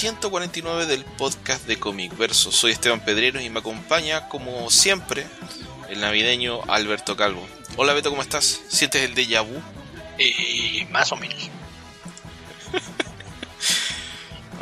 [0.00, 2.50] 149 del podcast de Comic Verso.
[2.50, 5.26] Soy Esteban Pedreros y me acompaña, como siempre,
[5.90, 7.46] el navideño Alberto Calvo.
[7.76, 8.62] Hola Beto, ¿cómo estás?
[8.68, 9.60] ¿Sientes el déjà vu?
[10.18, 11.36] Eh, más o menos.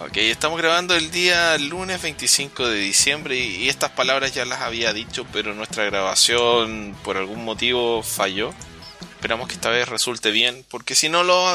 [0.06, 4.60] ok, estamos grabando el día lunes 25 de diciembre y, y estas palabras ya las
[4.60, 8.52] había dicho, pero nuestra grabación por algún motivo falló.
[9.18, 11.52] Esperamos que esta vez resulte bien, porque si no lo,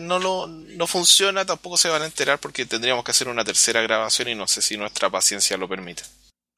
[0.00, 3.80] no lo no funciona tampoco se van a enterar porque tendríamos que hacer una tercera
[3.80, 6.02] grabación y no sé si nuestra paciencia lo permite.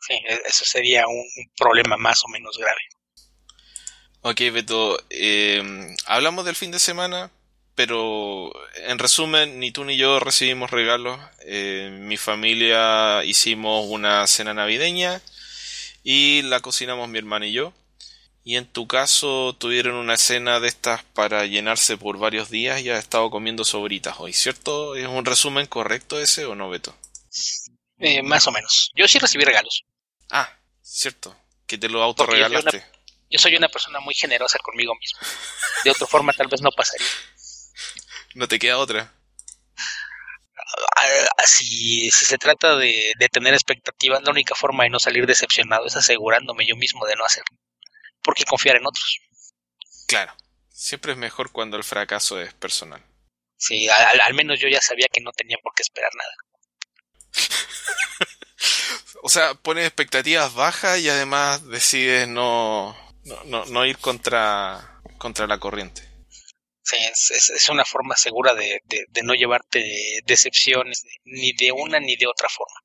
[0.00, 1.24] Sí, e-, eso sería un
[1.56, 2.80] problema más o menos grave.
[4.22, 5.62] Ok, Beto, eh,
[6.06, 7.30] hablamos del fin de semana,
[7.76, 11.20] pero en resumen, ni tú ni yo recibimos regalos.
[11.46, 15.22] Eh, mi familia hicimos una cena navideña
[16.02, 17.72] y la cocinamos mi hermana y yo.
[18.48, 22.88] Y en tu caso tuvieron una cena de estas para llenarse por varios días y
[22.88, 24.96] has estado comiendo sobritas hoy, ¿cierto?
[24.96, 26.96] ¿Es un resumen correcto ese o no, Beto?
[27.98, 28.90] Eh, más o menos.
[28.94, 29.84] Yo sí recibí regalos.
[30.30, 31.36] Ah, cierto.
[31.66, 32.78] Que te lo autorregalaste.
[32.78, 32.86] Yo,
[33.32, 35.18] yo soy una persona muy generosa conmigo mismo.
[35.84, 37.06] De otra forma tal vez no pasaría.
[38.34, 39.12] ¿No te queda otra?
[40.96, 45.26] Ah, si, si se trata de, de tener expectativas, la única forma de no salir
[45.26, 47.58] decepcionado es asegurándome yo mismo de no hacerlo
[48.28, 49.20] porque confiar en otros.
[50.06, 50.34] Claro,
[50.68, 53.02] siempre es mejor cuando el fracaso es personal.
[53.56, 56.34] Sí, al, al menos yo ya sabía que no tenía por qué esperar nada.
[59.22, 65.46] o sea, pones expectativas bajas y además decides no, no, no, no ir contra, contra
[65.46, 66.02] la corriente.
[66.82, 69.82] Sí, es, es, es una forma segura de, de, de, no llevarte
[70.26, 72.78] decepciones ni de una ni de otra forma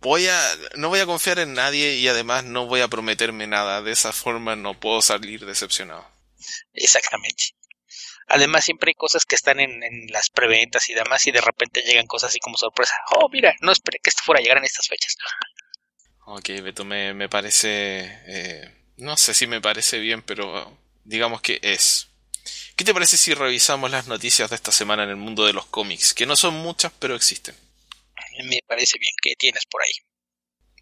[0.00, 0.40] voy a
[0.76, 3.82] no voy a confiar en nadie y además no voy a prometerme nada.
[3.82, 6.06] De esa forma no puedo salir decepcionado.
[6.72, 7.56] Exactamente.
[8.28, 11.82] Además siempre hay cosas que están en, en las preventas y demás y de repente
[11.82, 12.96] llegan cosas así como sorpresa.
[13.16, 15.16] Oh mira no esperé que esto fuera a llegar en estas fechas.
[16.24, 21.58] Ok Beto me, me parece eh, no sé si me parece bien pero digamos que
[21.62, 22.08] es.
[22.76, 25.64] ¿Qué te parece si revisamos las noticias de esta semana en el mundo de los
[25.66, 26.12] cómics?
[26.12, 27.56] Que no son muchas, pero existen
[28.44, 29.92] me parece bien que tienes por ahí.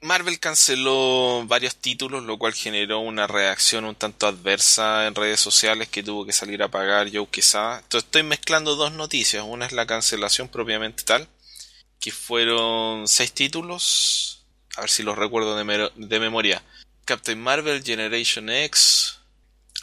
[0.01, 5.89] Marvel canceló varios títulos, lo cual generó una reacción un tanto adversa en redes sociales
[5.89, 7.79] que tuvo que salir a pagar Joe Quesada.
[7.79, 9.45] Entonces estoy mezclando dos noticias.
[9.47, 11.27] Una es la cancelación propiamente tal,
[12.01, 14.45] que fueron seis títulos,
[14.77, 16.63] a ver si los recuerdo de, de memoria.
[17.07, 19.21] Captain Marvel, Generation X,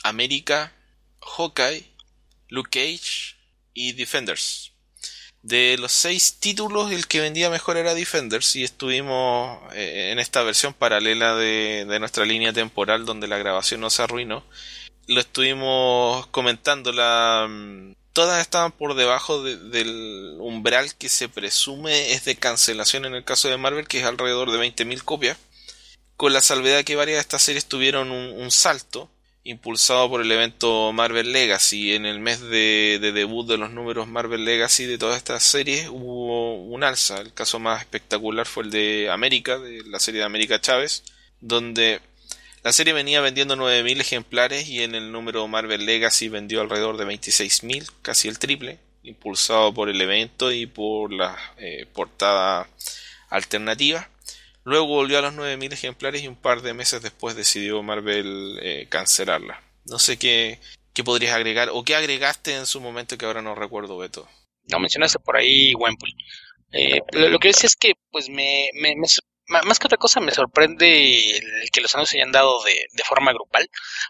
[0.03, 0.71] América,
[1.19, 1.85] Hawkeye,
[2.49, 3.37] Luke Cage
[3.73, 4.70] y Defenders.
[5.43, 10.43] De los seis títulos, el que vendía mejor era Defenders y estuvimos eh, en esta
[10.43, 14.43] versión paralela de, de, nuestra línea temporal donde la grabación no se arruinó.
[15.07, 22.13] Lo estuvimos comentando, la, mm, todas estaban por debajo de, del umbral que se presume
[22.13, 25.37] es de cancelación en el caso de Marvel, que es alrededor de 20.000 copias,
[26.17, 29.09] con la salvedad que varias de estas series tuvieron un salto
[29.43, 31.93] impulsado por el evento Marvel Legacy.
[31.93, 35.89] En el mes de, de, debut de los números Marvel Legacy de todas estas series
[35.89, 37.19] hubo un alza.
[37.19, 41.03] El caso más espectacular fue el de América, de la serie de América Chávez,
[41.39, 42.01] donde
[42.63, 47.05] la serie venía vendiendo 9.000 ejemplares y en el número Marvel Legacy vendió alrededor de
[47.05, 52.69] 26.000, casi el triple, impulsado por el evento y por la eh, portada
[53.29, 54.10] alternativa.
[54.63, 58.87] Luego volvió a los 9.000 ejemplares y un par de meses después decidió Marvel eh,
[58.89, 59.61] cancelarla.
[59.85, 60.59] No sé qué,
[61.03, 64.27] podrías agregar o qué agregaste en su momento que ahora no recuerdo, Beto.
[64.69, 66.13] No, mencionaste por ahí Wempool.
[66.73, 68.95] Eh, lo, que decía es que, pues, me, me,
[69.47, 71.41] más que otra cosa, me sorprende
[71.71, 73.67] que los anuncios se hayan dado de, de forma grupal,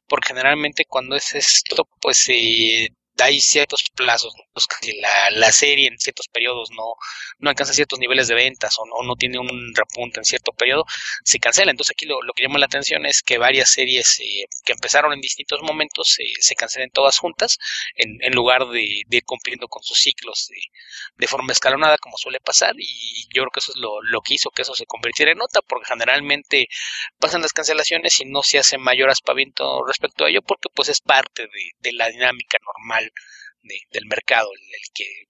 [0.08, 2.90] porque generalmente cuando es esto, pues, eh,
[3.22, 4.34] hay ciertos plazos,
[4.82, 6.96] que la, la, serie en ciertos periodos no,
[7.40, 10.86] no alcanza ciertos niveles de ventas o no, tiene un repunte en cierto periodo,
[11.24, 11.72] se cancela.
[11.72, 15.14] Entonces aquí lo, lo que llama la atención es que varias series eh, que empezaron
[15.14, 17.58] en distintos momentos eh, se cancelen todas juntas
[17.96, 20.62] en, en lugar de, de, ir cumpliendo con sus ciclos de,
[21.18, 24.36] de, forma escalonada como suele pasar y yo creo que eso es lo, lo que
[24.36, 26.68] hizo que eso se convirtiera en nota porque generalmente
[27.20, 31.02] pasan las cancelaciones y no se hace mayor aspaviento respecto a ello porque pues es
[31.02, 33.11] parte de, de la dinámica normal
[33.62, 35.28] de, del mercado, en el que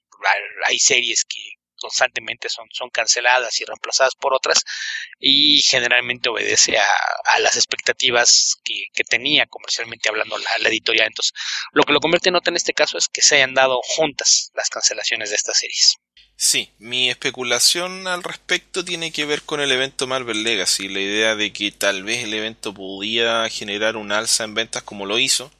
[0.67, 4.63] hay series que constantemente son, son canceladas y reemplazadas por otras
[5.19, 6.85] y generalmente obedece a,
[7.25, 11.07] a las expectativas que, que, tenía comercialmente hablando la, la, editorial.
[11.07, 11.33] Entonces,
[11.73, 14.51] lo que lo convierte en nota en este caso es que se hayan dado juntas
[14.53, 15.97] las cancelaciones de estas series.
[16.35, 21.35] Sí, mi especulación al respecto tiene que ver con el evento Marvel Legacy, la idea
[21.35, 25.51] de que tal vez el evento podía generar un alza en ventas como lo hizo,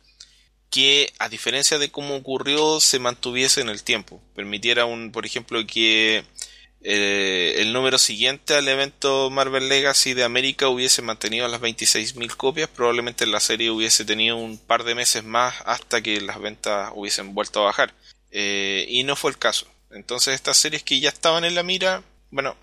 [0.72, 4.22] que, a diferencia de cómo ocurrió, se mantuviese en el tiempo.
[4.34, 6.24] Permitiera, un, por ejemplo, que
[6.84, 12.70] eh, el número siguiente al evento Marvel Legacy de América hubiese mantenido las 26.000 copias,
[12.70, 17.36] probablemente la serie hubiese tenido un par de meses más hasta que las ventas hubiesen
[17.36, 17.94] vuelto a bajar.
[18.32, 19.68] Eh, y no fue el caso.
[19.92, 22.02] Entonces estas series que ya estaban en la mira,
[22.32, 22.56] bueno,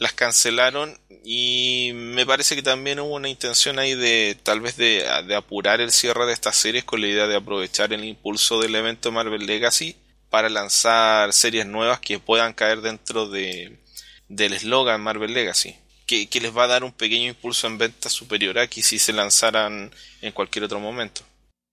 [0.00, 5.06] las cancelaron y me parece que también hubo una intención ahí de tal vez de,
[5.36, 9.12] apurar el cierre de estas series con la idea de aprovechar el impulso del evento
[9.12, 9.94] Marvel Legacy
[10.30, 13.78] para lanzar series nuevas que puedan caer dentro de,
[14.26, 15.76] del eslogan Marvel Legacy.
[16.06, 18.98] Que, que, les va a dar un pequeño impulso en venta superior a que si
[18.98, 21.22] se lanzaran en cualquier otro momento.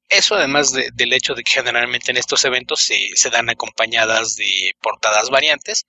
[0.09, 4.75] Eso además del hecho de que generalmente en estos eventos se, se dan acompañadas de
[4.81, 5.85] portadas variantes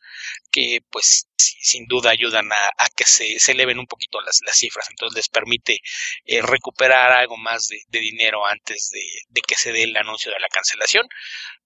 [0.51, 4.89] que pues sin duda ayudan a, que se, se, eleven un poquito las, cifras.
[4.91, 5.81] Entonces les permite
[6.25, 10.49] eh, recuperar algo más de, dinero antes de, que se dé el anuncio de la
[10.49, 11.07] cancelación.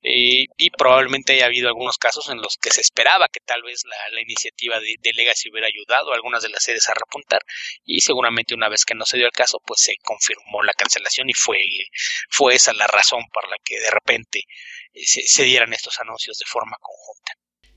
[0.02, 3.82] Eh, y probablemente haya habido algunos casos en los que se esperaba que tal vez
[3.84, 7.40] la, iniciativa de, de, Legacy hubiera ayudado a algunas de las series a repuntar
[7.84, 11.30] y seguramente una vez que no se dio el caso pues se confirmó la cancelación
[11.30, 11.58] y fue,
[12.28, 14.42] fue esa la razón por la que de repente
[14.92, 17.32] eh, se dieran estos anuncios de forma conjunta.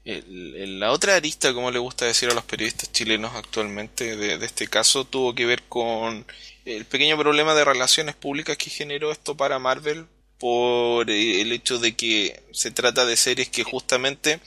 [0.06, 4.68] El, la otra arista, como le gusta decir a los periodistas chilenos actualmente de, este
[4.68, 6.26] caso, tuvo que ver con
[6.66, 10.06] el pequeño problema de relaciones públicas que generó esto para Marvel
[10.38, 14.40] por el hecho de que se trata de series que justamente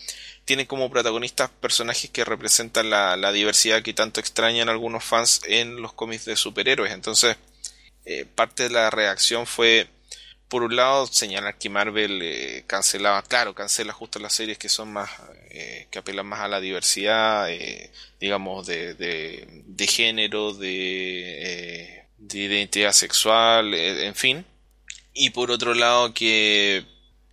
[0.44, 5.82] tienen como protagonistas personajes que representan la, la diversidad que tanto extrañan algunos fans en
[5.82, 6.92] los cómics de superhéroes.
[6.92, 7.36] Entonces,
[8.10, 9.88] eh, parte de la reacción fue,
[10.48, 14.92] por un lado, señalar que Marvel eh, cancelaba, claro, cancela justo las series que son
[14.92, 15.10] más,
[15.50, 17.90] eh, que apelan más a la diversidad, eh,
[18.20, 24.44] digamos, de, de, de género, de, de identidad sexual, en fin
[25.18, 26.84] y por otro lado que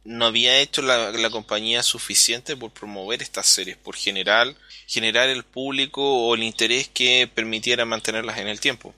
[0.03, 4.55] no había hecho la, la, compañía suficiente por promover estas series, por generar,
[4.87, 8.93] generar el público o el interés que permitiera mantenerlas en el tiempo.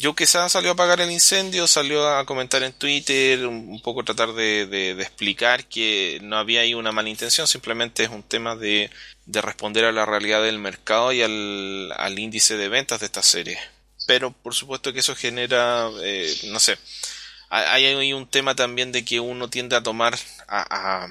[0.00, 4.32] Joe Quesada salió a apagar el incendio, salió a comentar en Twitter, un, poco tratar
[4.32, 8.54] de, de, de, explicar que no había ahí una mala intención, simplemente es un tema
[8.54, 8.90] de,
[9.26, 13.26] de responder a la realidad del mercado y al, al índice de ventas de estas
[13.26, 13.58] series.
[14.06, 16.78] Pero por supuesto que eso genera, eh, no sé,
[17.50, 20.16] hay, un tema también de que uno tiende a tomar
[20.46, 21.08] a, a,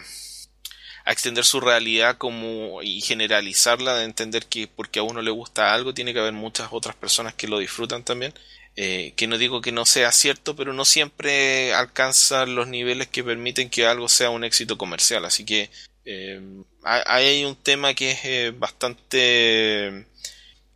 [1.06, 5.74] a, extender su realidad como y generalizarla de entender que porque a uno le gusta
[5.74, 8.34] algo tiene que haber muchas otras personas que lo disfrutan también
[8.77, 13.24] eh, que no digo que no sea cierto pero no siempre alcanza los niveles que
[13.24, 15.25] permiten que algo sea un éxito comercial.
[15.25, 15.69] Así que
[16.06, 16.39] eh,
[16.83, 20.06] hay un tema que es eh, bastante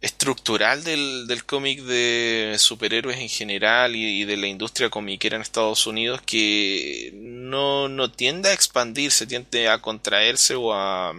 [0.01, 5.85] estructural del, del cómic de superhéroes en general y, de la industria comiquera en Estados
[5.85, 11.13] Unidos que no, no tiende a expandirse, tiende a contraerse o a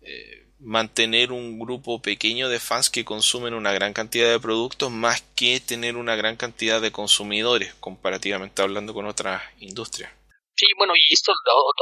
[0.00, 5.22] eh, mantener un grupo pequeño de fans que consumen una gran cantidad de productos más
[5.36, 10.10] que tener una gran cantidad de consumidores comparativamente hablando con otras industrias.
[10.56, 11.32] Sí, bueno, y esto,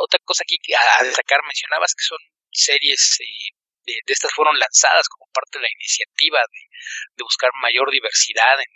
[0.03, 0.59] otra cosa aquí
[1.01, 2.19] a destacar, mencionabas que son
[2.51, 3.57] series eh,
[3.87, 6.39] de, de, estas fueron lanzadas como parte de la iniciativa
[7.17, 8.71] de buscar mayor diversidad en,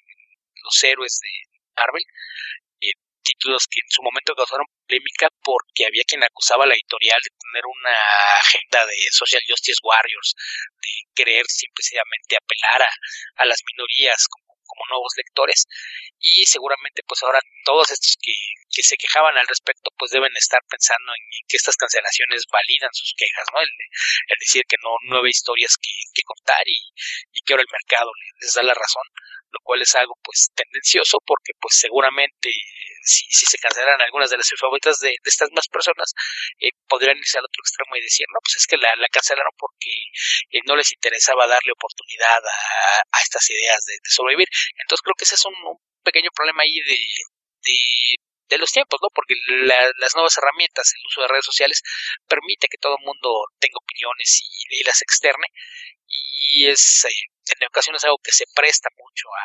[0.63, 1.31] los héroes de
[1.77, 2.05] Marvel.
[3.31, 7.31] Títulos que en su momento causaron polémica porque había quien acusaba a la editorial de
[7.31, 7.95] tener una
[8.43, 10.35] agenda de social justice warriors,
[10.83, 12.93] de querer simplemente apelar a,
[13.37, 15.67] a las minorías como como nuevos lectores
[16.21, 18.33] y seguramente pues ahora todos estos que,
[18.71, 23.15] que se quejaban al respecto pues deben estar pensando en, que estas cancelaciones validan sus
[23.19, 23.61] quejas, ¿no?
[23.61, 23.71] El,
[24.29, 26.79] el decir que no nueve historias que, que contar y,
[27.33, 28.11] y, que ahora el mercado
[28.41, 29.03] les da la razón,
[29.51, 32.55] lo cual es algo pues tendencioso porque pues seguramente
[33.03, 36.13] si, si se cancelaran algunas de las favoritas de, estas más personas
[36.59, 39.53] eh, podrían irse al otro extremo y decir no pues es que la, la cancelaron
[39.57, 39.91] porque
[40.51, 42.41] eh, no les interesaba darle oportunidad
[43.13, 44.49] a, estas ideas de, sobrevivir
[44.83, 45.55] entonces creo que ese es un,
[46.03, 46.97] pequeño problema ahí de,
[47.63, 47.77] de,
[48.49, 49.09] de los tiempos, ¿no?
[49.15, 49.35] Porque
[49.67, 51.83] la, las nuevas herramientas, el uso de redes sociales,
[52.27, 55.47] permite que todo el mundo tenga opiniones y, y las externe.
[56.53, 59.45] Y es eh, en ocasiones algo que se presta mucho a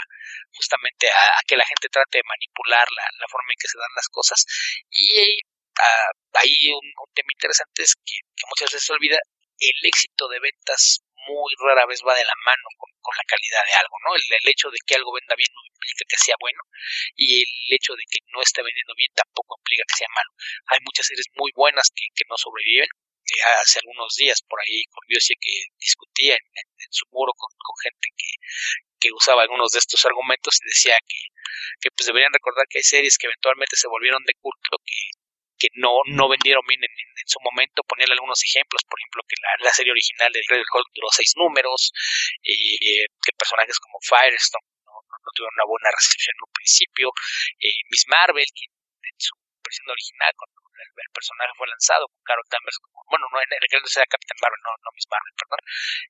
[0.53, 4.07] justamente a, que la gente trate de manipular la, forma en que se dan las
[4.09, 4.45] cosas.
[4.89, 5.39] Y
[6.33, 8.15] ahí un, tema interesante es que,
[8.49, 9.17] muchas veces se olvida
[9.59, 13.73] el éxito de ventas muy rara vez va de la mano con, la calidad de
[13.73, 14.15] algo, ¿no?
[14.15, 16.61] El, hecho de que algo venda bien no implica que sea bueno
[17.15, 20.31] y el hecho de que no esté vendiendo bien tampoco implica que sea malo.
[20.73, 22.89] Hay muchas series muy buenas que no sobreviven.
[23.61, 27.75] Hace algunos días por ahí Corbiossi que discutía en, en, en su muro con, con
[27.81, 28.29] gente que,
[28.99, 31.17] que usaba algunos de estos argumentos y decía que
[31.79, 34.99] que pues deberían recordar que hay series que eventualmente se volvieron de culto, que,
[35.57, 39.73] que no, no vendieron bien en, su momento, ponerle algunos ejemplos, por ejemplo, que la,
[39.73, 41.91] serie original del Red Hulk duró seis números,
[42.43, 47.09] eh, que personajes como Firestone no, no, tuvieron una buena recepción en un principio,
[47.57, 49.33] eh, Miss Marvel, que en su
[49.65, 53.67] versión original, cuando el, personaje fue lanzado con Carol Danvers como, bueno, no en el
[53.69, 55.61] que sea Captain Marvel, no, no Miss Marvel, perdón.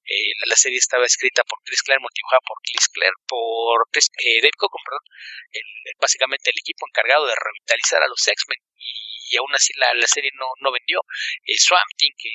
[0.05, 4.41] Eh, la, serie estaba escrita por Chris Clare, motivada por Chris Clare, por Chris, eh,
[4.41, 5.05] Dave Cockrum, perdón,
[5.51, 5.67] el,
[6.01, 10.31] básicamente el equipo encargado de revitalizar a los X-Men y, aún así la, la serie
[10.35, 11.01] no, no vendió.
[11.45, 12.31] Eh, Swamp Thing, que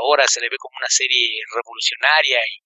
[0.00, 2.60] ahora se le ve como una serie revolucionaria y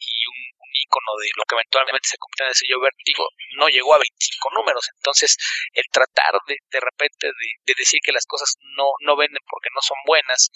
[0.00, 3.26] y un, icono de lo que eventualmente se convirtió en el sello Vertigo,
[3.58, 4.86] no llegó a 25 números.
[4.94, 5.36] Entonces,
[5.74, 9.82] el tratar de, de repente de, decir que las cosas no, no venden porque no
[9.82, 10.50] son buenas,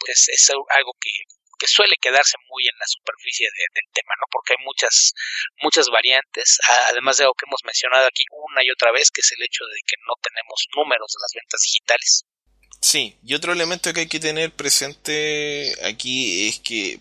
[0.00, 1.10] pues es algo que,
[1.58, 4.26] que suele quedarse muy en la superficie del tema, ¿no?
[4.30, 5.12] Porque hay muchas,
[5.60, 6.58] muchas variantes,
[6.88, 9.64] además de algo que hemos mencionado aquí una y otra vez, que es el hecho
[9.64, 12.24] de que no tenemos números de las ventas digitales.
[12.80, 17.00] Sí, y otro elemento que hay que tener presente aquí es que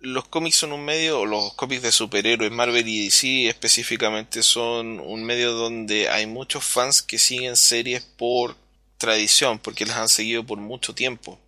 [0.00, 5.24] los cómics son un medio, los cómics de superhéroes, Marvel y DC específicamente, son un
[5.24, 8.56] medio donde hay muchos fans que siguen series por
[8.98, 11.38] tradición, porque las han seguido por mucho tiempo.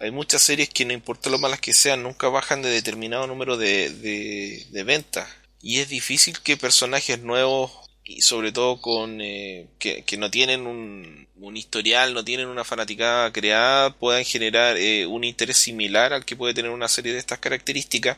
[0.00, 3.56] Hay muchas series que no importa lo malas que sean, nunca bajan de determinado número
[3.56, 5.28] de, de, de ventas.
[5.60, 11.28] Y es difícil que personajes nuevos y sobre todo con eh, que, no tienen un,
[11.36, 16.34] un, historial, no tienen una fanaticada creada, puedan generar eh, un interés similar al que
[16.34, 18.16] puede tener una serie de estas características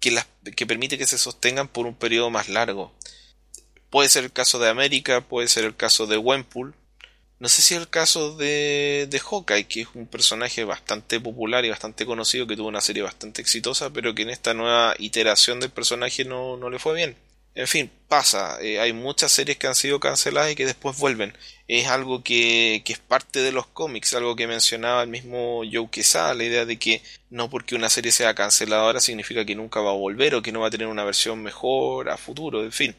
[0.00, 2.90] que, las, que permite que se sostengan por un periodo más largo.
[3.90, 6.74] Puede ser el caso de América, puede ser el caso de Wempool,
[7.38, 11.66] no sé si es el caso de, de Hawkeye, que es un personaje bastante popular
[11.66, 15.60] y bastante conocido, que tuvo una serie bastante exitosa, pero que en esta nueva iteración
[15.60, 17.27] del personaje no, no le fue bien.
[17.58, 18.56] En fin, pasa.
[18.62, 21.36] Eh, hay muchas series que han sido canceladas y que después vuelven.
[21.66, 25.90] Es algo que, que es parte de los cómics, algo que mencionaba el mismo Joe
[25.90, 29.80] Quesada, la idea de que no porque una serie sea cancelada ahora significa que nunca
[29.80, 32.70] va a volver o que no va a tener una versión mejor a futuro, en
[32.72, 32.94] fin.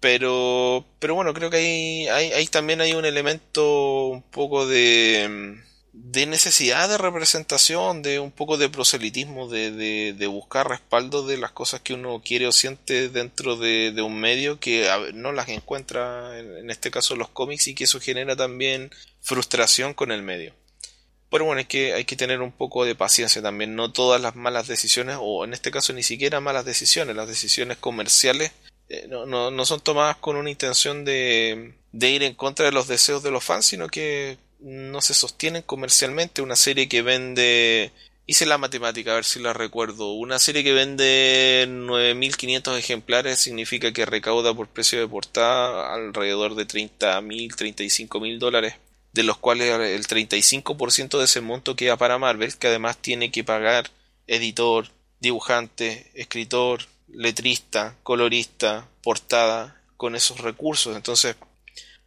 [0.00, 5.60] Pero, pero bueno, creo que ahí, ahí también hay un elemento un poco de
[5.98, 9.72] de necesidad de representación, de un poco de proselitismo, de,
[10.12, 14.60] de, buscar respaldo de las cosas que uno quiere o siente dentro de, un medio
[14.60, 18.90] que no las encuentra, en, este caso los cómics, y que eso genera también
[19.22, 20.54] frustración con el medio.
[21.30, 24.36] Pero bueno, es que hay que tener un poco de paciencia también, no todas las
[24.36, 28.52] malas decisiones, o en este caso ni siquiera malas decisiones, las decisiones comerciales
[28.90, 32.72] eh, no, no, no son tomadas con una intención de, de ir en contra de
[32.72, 36.42] los deseos de los fans, sino que no se sostienen comercialmente.
[36.42, 37.92] Una serie que vende.
[38.26, 40.12] Hice la matemática, a ver si la recuerdo.
[40.12, 46.66] Una serie que vende 9.500 ejemplares significa que recauda por precio de portada alrededor de
[46.66, 48.74] 30.000, 35.000 dólares,
[49.12, 53.44] de los cuales el 35% de ese monto queda para Marvel, que además tiene que
[53.44, 53.90] pagar
[54.26, 54.88] editor,
[55.20, 60.96] dibujante, escritor, letrista, colorista, portada, con esos recursos.
[60.96, 61.36] Entonces,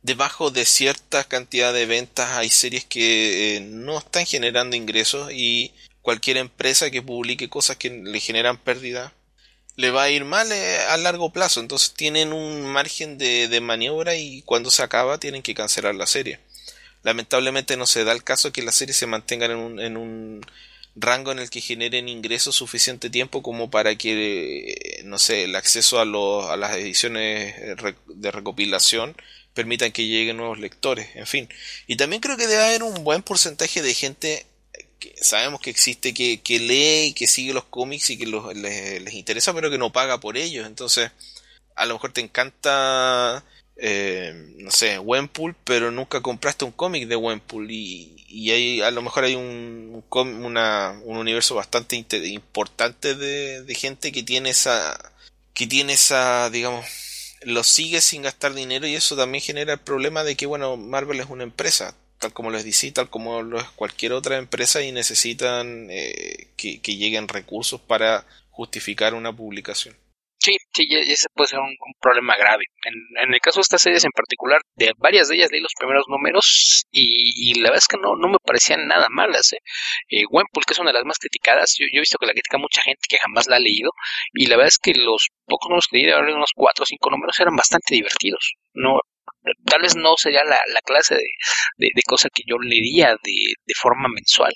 [0.02, 5.74] debajo de cierta cantidad de ventas hay series que eh, no están generando ingresos y
[6.02, 9.14] cualquier empresa que publique cosas que le generan pérdida
[9.76, 11.62] le va a ir mal eh, a largo plazo.
[11.62, 16.40] Entonces tienen un margen de, maniobra y cuando se acaba tienen que cancelar la serie.
[17.04, 20.42] Lamentablemente no se da el caso que las series se mantengan en un, en un
[20.96, 25.56] rango en el que generen ingresos suficiente tiempo como para que eh, no sé el
[25.56, 27.56] acceso a, a las ediciones
[28.08, 29.16] de recopilación
[29.54, 31.50] permitan que lleguen nuevos lectores, en fin.
[31.88, 34.46] Y también creo que debe haber un buen porcentaje de gente
[35.00, 38.54] que sabemos que existe, que, que lee y que sigue los cómics y que los,
[38.56, 40.68] les, interesa, pero que no paga por ellos.
[40.68, 41.12] Entonces,
[41.76, 43.44] a lo mejor te encanta,
[43.78, 48.92] eh, no sé, Wenpool, pero nunca compraste un cómic de Wenpool y, y hay, a
[48.92, 55.14] lo mejor hay un, una, un universo bastante importante de, de gente que tiene esa,
[55.54, 56.86] que tiene esa, digamos,
[57.42, 61.20] lo sigue sin gastar dinero y eso también genera el problema de que, bueno, Marvel
[61.20, 64.82] es una empresa, tal como lo es DC, tal como lo es cualquier otra empresa
[64.84, 69.96] y necesitan eh, que, que lleguen recursos para justificar una publicación.
[70.42, 72.64] Sí, sí, ese puede ser un, problema grave.
[72.86, 76.06] En, el caso de estas series en particular, de varias de ellas leí los primeros
[76.08, 79.52] números y, la verdad es que no, no me parecían nada malas.
[79.54, 79.60] ¿eh?
[80.10, 80.24] eh
[80.68, 83.02] que es una de las más criticadas, yo, he visto que la critica mucha gente
[83.10, 83.92] que jamás la ha leído
[84.34, 87.10] y la verdad es que los pocos números que leí, de unos cuatro o cinco
[87.10, 88.56] números, eran bastante divertidos.
[88.74, 89.00] No,
[89.66, 94.08] tal vez no sería la, clase de, de, cosa que yo leería de, de forma
[94.08, 94.54] mensual,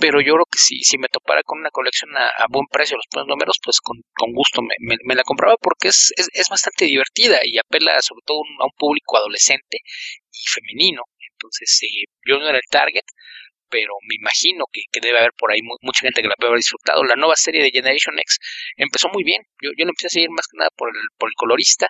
[0.00, 3.06] pero yo creo que si, si me topara con una colección a, buen precio, los
[3.12, 4.00] buenos números, pues con,
[4.32, 8.72] gusto me, la compraba porque es, es, bastante divertida y apela sobre todo a un
[8.76, 9.78] público adolescente
[10.32, 11.02] y femenino.
[11.32, 13.04] Entonces, eh, yo no era el target,
[13.68, 17.04] pero me imagino que, debe haber por ahí mucha gente que la puede haber disfrutado.
[17.04, 18.38] La nueva serie de Generation X
[18.76, 19.42] empezó muy bien.
[19.62, 21.88] Yo, yo la empecé a seguir más que nada por el, por el colorista,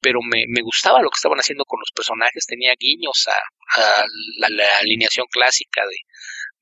[0.00, 2.46] pero me, me gustaba lo que estaban haciendo con los personajes.
[2.46, 3.36] Tenía guiños a,
[4.48, 5.96] la, alineación clásica de,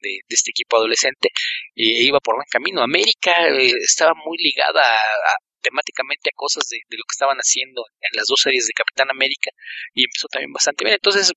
[0.01, 1.29] de, este equipo adolescente.
[1.75, 2.83] E iba por buen camino.
[2.83, 8.17] América eh, estaba muy ligada a, temáticamente a cosas de, lo que estaban haciendo en
[8.17, 9.51] las dos series de Capitán América
[9.95, 10.95] y empezó también bastante bien.
[10.95, 11.33] Entonces,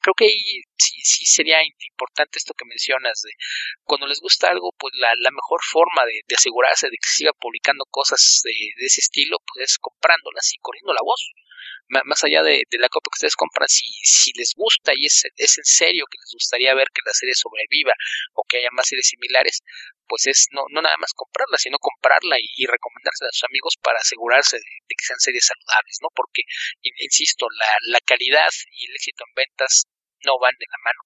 [0.00, 1.58] creo que ahí sí, sí sería
[1.90, 3.32] importante esto que mencionas de
[3.84, 7.84] cuando les gusta algo, pues la, la mejor forma de, asegurarse de que siga publicando
[7.90, 11.32] cosas de, de, ese estilo, pues es comprándolas y corriendo la voz
[12.04, 15.58] más allá de, la copia que ustedes compran, si, si les gusta y es, es
[15.58, 17.92] en serio que les gustaría ver que la serie sobreviva
[18.34, 19.62] o que haya más series similares,
[20.06, 23.74] pues es no, no nada más comprarla, sino comprarla y, y recomendársela a sus amigos
[23.82, 26.08] para asegurarse de, que sean series saludables, ¿no?
[26.14, 26.42] Porque,
[26.82, 29.34] insisto, la, la calidad y el éxito en
[30.24, 31.00] no van de la mano.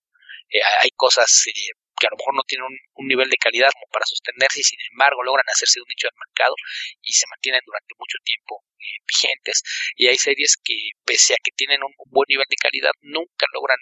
[0.50, 3.86] Eh, hay cosas eh, que a lo mejor no tienen un, nivel de calidad como
[3.92, 6.54] para sostenerse y sin embargo logran hacerse un nicho de mercado
[7.00, 9.62] y se mantienen durante mucho tiempo eh, vigentes
[9.94, 13.78] y hay series que pese a que tienen un, buen nivel de calidad nunca logran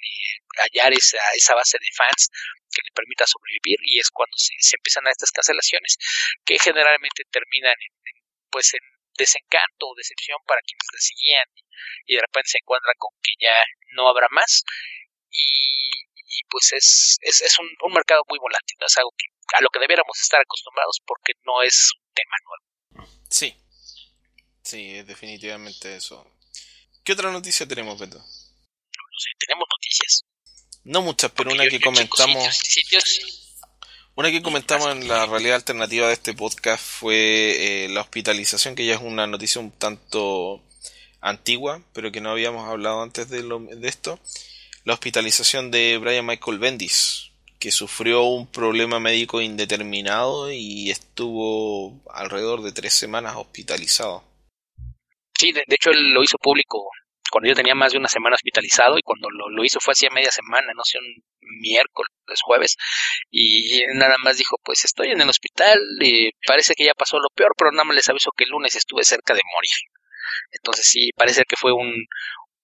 [0.60, 2.30] hallar esa, esa base de fans
[2.70, 5.96] que le permita sobrevivir y es cuando se, empiezan a estas cancelaciones
[6.44, 7.92] que generalmente terminan en,
[8.50, 8.84] pues en
[9.16, 11.48] desencanto o decepción para quienes la seguían
[12.06, 13.56] y de repente se encuentran con que ya
[13.92, 14.64] no habrá más
[15.30, 15.72] y
[16.32, 19.68] y pues es, es, es un, un, mercado muy volátil, es algo que, a lo
[19.68, 23.10] que debiéramos estar acostumbrados porque no es un tema nuevo.
[23.28, 23.54] Sí,
[24.62, 26.26] sí, definitivamente eso.
[27.04, 28.18] ¿Qué otra noticia tenemos, Beto?
[28.18, 30.24] No sé, tenemos noticias.
[30.84, 32.60] No muchas, pero una que comentamos...
[34.14, 38.84] Una que comentamos en la realidad alternativa de este podcast fue eh, la hospitalización, que
[38.84, 40.62] ya es una noticia un tanto
[41.22, 43.42] antigua, pero que no habíamos hablado antes de,
[43.82, 44.18] esto
[44.84, 47.30] la hospitalización de Brian Michael Bendis,
[47.60, 54.24] que sufrió un problema médico indeterminado y estuvo alrededor de tres semanas hospitalizado.
[55.38, 56.90] Sí, de, hecho él lo hizo público
[57.30, 60.30] cuando yo tenía más de una semana hospitalizado y cuando lo, hizo fue hacía media
[60.30, 61.24] semana, no sé, un
[61.60, 62.10] miércoles,
[62.44, 62.76] jueves,
[63.30, 67.30] y nada más dijo, pues estoy en el hospital, y parece que ya pasó lo
[67.34, 69.70] peor, pero nada más les aviso que el lunes estuve cerca de morir.
[70.50, 72.06] Entonces sí, parece que fue un,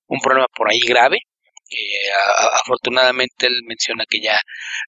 [0.07, 1.19] un problema por ahí grave,
[2.61, 4.41] afortunadamente él menciona que ya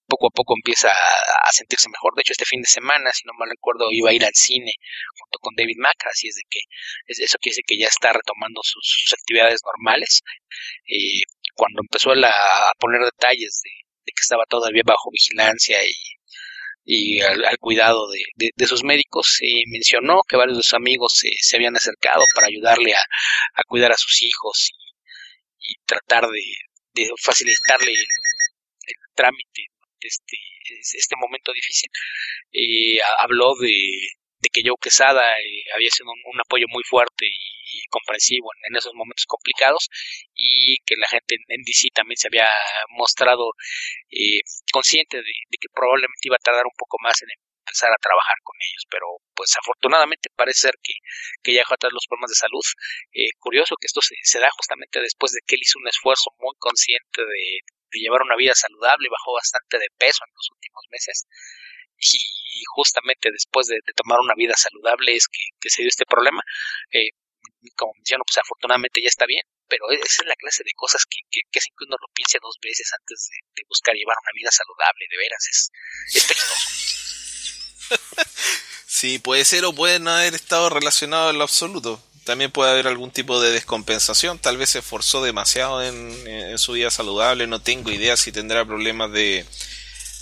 [0.06, 2.14] poco a poco empieza a, sentirse mejor.
[2.14, 4.72] De hecho, este fin de semana, si no mal recuerdo, iba a ir al cine
[5.18, 6.60] junto con David Mack, así es de que
[7.06, 10.22] eso quiere decir que ya está retomando sus, actividades normales.
[10.86, 11.22] Eh,
[11.54, 13.70] cuando empezó a poner detalles de,
[14.06, 15.92] que estaba todavía bajo vigilancia y,
[16.84, 21.56] y al, cuidado de, de, sus médicos, eh, mencionó que varios de sus amigos se
[21.56, 23.00] habían acercado para ayudarle a,
[23.54, 24.72] a cuidar a sus hijos
[25.58, 26.42] y tratar de,
[26.94, 28.06] de facilitarle el,
[29.14, 29.62] trámite
[30.00, 30.36] de este,
[30.98, 31.90] este momento difícil.
[32.52, 34.08] Eh, habló de,
[34.40, 38.94] de que Joe Quesada eh, había sido un, apoyo muy fuerte y, comprensivo en, esos
[38.94, 39.88] momentos complicados
[40.34, 42.48] y que la gente en, DC también se había
[42.90, 43.52] mostrado
[44.10, 44.40] eh,
[44.72, 47.28] consciente de, que probablemente iba a tardar un poco más en
[47.60, 50.94] empezar a trabajar con ellos, pero pues afortunadamente parece ser que,
[51.42, 52.64] que ya dejó atrás los problemas de salud.
[53.12, 56.30] Eh, curioso que esto se, se, da justamente después de que él hizo un esfuerzo
[56.38, 57.60] muy consciente de,
[57.92, 61.26] llevar una vida saludable, bajó bastante de peso en los últimos meses
[62.00, 66.42] y justamente después de, tomar una vida saludable es que, se dio este problema.
[66.92, 67.10] Eh,
[67.76, 71.04] como menciono, pues afortunadamente ya está bien, pero e, esa es la clase de cosas
[71.04, 74.50] que, que, que que uno lo piense dos veces antes de, buscar llevar una vida
[74.50, 75.70] saludable, de veras, es,
[76.14, 76.68] es peligroso.
[78.86, 82.02] sí, puede ser o puede no haber estado relacionado en lo absoluto.
[82.24, 84.38] También puede haber algún tipo de descompensación.
[84.38, 87.46] Tal vez se esforzó demasiado en, su vida saludable.
[87.46, 89.46] No tengo idea si tendrá problemas de,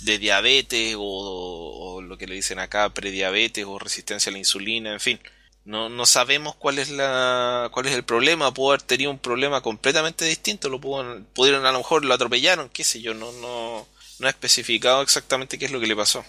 [0.01, 4.93] de diabetes o, lo que le dicen acá prediabetes o resistencia a la insulina.
[4.93, 5.19] En fin,
[5.65, 8.53] no, no sabemos cuál es la cuál es el problema.
[8.53, 10.69] Pudo haber tenido un problema completamente distinto.
[10.69, 13.13] Lo pudieron a lo mejor lo atropellaron, qué sé yo.
[13.13, 13.87] No no
[14.19, 16.25] no ha especificado exactamente qué es lo que le pasó.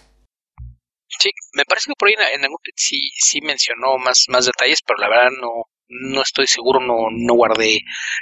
[1.19, 4.99] Sí, me parece que por ahí en, algún sí, sí mencionó más, más detalles, pero
[4.99, 7.79] la verdad no, no estoy seguro, no, no guardé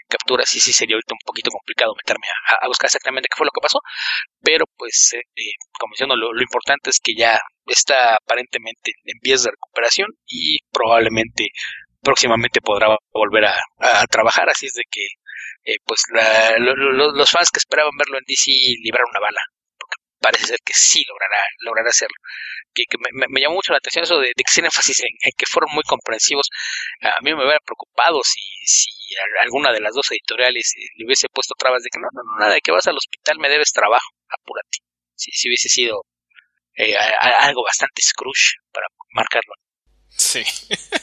[0.08, 2.28] capturas y sí sería ahorita un poquito complicado meterme
[2.62, 3.80] a, buscar exactamente qué fue lo que pasó,
[4.42, 9.18] pero pues eh, eh, como menciono, lo, lo, importante es que ya está aparentemente en
[9.22, 11.50] vías de recuperación y probablemente
[12.02, 15.06] próximamente podrá volver a, a trabajar, así es de que
[15.66, 19.42] eh, pues la, los fans que esperaban verlo en DC libraron una bala,
[20.20, 22.16] parece ser que sí logrará, logrará hacerlo.
[22.74, 25.84] Que, me, llamó mucho la atención eso de, que hacen énfasis en, que fueron muy
[25.84, 26.50] comprensivos.
[27.02, 28.90] A mí me hubiera preocupado si, si
[29.42, 32.40] alguna de las dos editoriales eh, le hubiese puesto trabas de que no, no, no,
[32.40, 34.80] nada, de que vas al hospital me debes trabajo, apúrate.
[35.16, 36.06] Si, si hubiese sido
[36.80, 36.96] eh,
[37.40, 39.54] algo bastante Scrooge para marcarlo.
[40.10, 40.44] Sí.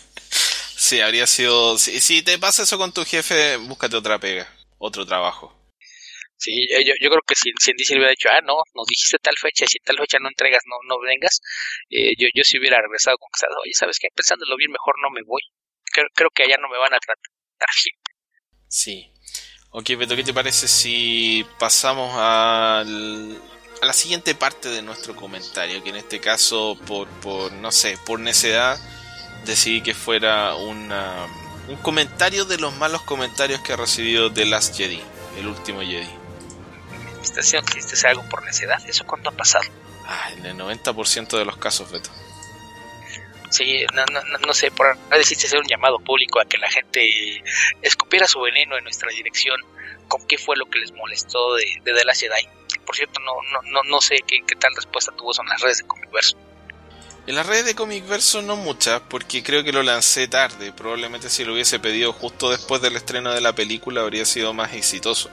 [0.76, 1.76] sí, habría sido.
[1.78, 4.48] Si, te pasa eso con tu jefe, búscate otra pega,
[4.78, 5.55] otro trabajo.
[6.38, 9.34] Sí, yo, yo creo que si, si le hubiera dicho, ah, no, nos dijiste tal
[9.40, 11.40] fecha, si tal fecha no entregas, no, no vengas,
[11.88, 14.08] eh, yo, yo si hubiera regresado con que, oye, ¿sabes qué?
[14.14, 15.40] Pensándolo bien, mejor no me voy.
[15.84, 17.16] Creo, creo que allá no me van a tratar
[17.84, 17.96] bien.
[18.68, 19.12] Sí.
[19.70, 23.40] Ok, Beto, ¿qué te parece si pasamos al,
[23.80, 25.82] a la siguiente parte de nuestro comentario?
[25.82, 28.78] Que en este caso, por, por no sé, por necedad,
[29.46, 31.26] decidí que fuera una,
[31.68, 35.02] un comentario de los malos comentarios que ha recibido The Last Jedi,
[35.38, 36.25] el último Jedi
[37.26, 38.82] estación que hiciste algo por necedad.
[38.88, 39.64] ¿Eso cuándo ha pasado?
[40.06, 42.10] Ah, en el 90% de los casos, Beto.
[43.50, 46.70] Sí, no, no, no sé, por ahora decidiste hacer un llamado público a que la
[46.70, 47.42] gente
[47.82, 49.60] escupiera su veneno en nuestra dirección.
[50.08, 52.48] ¿Con qué fue lo que les molestó de, de The Last Jedi?
[52.84, 55.78] Por cierto, no, no, no, no sé qué, qué tal respuesta tuvo en las redes
[55.78, 56.36] de Comic Verso.
[57.26, 60.72] En las redes de Comic Verso no muchas, porque creo que lo lancé tarde.
[60.72, 64.74] Probablemente si lo hubiese pedido justo después del estreno de la película habría sido más
[64.74, 65.30] exitoso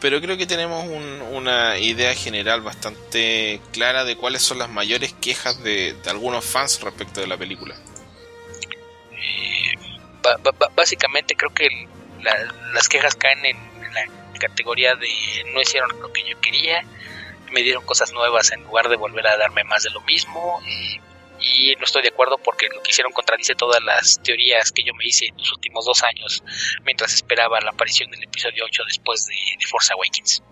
[0.00, 0.84] pero creo que tenemos
[1.32, 7.20] una idea general bastante clara de cuáles son las mayores quejas de, algunos fans respecto
[7.20, 7.74] de la película.
[9.12, 9.74] Eh,
[10.74, 11.88] básicamente creo que
[12.72, 13.56] las quejas caen en,
[13.94, 15.08] la categoría de
[15.54, 16.84] no hicieron lo que yo quería,
[17.50, 20.60] me dieron cosas nuevas en lugar de volver a darme más de lo mismo.
[20.66, 21.00] Eh,
[21.46, 24.94] y no estoy de acuerdo porque lo que hicieron contradice todas las teorías que yo
[24.94, 26.42] me hice en los últimos dos años
[26.84, 29.34] mientras esperaba la aparición del episodio 8 después de,
[29.66, 30.42] Force Awakens.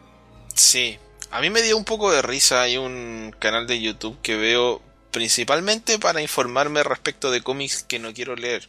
[0.55, 0.99] Sí,
[1.31, 4.83] a mí me dio un poco de risa, hay un canal de YouTube que veo
[5.11, 8.69] principalmente para informarme respecto de cómics que no quiero leer,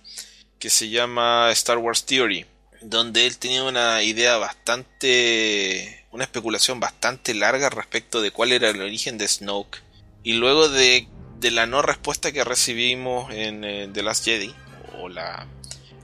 [0.60, 2.46] que se llama Star Wars Theory,
[2.82, 8.82] donde él tenía una idea bastante, una especulación bastante larga respecto de cuál era el
[8.82, 9.82] origen de Snoke,
[10.24, 11.08] y luego de
[11.46, 14.52] de la no respuesta que recibimos en eh, The Last Jedi,
[15.00, 15.46] o la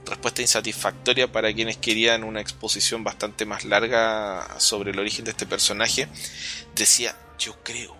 [0.06, 5.44] respuesta insatisfactoria para quienes querían una exposición bastante más larga sobre el origen de este
[5.44, 6.06] personaje,
[6.76, 7.96] decía, yo creo,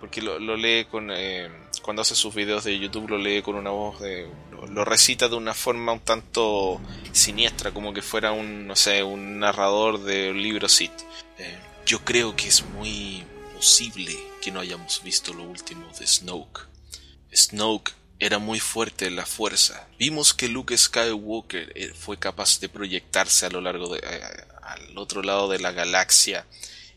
[0.00, 1.50] porque lo, lee con, eh,
[1.82, 4.30] cuando hace sus videos de YouTube, lo lee con una voz, de,
[4.70, 6.80] lo, recita de una forma un tanto
[7.12, 10.98] siniestra, como que fuera un, no sé, un narrador de un libro Sith.
[11.36, 13.22] Eh, yo creo que es muy
[13.54, 16.69] posible que no hayamos visto lo último de Snoke.
[17.34, 19.88] Snoke era muy fuerte en la fuerza.
[19.98, 24.22] Vimos que Luke Skywalker eh, fue capaz de proyectarse a lo largo de, eh,
[24.62, 26.46] al otro lado de la galaxia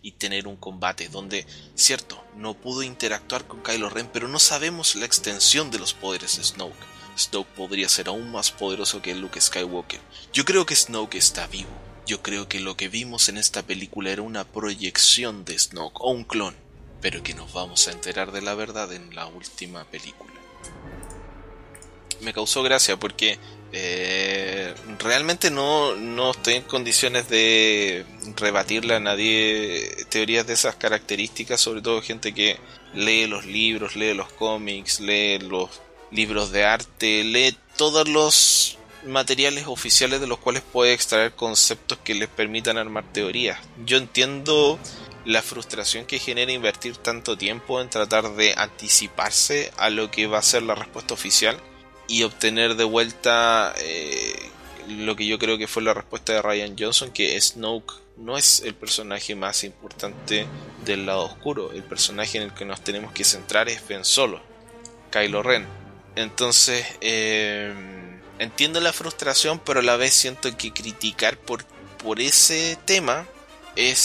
[0.01, 4.95] y tener un combate donde, cierto, no pudo interactuar con Kylo Ren, pero no sabemos
[4.95, 6.75] la extensión de los poderes de Snoke.
[7.17, 10.01] Snoke podría ser aún más poderoso que Luke Skywalker.
[10.33, 11.69] Yo creo que Snoke está vivo.
[12.05, 16.11] Yo creo que lo que vimos en esta película era una proyección de Snoke o
[16.11, 16.55] un clon,
[17.03, 20.31] pero que nos vamos a enterar de la verdad en la última película.
[22.21, 23.37] Me causó gracia porque
[23.73, 28.05] eh, realmente no, no estoy en condiciones de
[28.37, 32.57] rebatirle a nadie teorías de esas características, sobre todo gente que
[32.93, 39.67] lee los libros, lee los cómics, lee los libros de arte, lee todos los materiales
[39.67, 43.59] oficiales de los cuales puede extraer conceptos que les permitan armar teorías.
[43.85, 44.79] Yo entiendo
[45.25, 50.39] la frustración que genera invertir tanto tiempo en tratar de anticiparse a lo que va
[50.39, 51.57] a ser la respuesta oficial
[52.07, 54.49] y obtener de vuelta eh,
[54.87, 58.61] lo que yo creo que fue la respuesta de Ryan Johnson, que Snoke no es
[58.61, 60.45] el personaje más importante
[60.85, 64.41] del lado oscuro, el personaje en el que nos tenemos que centrar es Ben Solo,
[65.11, 65.65] Kylo Ren.
[66.15, 67.73] Entonces, eh,
[68.39, 71.65] entiendo la frustración, pero a la vez siento que criticar por,
[72.03, 73.25] por ese tema
[73.75, 73.97] es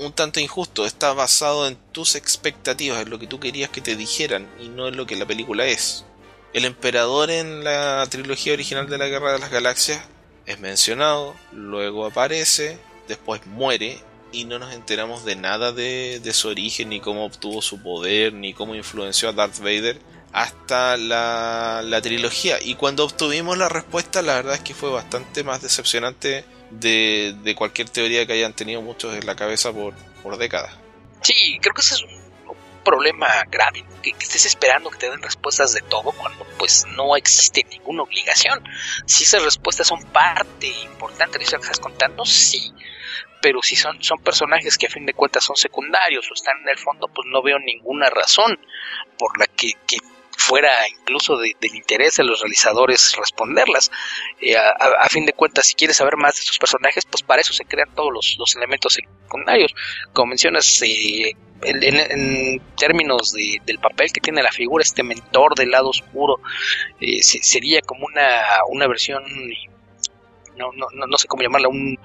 [0.00, 0.86] un tanto injusto.
[0.86, 4.88] Está basado en tus expectativas, en lo que tú querías que te dijeran y no
[4.88, 6.04] en lo que la película es.
[6.52, 10.02] El emperador en la trilogía original de la Guerra de las Galaxias
[10.46, 14.00] es mencionado, luego aparece, después muere
[14.32, 18.32] y no nos enteramos de nada de, de su origen, ni cómo obtuvo su poder,
[18.32, 20.00] ni cómo influenció a Darth Vader
[20.32, 22.58] hasta la, la, trilogía.
[22.62, 27.54] Y cuando obtuvimos la respuesta, la verdad es que fue bastante más decepcionante de, de
[27.54, 30.76] cualquier teoría que hayan tenido muchos en la cabeza por, por décadas.
[31.22, 32.20] Sí, creo que ese es un
[32.84, 37.64] problema grave, que, estés esperando que te den respuestas de todo cuando pues no existe
[37.70, 38.62] ninguna obligación.
[39.06, 42.72] Si esas respuestas son parte importante de eso que estás contando, sí.
[43.42, 46.68] pero si son, son personajes que a fin de cuentas son secundarios o están en
[46.70, 48.58] el fondo, pues no veo ninguna razón
[49.18, 49.74] por la que,
[50.40, 53.90] fuera incluso del interés de los realizadores responderlas.
[54.40, 57.52] Eh, a, fin de cuentas, si quieres saber más de estos personajes, pues para eso
[57.52, 59.74] se crean todos los, elementos secundarios.
[60.12, 65.90] Como mencionas, eh, en, términos del papel que tiene la figura, este mentor del lado
[65.90, 66.40] oscuro,
[67.00, 69.22] eh, sería como una, una versión,
[70.56, 71.98] no, no, no, sé cómo llamarla, un,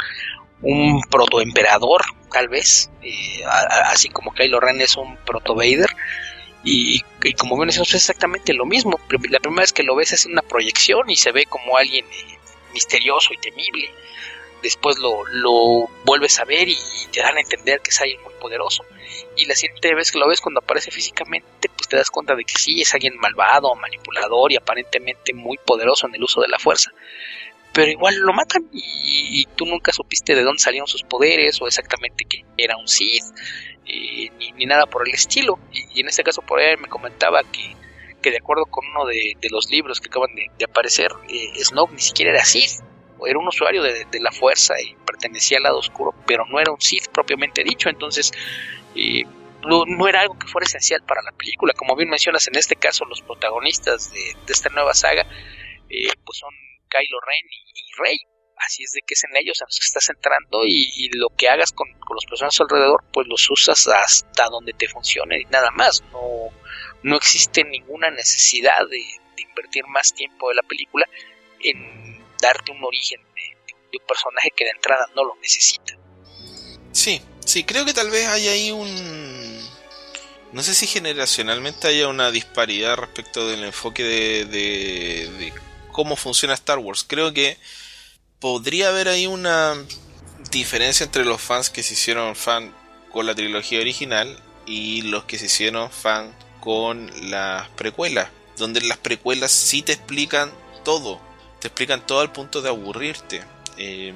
[0.62, 3.44] un protoemperador, tal vez, eh,
[3.86, 5.90] así como Kylo Ren es un proto Vader.
[6.66, 7.02] Y,
[7.38, 9.00] como ven, eso es exactamente lo mismo.
[9.30, 12.38] La primera vez que lo ves es una proyección y se ve como alguien eh,
[12.74, 13.92] misterioso y temible.
[14.64, 16.78] Después lo, lo vuelves a ver y
[17.12, 18.84] te dan a entender que es alguien muy poderoso
[19.36, 22.44] y la siguiente vez que lo ves cuando aparece físicamente, pues te das cuenta de
[22.44, 26.60] que sí, es alguien malvado, manipulador y aparentemente muy poderoso en el uso de la
[26.60, 26.92] fuerza.
[27.74, 32.26] Pero igual lo matan y, tú nunca supiste de dónde salieron sus poderes o exactamente
[32.26, 33.24] que era un Sith,
[33.86, 35.60] eh, ni, nada por el estilo.
[35.72, 37.76] Y, en este caso por ahí me comentaba que,
[38.22, 41.52] que de acuerdo con uno de, los libros que acaban de, aparecer, eh,
[41.92, 42.84] ni siquiera era Sith,
[43.26, 46.82] era un usuario de, la fuerza y pertenecía al lado oscuro, pero no era un
[46.82, 48.32] Sith propiamente dicho, entonces
[49.66, 51.74] no, era algo que fuera esencial para la película.
[51.74, 55.24] Como bien mencionas, en este caso los protagonistas de, esta nueva saga
[55.90, 56.54] eh, pues son
[56.90, 58.18] Kylo Ren y, Rey.
[58.58, 61.50] Así es de que es en ellos en los que estás entrando y, lo que
[61.50, 66.04] hagas con, los personajes alrededor, pues los usas hasta donde te funcione y nada más.
[66.12, 66.50] No,
[67.04, 69.04] no existe ninguna necesidad de,
[69.38, 71.06] invertir más tiempo de la película
[71.62, 75.98] en darte un origen de un personaje que de entrada no lo necesita.
[76.92, 79.56] Sí, Sí, creo que tal vez hay ahí un...
[80.52, 85.54] No sé si generacionalmente haya una disparidad respecto del enfoque de, de,
[85.92, 87.06] cómo funciona Star Wars.
[87.08, 87.58] Creo que
[88.40, 89.74] podría haber ahí una
[90.52, 92.74] diferencia entre los fans que se hicieron fan
[93.12, 98.30] con la trilogía original y los que se hicieron fan con las precuelas.
[98.58, 100.52] Donde las precuelas sí te explican
[100.84, 101.20] todo.
[101.60, 103.44] Te explican todo al punto de aburrirte.
[103.78, 104.14] Eh,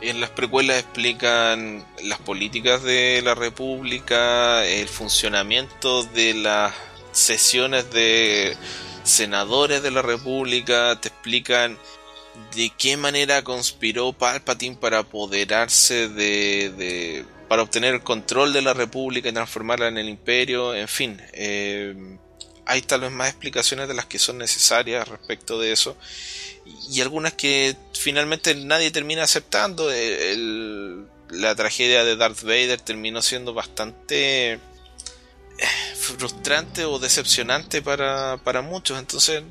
[0.00, 6.74] en las precuelas explican las políticas de la República, el funcionamiento de las
[7.12, 8.56] sesiones de
[9.04, 11.78] senadores de la República, te explican
[12.54, 19.28] de qué manera conspiró Palpatine para apoderarse de, para obtener el control de la República
[19.28, 21.94] y transformarla en el Imperio, en fin, eh,
[22.64, 25.96] hay tal vez más explicaciones de las que son necesarias respecto de eso
[26.90, 29.90] y algunas que finalmente nadie termina aceptando.
[31.30, 34.58] la tragedia de Darth Vader terminó siendo bastante eh,
[35.96, 38.98] frustrante o decepcionante para, para muchos.
[38.98, 39.42] Entonces,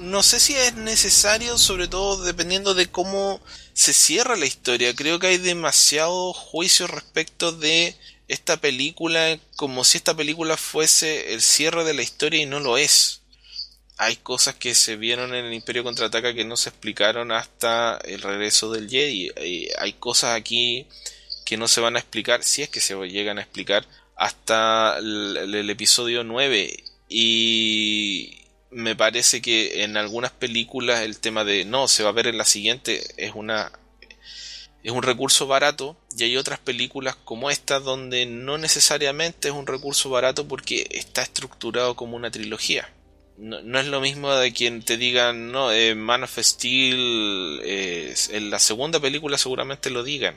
[0.00, 3.40] no, sé si es necesario, sobre todo dependiendo de cómo
[3.74, 4.94] se cierra la historia.
[4.94, 7.96] Creo que hay demasiado juicio respecto de
[8.28, 12.76] esta película, como si esta película fuese el cierre de la historia y no lo
[12.78, 13.18] es
[13.98, 18.22] hay cosas que se vieron en el Imperio Contraataca que no se explicaron hasta el
[18.22, 19.30] regreso del Jedi.
[19.78, 20.86] Hay cosas aquí
[21.44, 25.68] que no se van a explicar, si es que se llegan a explicar, hasta el,
[25.68, 26.84] episodio 9.
[27.08, 28.37] Y
[28.70, 32.38] me parece que en algunas películas el tema de no, se va a ver en
[32.38, 33.72] la siguiente es una
[34.82, 39.66] es un recurso barato y hay otras películas como esta donde no necesariamente es un
[39.66, 42.88] recurso barato porque está estructurado como una trilogía
[43.38, 48.58] no, es lo mismo de quien te digan, no, eh, Man of Steel, en la
[48.58, 50.36] segunda película seguramente lo digan.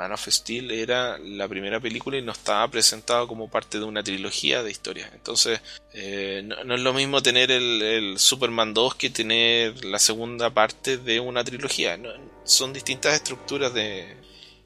[0.00, 4.02] Man of Steel era la primera película y no estaba presentado como parte de una
[4.02, 5.10] trilogía de historias.
[5.12, 5.60] Entonces,
[5.92, 11.20] eh, no, es lo mismo tener el, Superman 2 que tener la segunda parte de
[11.20, 11.98] una trilogía.
[12.44, 14.16] son distintas estructuras de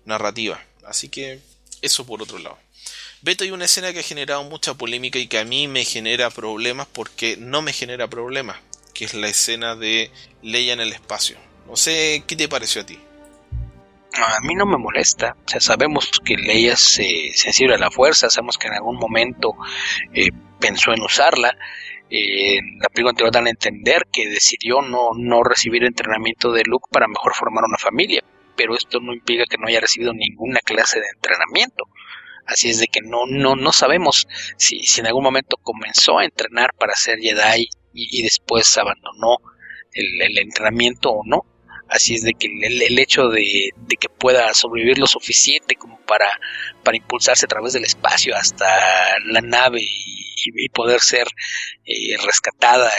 [0.04, 0.64] narrativa.
[0.84, 1.40] Así que,
[1.82, 2.56] eso por otro lado.
[3.20, 6.30] Beto hay una escena que ha generado mucha polémica y que a mí me genera
[6.30, 8.58] problemas porque no me genera problemas,
[8.92, 11.36] que es la escena de Leia en el espacio.
[11.66, 13.00] No sé, ¿qué te pareció a ti?
[14.16, 18.30] A mí no me molesta, o sea, sabemos que Leia se sensible a la fuerza,
[18.30, 19.54] sabemos que en algún momento
[20.12, 20.28] eh,
[20.60, 21.56] pensó en usarla,
[22.10, 26.88] eh, la película anterior dan a entender que decidió no, no recibir entrenamiento de Luke
[26.92, 28.22] para mejor formar una familia,
[28.56, 31.86] pero esto no implica que no haya recibido ninguna clase de entrenamiento.
[32.46, 36.24] Así es de que no, no, no sabemos si, si en algún momento comenzó a
[36.24, 39.38] entrenar para ser Jedi y, después abandonó
[39.92, 41.46] el, entrenamiento o no.
[41.88, 43.70] Así es de que el, hecho de,
[44.00, 46.26] que pueda sobrevivir lo suficiente como para,
[46.82, 48.66] para impulsarse a través del espacio hasta
[49.26, 51.26] la nave y, poder ser
[51.84, 52.90] eh, rescatada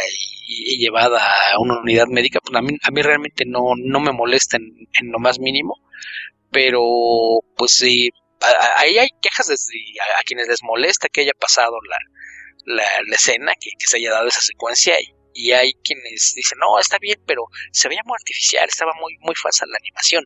[0.48, 1.20] y, llevada
[1.54, 5.12] a una unidad médica, pues a mí, a mí realmente no, no me molesta en,
[5.12, 5.76] lo más mínimo
[6.52, 6.82] pero
[7.58, 8.12] pues sí,
[8.78, 9.74] ahí hay quejas desde
[10.18, 14.42] a, quienes les molesta que haya pasado la, la, escena, que, se haya dado esa
[14.42, 18.94] secuencia y, y, hay quienes dicen, no, está bien, pero se veía muy artificial, estaba
[19.00, 20.26] muy, muy falsa la animación.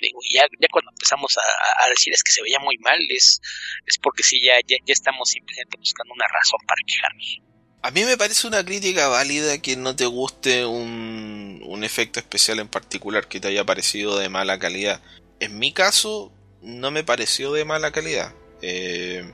[0.00, 3.40] Digo, ya, ya cuando empezamos a, decir es que se veía muy mal, es,
[3.86, 7.40] es porque sí, ya, ya, ya estamos simplemente buscando una razón para quejarnos.
[7.82, 12.60] A mí me parece una crítica válida que no te guste un, un efecto especial
[12.60, 15.02] en particular que te haya parecido de mala calidad.
[15.38, 18.34] En mi caso, no me pareció de mala calidad.
[18.62, 19.24] Eh,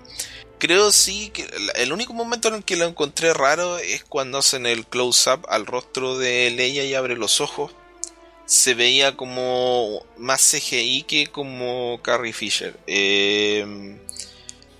[0.59, 4.67] creo sí que el único momento en el que lo encontré raro es cuando hacen
[4.67, 7.73] el close-up al rostro de Leia y abre los ojos.
[8.47, 12.79] Se veía como más CGI que como Carrie Fisher.
[12.87, 13.97] Eh,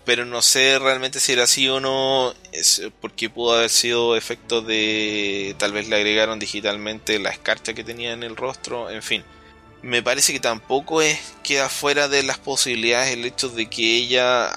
[0.05, 2.33] pero no sé realmente si era así o no,
[3.01, 8.13] porque pudo haber sido efecto de tal vez le agregaron digitalmente la escarcha que tenía
[8.13, 9.25] en el rostro, en fin
[9.83, 14.51] me parece que tampoco es queda fuera de las posibilidades el hecho de que ella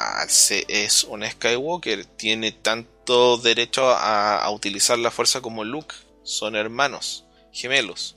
[0.67, 8.15] es una Skywalker, tiene tanto derecho a, utilizar la fuerza como Luke, son hermanos, gemelos.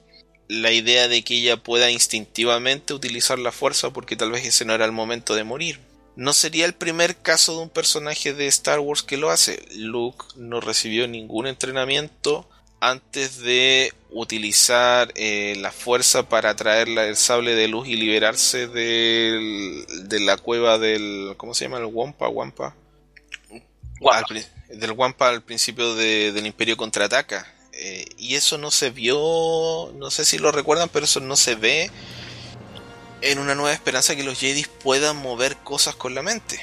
[0.48, 4.74] La idea de que ella pueda instintivamente utilizar la fuerza porque tal vez ese no
[4.74, 5.80] era el momento de morir.
[6.14, 9.64] No sería el primer caso de un personaje de Star Wars que lo hace.
[9.74, 12.46] Luke no recibió ningún entrenamiento
[12.83, 20.21] antes de utilizar eh, la fuerza para traer el sable de luz y liberarse de
[20.21, 21.79] la cueva del ¿cómo se llama?
[21.79, 22.75] el Wampa Wampa,
[24.68, 27.47] del Wampa al principio del Imperio contraataca.
[27.73, 31.55] Eh, y eso no se vio no sé si lo recuerdan pero eso no se
[31.55, 31.90] ve
[33.23, 36.61] en una nueva esperanza que los Jedi puedan mover cosas con la mente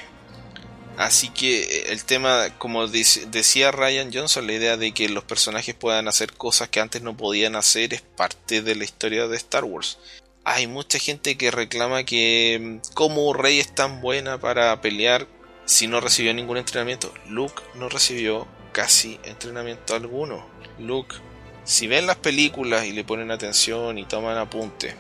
[1.00, 5.74] Así que eh, el tema, como decía Ryan Johnson, la idea de que los personajes
[5.74, 9.64] puedan hacer cosas que antes no podían hacer es parte de la historia de Star
[9.64, 9.98] Wars.
[10.44, 15.26] Hay mucha gente que reclama que mm, como Rey es tan buena para pelear
[15.64, 17.14] si no recibió ningún entrenamiento.
[17.30, 20.46] Luke no recibió casi entrenamiento alguno.
[20.80, 21.16] Luke,
[21.64, 24.96] si ven las películas y le ponen atención y toman apuntes,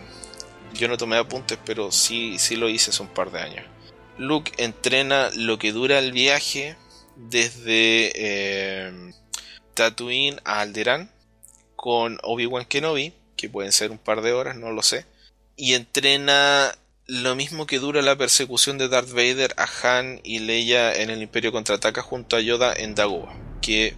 [0.73, 3.65] yo no tomé apuntes, pero sí, sí lo hice hace un par de años
[4.19, 6.75] Luke entrena lo que dura el viaje
[7.15, 9.13] desde eh,
[9.73, 11.09] Tatooine a Alderaan
[11.77, 15.05] con Obi-Wan Kenobi, que pueden ser un par de horas, no lo sé,
[15.55, 16.75] y entrena
[17.07, 21.21] lo mismo que dura la persecución de Darth Vader a Han y Leia en el
[21.21, 23.95] Imperio contraataca junto a Yoda en Dagobah, que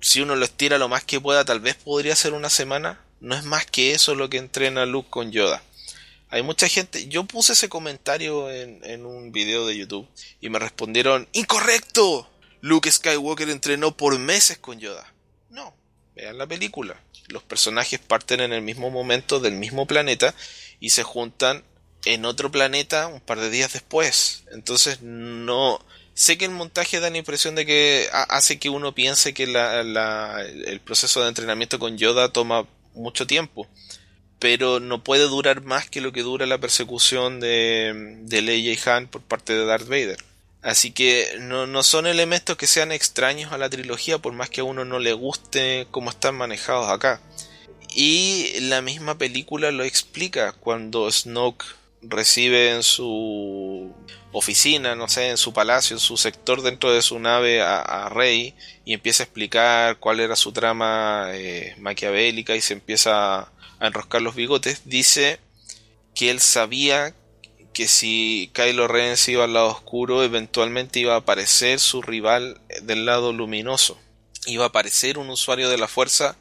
[0.00, 3.34] si uno lo estira lo más que pueda, tal vez podría ser una semana, no
[3.34, 5.62] es más que eso lo que entrena Luke con Yoda.
[6.32, 7.08] Hay mucha gente.
[7.08, 10.08] Yo puse ese comentario en, un video de YouTube
[10.40, 12.26] y me respondieron: ¡Incorrecto!
[12.62, 15.12] Luke Skywalker entrenó por meses con Yoda.
[15.50, 15.74] No,
[16.16, 16.98] vean la película.
[17.28, 20.34] Los personajes parten en el mismo momento del mismo planeta
[20.80, 21.64] y se juntan
[22.06, 24.44] en otro planeta un par de días después.
[24.52, 25.84] Entonces no.
[26.14, 30.80] Sé que el montaje da la impresión de que hace que uno piense que el
[30.80, 33.68] proceso de entrenamiento con Yoda toma mucho tiempo
[34.42, 38.88] pero no puede durar más que lo que dura la persecución de, de Leia y
[38.88, 40.16] Han por parte de Darth Vader.
[40.62, 44.62] Así que no, no, son elementos que sean extraños a la trilogía, por más que
[44.62, 47.20] a uno no le guste cómo están manejados acá.
[47.94, 51.64] Y la misma película lo explica cuando Snoke
[52.02, 53.94] recibe en su
[54.32, 58.56] oficina, no sé, en su palacio, en su sector dentro de su nave a, Rey
[58.84, 63.51] y empieza a explicar cuál era su trama eh, maquiavélica y se empieza
[63.82, 65.40] a enroscar los bigotes, dice
[66.14, 67.16] que él sabía
[67.72, 72.60] que si Kylo Ren se iba al lado oscuro, eventualmente iba a aparecer su rival
[72.82, 73.98] del lado luminoso.
[74.46, 76.36] Iba a aparecer un usuario de la fuerza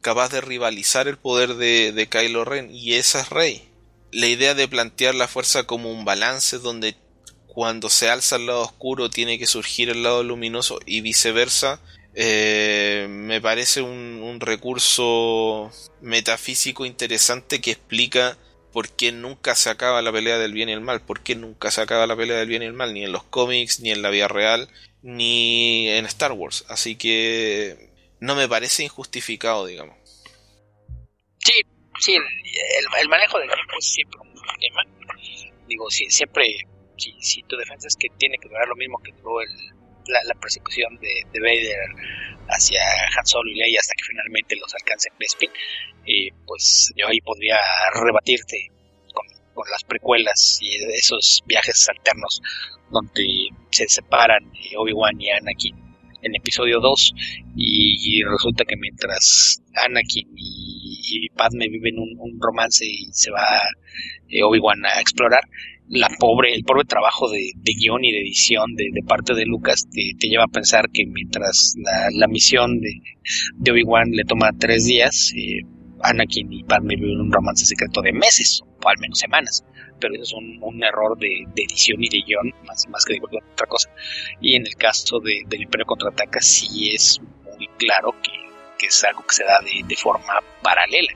[0.00, 3.68] capaz de rivalizar el poder de, de Kylo Ren, y esa es Rey.
[4.10, 6.96] La idea de plantear la fuerza como un balance donde
[7.46, 11.78] cuando se alza el lado oscuro tiene que surgir el lado luminoso y viceversa
[12.14, 15.70] eh, me parece un, recurso
[16.00, 18.36] metafísico interesante que explica
[18.72, 21.70] por qué nunca se acaba la pelea del bien y el mal, por qué nunca
[21.70, 24.02] se acaba la pelea del bien y el mal, ni en los cómics, ni en
[24.02, 24.68] la vida real,
[25.02, 26.64] ni en Star Wars.
[26.68, 29.96] Así que no me parece injustificado, digamos.
[31.38, 31.60] Sí,
[32.00, 34.82] sí, el, manejo del tiempo es siempre un problema.
[35.68, 36.46] Digo, siempre,
[36.96, 39.48] si, si tu defensa es que tiene que durar lo mismo que duró el,
[40.06, 41.78] la, persecución de, de, Vader
[42.48, 42.80] hacia
[43.16, 45.50] Han Solo y Leia hasta que finalmente los alcance Bespin,
[46.04, 47.58] y pues yo ahí podría
[47.94, 48.68] rebatirte
[49.12, 49.26] con,
[49.70, 52.40] las precuelas y esos viajes alternos
[52.90, 55.76] donde se separan Obi-Wan y Anakin
[56.22, 57.14] en episodio 2
[57.56, 63.44] y, resulta que mientras Anakin y Padme viven un, un, romance y se va
[64.28, 65.42] eh, Obi-Wan a explorar,
[65.92, 69.44] la pobre, el pobre trabajo de, de guion y de edición de, de parte de
[69.44, 73.02] Lucas te, te, lleva a pensar que mientras la, la misión de,
[73.56, 75.60] de Obi-Wan le toma tres días, eh,
[76.00, 79.66] Anakin y Padme viven un romance secreto de meses, o al menos semanas.
[80.00, 83.12] Pero eso es un, un error de, de, edición y de guion, más, más que
[83.12, 83.20] de
[83.52, 83.90] otra cosa.
[84.40, 88.32] Y en el caso de, del Imperio Contraataca sí es muy claro que,
[88.78, 91.12] que es algo que se da de, de forma paralela.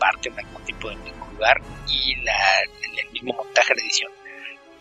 [0.00, 0.96] Parte de algún tipo de
[1.34, 2.62] lugar y la,
[3.02, 4.12] el mismo montaje de edición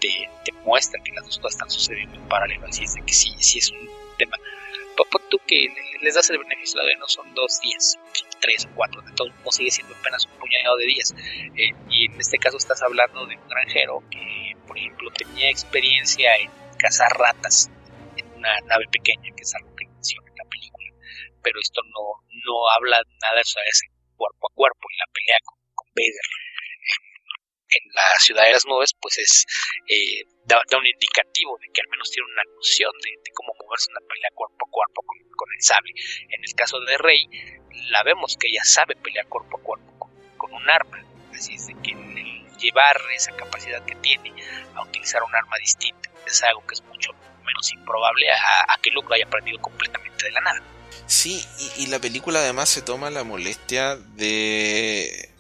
[0.04, 2.68] te, te, muestra que las dos cosas están sucediendo en paralelo.
[2.68, 4.38] Así es de que sí, sí es un tema.
[4.98, 5.68] Papá, tú que
[6.02, 7.98] les das el beneficio de no son dos días,
[8.40, 11.16] tres o cuatro, de todo modo sigue siendo apenas un puñado de días.
[11.56, 16.36] Eh, y en este caso estás hablando de un granjero que, por ejemplo, tenía experiencia
[16.36, 17.72] en cazar ratas
[18.18, 20.92] en una nave pequeña, que es algo que menciona en la película.
[21.42, 23.84] Pero esto no, no habla nada de eso, es
[24.18, 26.43] cuerpo a cuerpo en la pelea con, con Vader
[27.74, 29.46] en la ciudad de las nubes, pues es
[29.88, 33.54] eh, da, da, un indicativo de que al menos tiene una noción de, de cómo
[33.60, 35.94] moverse una pelea cuerpo a cuerpo con, con, el sable.
[36.30, 37.30] En el caso de Rey,
[37.90, 41.04] la vemos que ella sabe pelear cuerpo a cuerpo con, con un arma,
[41.34, 44.34] así es de que el llevar esa capacidad que tiene
[44.76, 47.12] a utilizar un arma distinta es algo que es mucho
[47.46, 50.64] menos improbable a, a que Luke lo haya aprendido completamente de la nada.
[51.08, 55.33] Sí, y, y la película además se toma la molestia de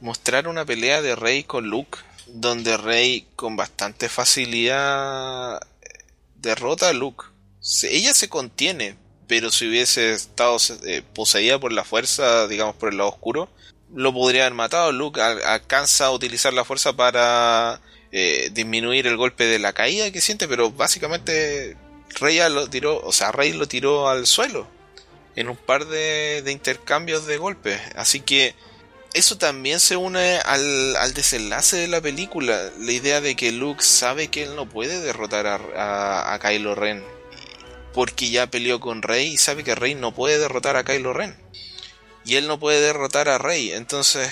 [0.00, 5.60] mostrar una pelea de Rey con Luke, donde Rey con bastante facilidad
[6.36, 7.24] derrota a Luke.
[7.82, 12.98] Ella se contiene, pero si hubiese estado eh, poseída por la fuerza, digamos por el
[12.98, 13.48] lado oscuro,
[13.94, 14.92] lo podría haber matado.
[14.92, 17.80] Luke alcanza a utilizar la fuerza para
[18.12, 21.76] eh, disminuir el golpe de la caída que siente, pero básicamente
[22.20, 24.68] Rey lo tiró, o sea, Rey lo tiró al suelo
[25.34, 27.80] en un par de, de intercambios de golpes.
[27.94, 28.54] Así que
[29.16, 32.70] eso también se une al, al, desenlace de la película.
[32.78, 37.02] La idea de que Luke sabe que él no puede derrotar a, a, Kylo Ren.
[37.94, 41.34] Porque ya peleó con Rey y sabe que Rey no puede derrotar a Kylo Ren.
[42.26, 43.72] Y él no puede derrotar a Rey.
[43.72, 44.30] Entonces,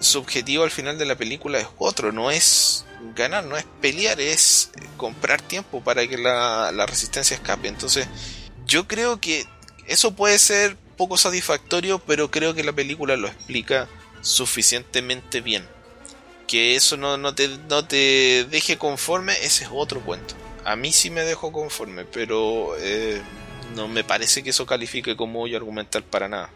[0.00, 2.10] su objetivo al final de la película es otro.
[2.10, 7.68] No es ganar, no es pelear, es comprar tiempo para que la, la resistencia escape.
[7.68, 8.08] Entonces,
[8.64, 9.44] yo creo que
[9.88, 13.88] eso puede ser poco satisfactorio, pero creo que la película lo explica
[14.22, 15.68] suficientemente bien.
[16.46, 20.34] Que eso no, no, te, no te deje conforme, ese es otro cuento.
[20.64, 23.20] A mí sí me dejó conforme, pero eh,
[23.74, 26.50] no me parece que eso califique como hoyo argumental para nada.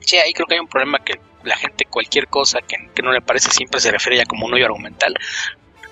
[0.00, 3.20] Sí, ahí creo que hay un problema que la gente cualquier cosa que, no le
[3.20, 5.14] parece siempre se refiere ya como un hoyo argumental,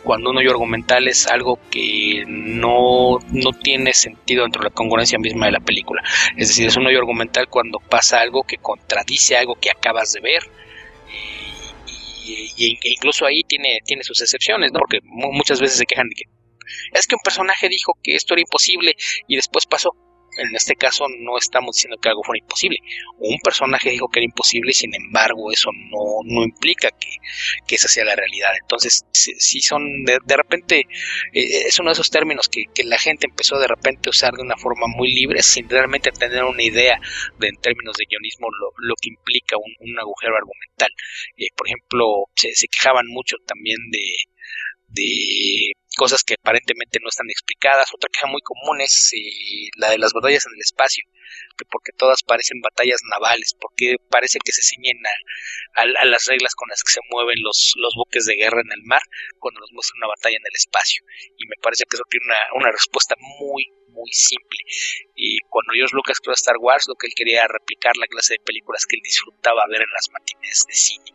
[0.03, 5.19] cuando un hoyo argumental es algo que no, no tiene sentido dentro de la congruencia
[5.19, 6.03] misma de la película.
[6.37, 10.21] Es decir, es un hoyo argumental cuando pasa algo que contradice algo que acabas de
[10.21, 10.43] ver.
[12.25, 14.79] Y, y, incluso ahí tiene, tiene sus excepciones, ¿no?
[14.79, 16.25] Porque muchas veces se quejan de que
[16.93, 18.95] es que un personaje dijo que esto era imposible
[19.27, 19.91] y después pasó
[20.41, 22.79] en este caso no estamos diciendo que algo fuera imposible.
[23.19, 27.11] Un personaje dijo que era imposible, sin embargo, eso no, no implica que,
[27.67, 28.51] que, esa sea la realidad.
[28.61, 30.81] Entonces, si, son de, de repente,
[31.33, 34.35] eh, es uno de esos términos que, que, la gente empezó de repente a usar
[34.35, 36.99] de una forma muy libre, sin realmente tener una idea
[37.39, 40.91] de, en términos de guionismo, lo, lo que implica un, un agujero argumental.
[41.37, 44.01] Eh, por ejemplo, se, se quejaban mucho también de
[44.91, 47.93] de cosas que aparentemente no están explicadas.
[47.93, 51.05] Otra queja muy común es eh, la de las batallas en el espacio,
[51.59, 54.97] que porque todas parecen batallas navales, porque parece que se ciñen
[55.77, 58.83] a, las reglas con las que se mueven los, los buques de guerra en el
[58.85, 59.03] mar
[59.39, 61.05] cuando nos muestran una batalla en el espacio.
[61.37, 64.61] Y me parece que eso tiene una, una respuesta muy, muy simple.
[65.15, 68.41] Y cuando George Lucas creó Star Wars, lo que él quería era replicar la clase
[68.41, 71.13] de películas que él disfrutaba ver en las matines de cine,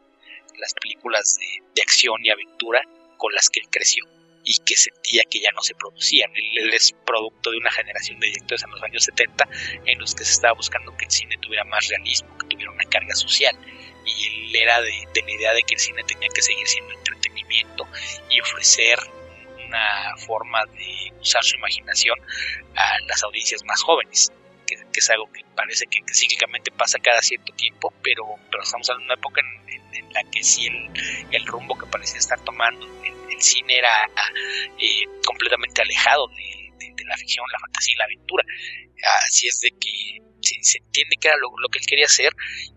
[0.61, 2.85] las películas de, de acción y aventura
[3.17, 4.05] con las que él creció
[4.45, 6.31] y que sentía que ya no se producían.
[6.35, 9.47] Él, él, es producto de una generación de directores en los años 70
[9.85, 12.85] en los que se estaba buscando que el cine tuviera más realismo, que tuviera una
[12.85, 13.57] carga social.
[14.05, 16.93] Y él era de, de la idea de que el cine tenía que seguir siendo
[16.93, 17.87] entretenimiento
[18.29, 18.99] y ofrecer
[19.67, 22.17] una forma de usar su imaginación
[22.75, 24.31] a las audiencias más jóvenes.
[24.67, 28.63] Que, que, es algo que parece que, que, cíclicamente pasa cada cierto tiempo, pero, pero
[28.63, 30.89] estamos en una época en, en, en la que sí el,
[31.31, 34.05] el, rumbo que parecía estar tomando el, el cine era
[34.79, 38.43] eh, completamente alejado de, la ficción, la fantasía y la aventura.
[39.27, 42.31] Así es de que se, entiende que era lo, que él quería hacer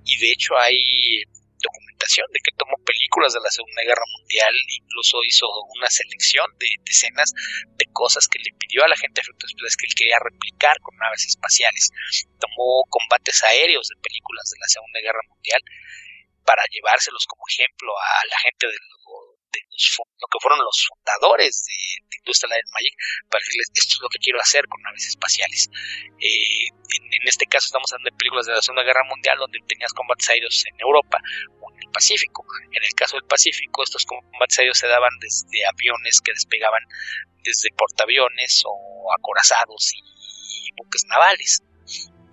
[0.05, 1.23] y de hecho hay
[1.61, 6.69] documentación de que tomó películas de la Segunda Guerra Mundial, incluso hizo una selección de,
[6.87, 7.33] escenas
[7.77, 10.77] de cosas que le pidió a la gente de efectos especiales que él quería replicar
[10.81, 11.91] con naves espaciales.
[12.39, 15.63] Tomó combates aéreos de películas de la Segunda Guerra Mundial
[16.45, 18.79] para llevárselos como ejemplo a la gente de,
[19.53, 21.79] lo que fueron los fundadores de,
[22.11, 22.95] de Industrial Light Magic
[23.31, 25.71] para decirles esto es lo que quiero hacer con naves espaciales.
[26.21, 29.93] Eh, en, este caso estamos hablando de películas de la Segunda Guerra Mundial donde tenías
[29.93, 31.19] combates aéreos en Europa
[31.61, 32.45] o en el Pacífico.
[32.73, 36.83] En el caso del Pacífico estos combates aéreos se daban desde aviones que despegaban
[37.43, 41.63] desde portaaviones o acorazados y buques navales.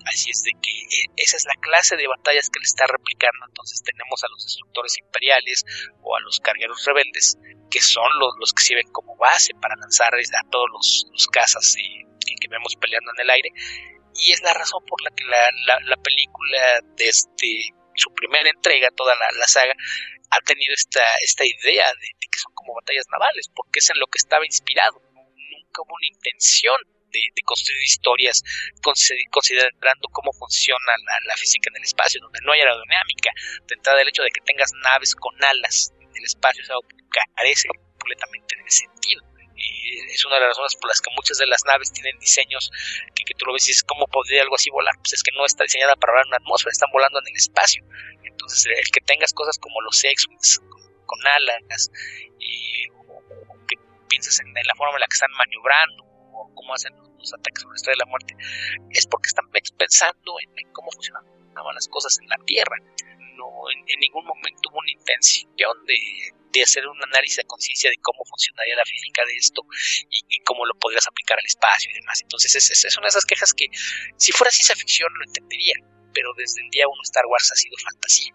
[0.05, 3.45] Así es de que eh, esa es la clase de batallas que le está replicando.
[3.47, 5.65] Entonces tenemos a los destructores imperiales
[6.01, 7.37] o a los cargueros rebeldes,
[7.71, 12.75] que son los, que sirven como base para lanzar a todos los, cazas que, vemos
[12.75, 13.49] peleando en el aire.
[14.13, 19.15] Y es la razón por la que la, la, película, desde su primera entrega, toda
[19.15, 19.73] la, saga,
[20.29, 23.99] ha tenido esta, esta idea de, de, que son como batallas navales, porque es en
[23.99, 25.01] lo que estaba inspirado.
[25.01, 26.77] Nunca hubo una intención
[27.15, 28.41] de, construir historias
[28.81, 30.91] considerando cómo funciona
[31.25, 33.31] la, física en el espacio, donde no hay aerodinámica.
[33.67, 36.81] De entrada, el hecho de que tengas naves con alas en el espacio es algo
[36.87, 36.95] que
[37.35, 39.23] carece completamente de sentido.
[39.55, 42.71] Eh, es una de las razones por las que muchas de las naves tienen diseños
[43.13, 44.93] que, tú lo ves y dices, ¿cómo podría algo así volar?
[44.99, 47.35] Pues es que no está diseñada para volar en una atmósfera, están volando en el
[47.35, 47.83] espacio.
[48.23, 50.61] Entonces, el que tengas cosas como los X-Wings
[51.05, 51.89] con, alas,
[52.39, 56.03] eh, o, que pienses en, la forma en la que están maniobrando,
[56.53, 58.35] cómo hacen los, ataques con la estrella de la muerte,
[58.91, 59.45] es porque están
[59.77, 62.77] pensando en, cómo funcionaban las cosas en la Tierra.
[63.35, 68.23] No, en, ningún momento hubo una intención de, hacer un análisis de conciencia de cómo
[68.23, 69.61] funcionaría la física de esto
[70.09, 72.21] y, cómo lo podrías aplicar al espacio y demás.
[72.21, 73.65] Entonces, es, es una de esas quejas que,
[74.15, 75.73] si fuera ciencia ficción, lo entendería,
[76.13, 78.33] pero desde el día uno Star Wars ha sido fantasía.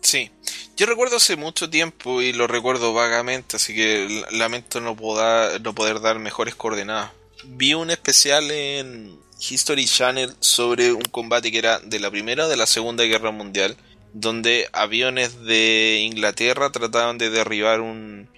[0.00, 0.30] Sí,
[0.76, 6.00] yo recuerdo hace mucho tiempo y lo recuerdo vagamente, así que lamento no, no poder
[6.00, 7.12] dar mejores coordenadas.
[7.44, 12.48] Vi un especial en History Channel sobre un combate que era de la Primera o
[12.48, 13.76] de la Segunda Guerra Mundial,
[14.12, 18.28] donde aviones de Inglaterra trataban de derribar un,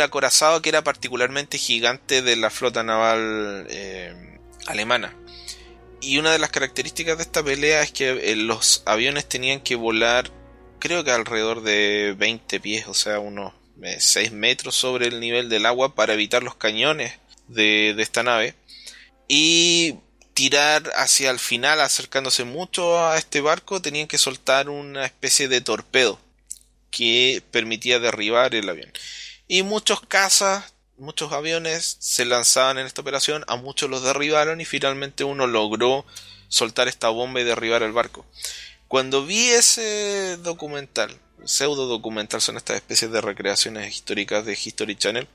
[0.00, 5.14] acorazado que era particularmente gigante de la flota naval eh, alemana.
[6.00, 9.76] Y una de las características de esta pelea es que eh, los aviones tenían que
[9.76, 10.30] volar
[10.78, 13.52] creo que alrededor de 20 pies, o sea, unos
[13.98, 17.18] 6 eh, metros sobre el nivel del agua para evitar los cañones
[17.48, 18.54] de, esta nave.
[19.28, 19.96] Y
[20.34, 25.60] tirar hacia el final, acercándose mucho a este barco, tenían que soltar una especie de
[25.60, 26.18] torpedo
[26.90, 28.92] que permitía derribar el avión.
[29.48, 34.64] Y muchos cazas, muchos aviones se lanzaban en esta operación, a muchos los derribaron y
[34.64, 36.04] finalmente uno logró
[36.48, 38.24] soltar esta bomba y derribar el barco.
[38.88, 45.28] Cuando vi ese documental, pseudo documental, son estas especies de recreaciones históricas de History Channel,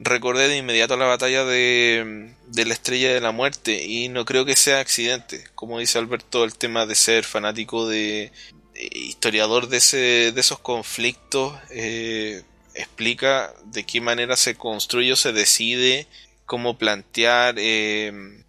[0.00, 4.56] recordé de inmediato la batalla de, la estrella de la muerte y no creo que
[4.56, 5.44] sea accidente.
[5.54, 8.32] Como dice Alberto, el tema de ser fanático de,
[8.74, 12.42] historiador de, ese, de esos conflictos eh,
[12.74, 16.06] explica de qué manera se construye o se decide
[16.46, 18.42] cómo plantear eh,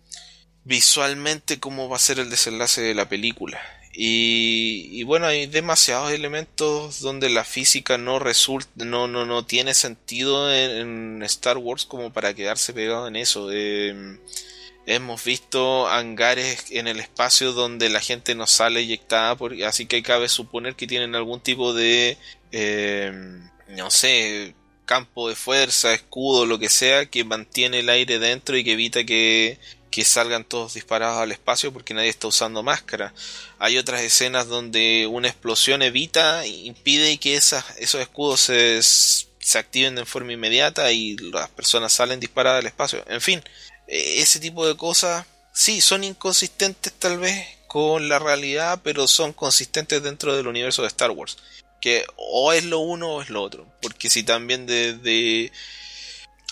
[0.63, 3.59] visualmente cómo va a ser el desenlace de la película.
[3.93, 10.53] Y, bueno, hay demasiados elementos donde la física no resulta, no, no, no tiene sentido
[10.53, 13.51] en, Star Wars como para quedarse pegado en eso.
[13.51, 14.19] Em,
[14.85, 19.37] hemos visto hangares en el espacio donde la gente no sale eyectada,
[19.67, 22.17] así que cabe suponer que tienen algún tipo de,
[22.51, 28.57] em, no sé, campo de fuerza, escudo, lo que sea, que mantiene el aire dentro
[28.57, 29.57] y que evita que
[29.91, 33.13] que salgan todos disparados al espacio porque nadie está usando máscara.
[33.59, 39.95] Hay otras escenas donde una explosión evita, impide que esas, esos escudos se, se activen
[39.95, 43.03] de forma inmediata y las personas salen disparadas al espacio.
[43.07, 43.43] En fin,
[43.85, 49.33] e, ese tipo de cosas sí son inconsistentes tal vez con la realidad, pero son
[49.33, 51.37] consistentes dentro del universo de Star Wars.
[51.81, 53.67] Que o es lo uno o es lo otro.
[53.81, 55.51] Porque si también de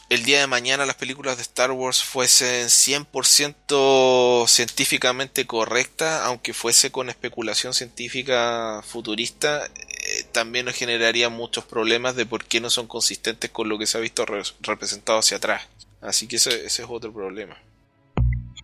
[0.09, 6.91] el día de mañana las películas de Star Wars fuesen 100% científicamente correctas, aunque fuese
[6.91, 12.87] con especulación científica futurista, eh, también nos generaría muchos problemas de por qué no son
[12.87, 14.25] consistentes con lo que se ha visto
[14.61, 15.67] representado hacia atrás.
[16.01, 17.55] Así que ese, es otro problema.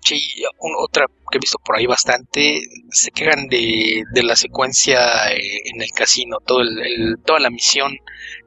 [0.01, 5.61] Sí, otra que he visto por ahí bastante, se quejan de, de la secuencia eh,
[5.65, 7.97] en el casino, todo el, toda la misión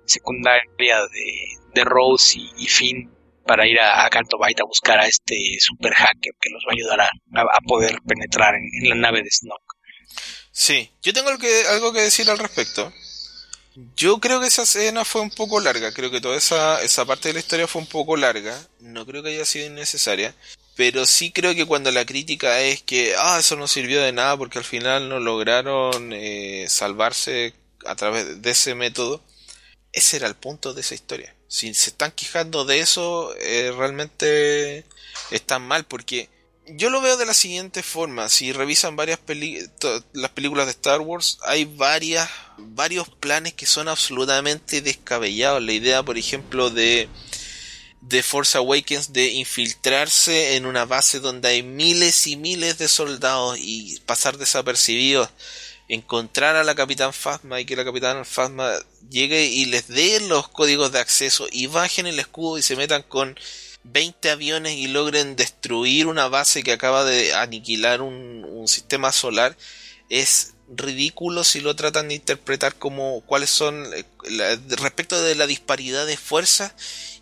[0.05, 0.63] secundaria
[1.13, 3.11] de, de Rose y, Finn
[3.47, 7.01] para ir a, a a buscar a este super hacker que los va a ayudar
[7.01, 9.75] a, poder penetrar en, la nave de Snoke.
[10.53, 12.93] Sí, yo tengo algo que, decir al respecto.
[13.95, 17.29] Yo creo que esa escena fue un poco larga, creo que toda esa, esa parte
[17.29, 20.35] de la historia fue un poco larga, no creo que haya sido innecesaria,
[20.75, 24.37] pero sí creo que cuando la crítica es que, ah, eso no sirvió de nada
[24.37, 27.55] porque al final no lograron eh, salvarse
[27.87, 29.23] a través de ese método,
[29.93, 31.35] ese era el punto de esa historia.
[31.49, 34.85] Si se están quejando de eso, eh, realmente
[35.31, 36.29] están mal porque
[36.71, 38.29] yo lo veo de la siguiente forma.
[38.29, 39.19] Si revisan varias
[40.13, 42.29] las películas de Star Wars, hay varias,
[42.59, 45.63] varios planes que son absolutamente descabellados.
[45.63, 47.09] La idea, por ejemplo, de,
[48.03, 53.57] de Force Awakens de infiltrarse en una base donde hay miles y miles de soldados
[53.59, 55.31] y pasar desapercibidos.
[55.89, 58.73] Encontrar a la Capitán Phasma y que la Capitán Phasma
[59.11, 63.03] llegue y les dé los códigos de acceso y bajen el escudo y se metan
[63.03, 63.39] con
[63.85, 69.57] 20 aviones y logren destruir una base que acaba de aniquilar un, sistema solar
[70.11, 74.05] es ridículo si lo tratan de interpretar como cuáles son eh,
[74.69, 76.75] respecto de la disparidad de fuerza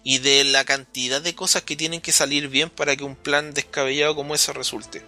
[0.03, 3.55] y de la cantidad de cosas que tienen que salir bien para que un plan
[3.55, 5.05] descabellado como ese resulte.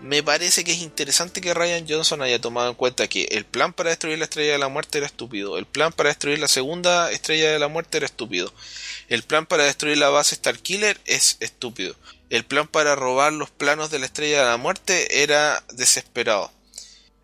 [0.00, 3.74] Me parece que es interesante que Ryan Johnson haya tomado en cuenta que el plan
[3.74, 7.12] para destruir la estrella de la muerte era estúpido, el plan para destruir la segunda
[7.12, 8.50] estrella de la muerte era estúpido,
[9.08, 11.94] el plan para destruir la base Starkiller es estúpido,
[12.30, 16.50] el plan para robar los planos de la estrella de la muerte era desesperado.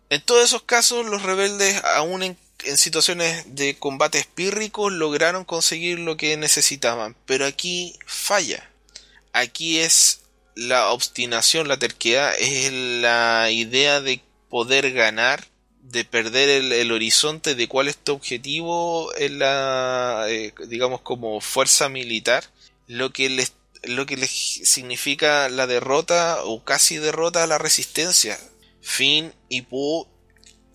[0.09, 2.37] En todos esos casos, los rebeldes, aún en,
[2.75, 8.69] situaciones de combate espírricos, lograron conseguir lo que necesitaban, pero aquí falla.
[9.33, 10.21] Aquí es
[10.57, 15.45] la obstinación, la terquedad, es la idea de poder ganar,
[15.81, 21.89] de perder el, horizonte de cuál es tu objetivo en la, eh, digamos, como fuerza
[21.89, 22.43] militar,
[22.87, 23.53] lo que les
[23.83, 28.37] lo que les significa la derrota o casi derrota a la resistencia.
[28.81, 30.07] Finn y Poe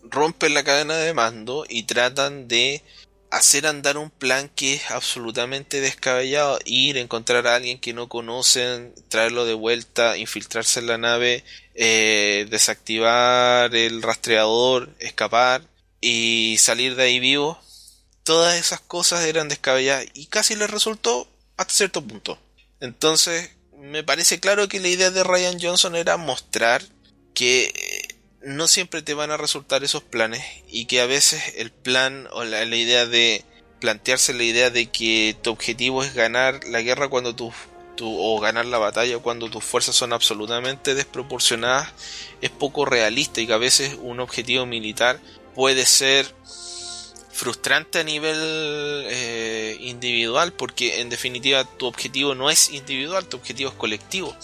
[0.04, 2.82] rompen la cadena de mando y tratan de
[3.32, 8.94] hacer andar un plan que es absolutamente descabellado, ir, encontrar a alguien que no conocen,
[9.08, 11.42] traerlo de vuelta, infiltrarse en la nave,
[11.74, 15.62] eh, desactivar el rastreador, escapar
[15.98, 17.58] y salir de ahí vivo.
[18.22, 21.26] Todas esas cosas eran descabelladas y casi les resultó
[21.56, 22.38] hasta cierto punto.
[22.80, 26.82] Entonces, me parece claro que la idea de Ryan Johnson era mostrar
[27.32, 27.72] que
[28.44, 32.44] no siempre te van a resultar esos planes y que a veces el plan o
[32.44, 33.44] la, idea de
[33.80, 37.52] plantearse la idea de que tu objetivo es ganar la guerra cuando tu,
[38.00, 41.92] o ganar la batalla cuando tus fuerzas son absolutamente desproporcionadas
[42.40, 45.20] es poco realista y que a veces un objetivo militar
[45.54, 46.26] puede ser
[47.30, 53.70] frustrante a nivel eh, individual porque en definitiva tu objetivo no es individual, tu objetivo
[53.70, 54.36] es colectivo.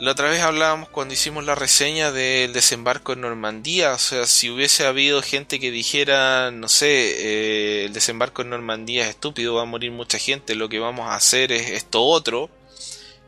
[0.00, 4.48] La otra vez hablábamos cuando hicimos la reseña del desembarco en Normandía, o sea, si
[4.48, 9.62] hubiese habido gente que dijera, no sé, eh, el desembarco en Normandía es estúpido, va
[9.62, 12.48] a morir mucha gente, lo que vamos a hacer es esto otro,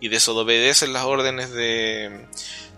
[0.00, 2.26] y desobedecen las órdenes de,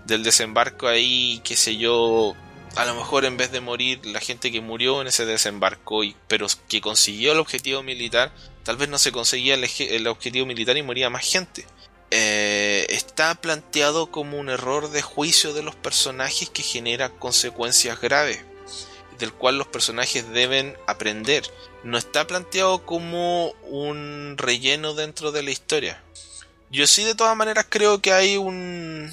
[0.07, 2.35] del desembarco ahí, qué sé yo,
[2.75, 6.17] a lo mejor en vez de morir la gente que murió en ese desembarco, y,
[6.27, 8.33] pero que consiguió el objetivo militar,
[8.65, 11.65] tal vez no se conseguía el, el objetivo militar y moría más gente.
[12.17, 18.39] Eh, está planteado como un error de juicio de los personajes que genera consecuencias graves,
[19.19, 21.43] del cual los personajes deben aprender.
[21.83, 26.01] No está planteado como un relleno dentro de la historia.
[26.71, 29.13] Yo sí de todas maneras creo que hay un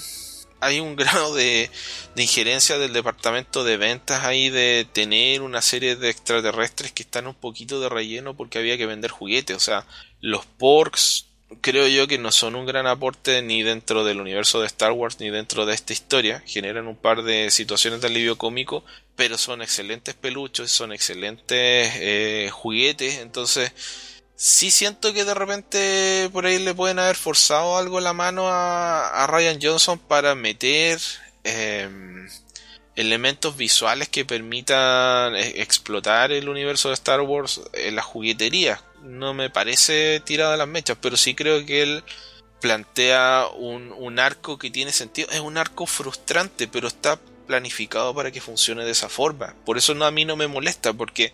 [0.59, 1.71] hay un grado de,
[2.13, 7.25] de, injerencia del departamento de ventas ahí de tener una serie de extraterrestres que están
[7.25, 9.57] un poquito de relleno porque había que vender juguetes.
[9.57, 9.87] O sea,
[10.19, 14.67] los porks creo yo que no son un gran aporte ni dentro del universo de
[14.67, 16.41] Star Wars ni dentro de esta historia.
[16.45, 18.85] Generan un par de situaciones de alivio cómico,
[19.15, 23.19] pero son excelentes peluchos, son excelentes eh, juguetes.
[23.19, 23.71] Entonces,
[24.35, 29.27] sí siento que de repente por ahí le pueden haber forzado algo la mano a,
[29.27, 30.99] Ryan Johnson para meter
[31.43, 32.29] em,
[32.95, 39.33] elementos visuales que permitan eh, explotar el universo de Star Wars en la juguetería no
[39.33, 42.03] me parece tirado a las mechas, pero sí creo que él
[42.59, 45.29] plantea un, un arco que tiene sentido.
[45.31, 49.55] Es un arco frustrante, pero está planificado para que funcione de esa forma.
[49.65, 51.33] Por eso no, a mí no me molesta, porque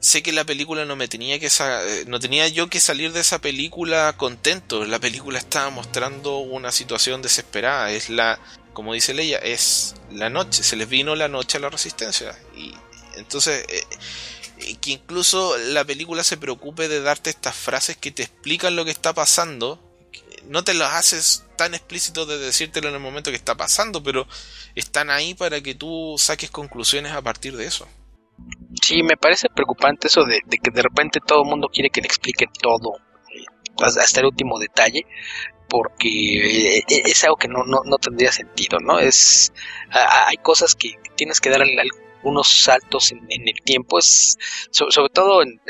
[0.00, 3.20] sé que la película no me tenía que eh, no tenía yo que salir de
[3.20, 4.84] esa película contento.
[4.84, 7.90] La película estaba mostrando una situación desesperada.
[7.90, 8.38] Es la,
[8.72, 10.62] como dice Leia, es la noche.
[10.62, 12.36] Se les vino la noche a la resistencia.
[12.56, 12.72] Y
[13.16, 13.84] entonces eh,
[14.80, 18.90] que incluso la película se preocupe de darte estas frases que te explican lo que
[18.90, 19.78] está pasando.
[20.48, 24.26] No te las haces tan explícito de decírtelo en el momento que está pasando, pero
[24.74, 27.86] están ahí para que tú saques conclusiones a partir de eso.
[28.82, 32.06] Sí, me parece preocupante eso de, que de repente todo el mundo quiere que le
[32.06, 32.96] explique todo,
[33.34, 33.44] eh,
[33.82, 35.04] hasta el último detalle,
[35.68, 38.98] porque eh, es algo que no, no, no tendría sentido, ¿no?
[38.98, 39.52] Es,
[39.90, 41.60] hay cosas que tienes que dar
[42.22, 44.36] unos saltos en, el tiempo, es
[44.70, 45.60] sobre todo en,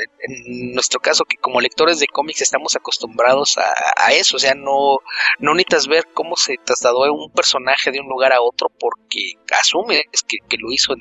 [0.73, 4.99] nuestro caso que como lectores de cómics estamos acostumbrados a, eso, o sea, no,
[5.39, 10.03] no necesitas ver cómo se trasladó un personaje de un lugar a otro porque asume
[10.27, 10.93] que, que lo hizo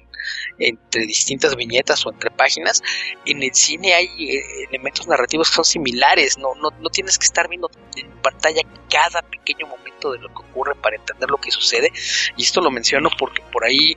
[0.59, 2.83] entre distintas viñetas o entre páginas.
[3.25, 7.25] En el cine hay eh, elementos narrativos que son similares, no, no, no tienes que
[7.25, 11.51] estar viendo en pantalla cada pequeño momento de lo que ocurre para entender lo que
[11.51, 11.91] sucede,
[12.37, 13.97] y esto lo menciono porque por ahí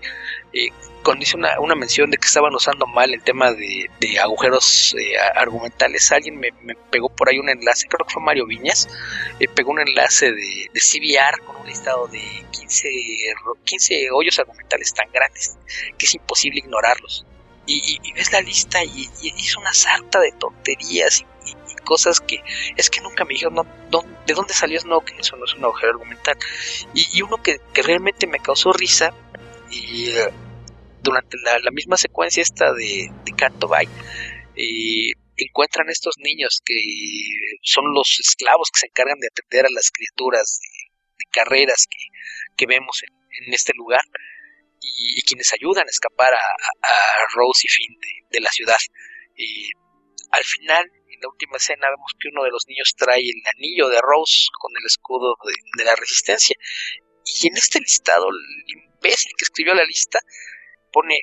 [0.54, 0.70] eh,
[1.04, 3.90] cuando hice una, una, mención de que estaban usando mal el tema de,
[4.22, 6.52] agujeros eh, argumentales, alguien me,
[6.90, 8.88] pegó por ahí un enlace, creo que fue Mario Viñas,
[9.40, 12.90] eh, pegó un enlace de, de CBR con un listado de 15,
[13.64, 15.58] 15 hoyos argumentales tan grandes
[15.98, 17.26] que es imposible ignorarlos.
[17.66, 22.42] Y, ves la lista y, es una sarta de tonterías y, cosas que
[22.78, 25.92] es que nunca me dijeron no, de dónde salió que eso no es un agujero
[25.92, 26.38] argumental.
[26.94, 29.14] Y, uno que, que realmente me causó risa
[29.70, 30.30] y eh,
[31.04, 33.88] durante la, misma secuencia esta de, de Canto Bay,
[34.56, 36.76] eh, encuentran estos niños que
[37.62, 41.88] son los esclavos que se encargan de atender a las criaturas de, carreras
[42.56, 44.04] que, vemos en, este lugar
[44.80, 46.40] y, quienes ayudan a escapar a,
[47.34, 47.98] Rose y Finn
[48.30, 48.78] de, la ciudad.
[49.36, 49.70] Eh,
[50.32, 53.90] al final, en la última escena, vemos que uno de los niños trae el anillo
[53.90, 55.36] de Rose con el escudo
[55.78, 56.56] de, la resistencia.
[57.26, 60.20] Y en este listado, el imbécil que escribió la lista
[60.94, 61.18] pone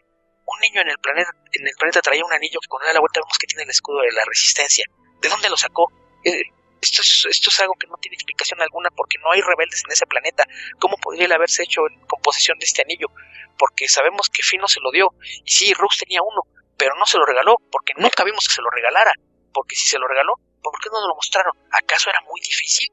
[0.51, 3.01] un niño en el planeta, en el planeta traía un anillo que cuando da la
[3.01, 4.85] vuelta vemos que tiene el escudo de la resistencia.
[5.23, 5.87] ¿De dónde lo sacó?
[6.25, 6.43] Eh,
[6.83, 9.93] esto, es, esto es algo que no tiene explicación alguna porque no hay rebeldes en
[9.93, 10.45] ese planeta.
[10.79, 13.09] ¿Cómo podría haberse hecho en composición de este anillo?
[13.57, 15.15] Porque sabemos que Finn no se lo dio.
[15.45, 16.43] Y sí, Rose tenía uno,
[16.77, 19.13] pero no se lo regaló porque nunca vimos que se lo regalara.
[19.53, 21.53] Porque si se lo regaló, ¿por qué no nos lo mostraron?
[21.71, 22.89] ¿Acaso era muy difícil?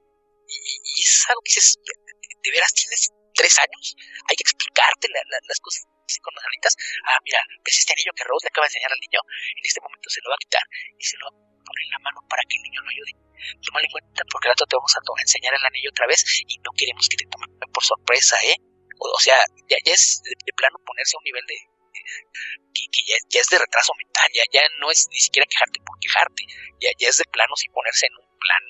[0.48, 3.96] Y, es algo que dices, ¿de, veras tienes tres años?
[4.30, 5.86] Hay que explicarte las cosas
[6.22, 9.02] con las alitas, ah, mira, ves este anillo que Rose le acaba de enseñar al
[9.04, 10.64] niño, en este momento se lo va a quitar
[10.96, 13.14] y se lo va a poner en la mano para que el niño lo ayude.
[13.62, 16.72] Tómalo en cuenta porque rato te vamos a enseñar el anillo otra vez y no
[16.74, 18.56] queremos que te tomen por sorpresa, ¿eh?
[18.98, 19.38] O, sea,
[19.70, 21.58] ya, es de, plano ponerse a un nivel de,
[22.74, 26.44] que, ya, es de retraso mental, ya, ya no es ni siquiera quejarte por quejarte,
[26.82, 28.64] ya, ya es de plano sin ponerse en un plan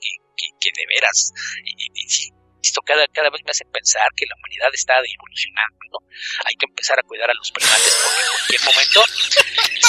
[0.00, 1.32] que, que, de veras,
[1.64, 2.32] y,
[2.68, 5.98] esto cada, cada vez me hace pensar que la humanidad está evolucionando,
[6.44, 9.00] Hay que empezar a cuidar a los primates porque en cualquier momento,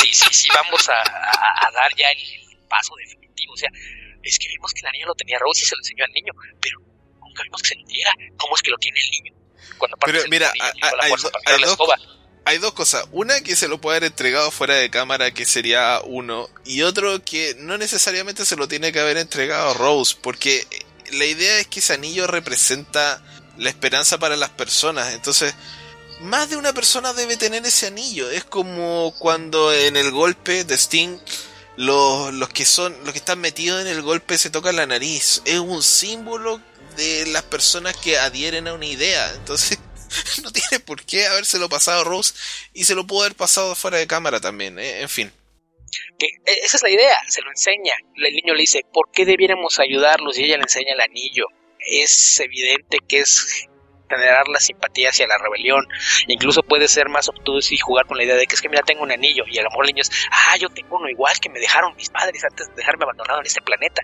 [0.01, 2.19] sí, sí, sí, vamos a, dar ya el,
[2.67, 3.53] paso definitivo.
[3.53, 3.69] O sea,
[4.23, 6.33] es que vimos que la niña lo tenía Rose y se lo enseñó al niño,
[6.59, 6.79] pero
[7.19, 8.11] nunca vimos que se lo diera.
[8.37, 9.33] ¿Cómo es que lo tiene el niño?
[9.77, 11.11] Cuando pero mira, hay,
[12.45, 13.07] hay dos cosas.
[13.11, 16.47] Una que se lo puede haber entregado fuera de cámara, que sería uno.
[16.63, 20.67] Y otro que no necesariamente se lo tiene que haber entregado Rose, porque
[21.11, 23.21] la idea es que ese anillo representa
[23.57, 25.13] la esperanza para las personas.
[25.13, 25.53] Entonces,
[26.21, 28.29] más de una persona debe tener ese anillo.
[28.29, 31.17] Es como cuando en el golpe de Sting
[31.77, 35.41] los, los que son los que están metidos en el golpe se tocan la nariz.
[35.45, 36.61] Es un símbolo
[36.95, 39.33] de las personas que adhieren a una idea.
[39.33, 39.77] Entonces,
[40.43, 42.33] no tiene por qué habérselo pasado a Rose
[42.73, 44.79] y se lo pudo haber pasado fuera de cámara también.
[44.79, 45.01] ¿eh?
[45.01, 45.31] En fin
[46.17, 47.93] que e, esa es la idea, se lo enseña.
[48.15, 50.37] El niño le dice, ¿por qué debiéramos ayudarlos?
[50.37, 51.45] Y ella le enseña el anillo.
[51.79, 53.67] Es evidente que es
[54.09, 55.85] generar la simpatía hacia la rebelión.
[56.27, 58.83] Incluso puede ser más obtuso y jugar con la idea de que es que mira,
[58.83, 59.43] tengo un anillo.
[59.47, 61.95] Y a lo mejor el niño es, ah, yo tengo uno igual que me dejaron
[61.95, 64.01] mis padres antes de dejarme abandonado en este planeta.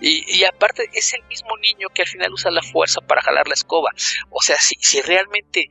[0.00, 3.48] Y, y aparte, es el mismo niño que al final usa la fuerza para jalar
[3.48, 3.90] la escoba.
[4.30, 5.68] O sea, si, si realmente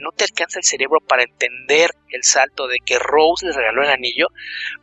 [0.00, 3.90] no te alcanza el cerebro para entender el salto de que Rose le regaló el
[3.90, 4.28] anillo,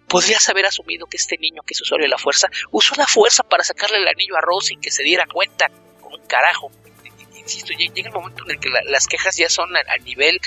[0.07, 3.43] podrías haber asumido que este niño que es usuario de la fuerza usó la fuerza
[3.43, 5.69] para sacarle el anillo a Rose sin que se diera cuenta,
[6.01, 6.71] con un carajo.
[7.35, 10.39] Insisto, llega el momento en el que las quejas ya son al nivel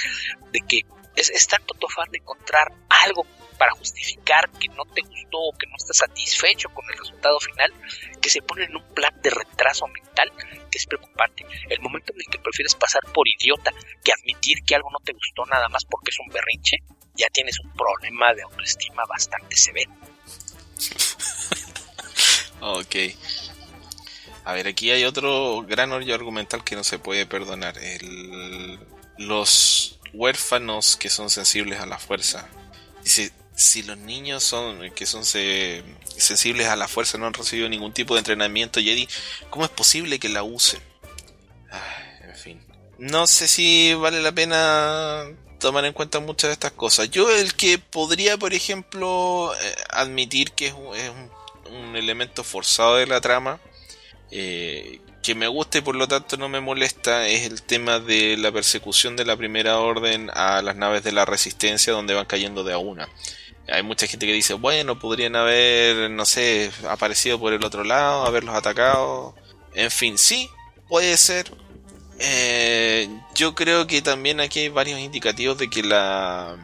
[0.53, 0.83] de que
[1.16, 3.27] es, es tanto tu de encontrar algo
[3.61, 7.71] para justificar que no te gustó o que no estás satisfecho con el resultado final,
[8.19, 10.33] que se pone en un plan de retraso mental
[10.71, 11.45] que es preocupante.
[11.69, 13.71] El momento en el que prefieres pasar por idiota
[14.03, 16.79] que admitir que algo no te gustó nada más porque es un berrinche,
[17.15, 19.91] ya tienes un problema de autoestima bastante severo.
[22.63, 22.97] ok.
[24.47, 27.75] A ver, aquí hay otro gran hoyo argumental que no se puede perdonar.
[29.19, 32.49] Los huérfanos que son sensibles a la fuerza.
[33.05, 37.93] Dice, si los niños son que son sensibles a la fuerza no han recibido ningún
[37.93, 39.09] tipo de entrenamiento Jedi,
[39.51, 40.81] ¿cómo es posible que la usen?
[42.23, 42.65] en fin.
[42.99, 45.25] No sé si vale la pena
[45.61, 47.11] tomar en cuenta muchas de estas cosas.
[47.11, 51.31] Yo el que podría, por ejemplo, eh, admitir que es, un,
[51.95, 53.61] elemento forzado de la trama,
[54.31, 58.37] eh, que me gusta y por lo tanto no me molesta, es el tema de
[58.37, 62.64] la persecución de la primera orden a las naves de la resistencia donde van cayendo
[62.64, 63.09] de a una.
[63.68, 68.27] Hay mucha gente que dice, bueno, podrían haber, no sé, aparecido por el otro lado,
[68.27, 69.35] haberlos atacado.
[69.75, 70.49] En fin, sí,
[70.89, 71.53] puede ser,
[72.18, 76.57] eh, yo creo que también aquí hay varios indicativos de que la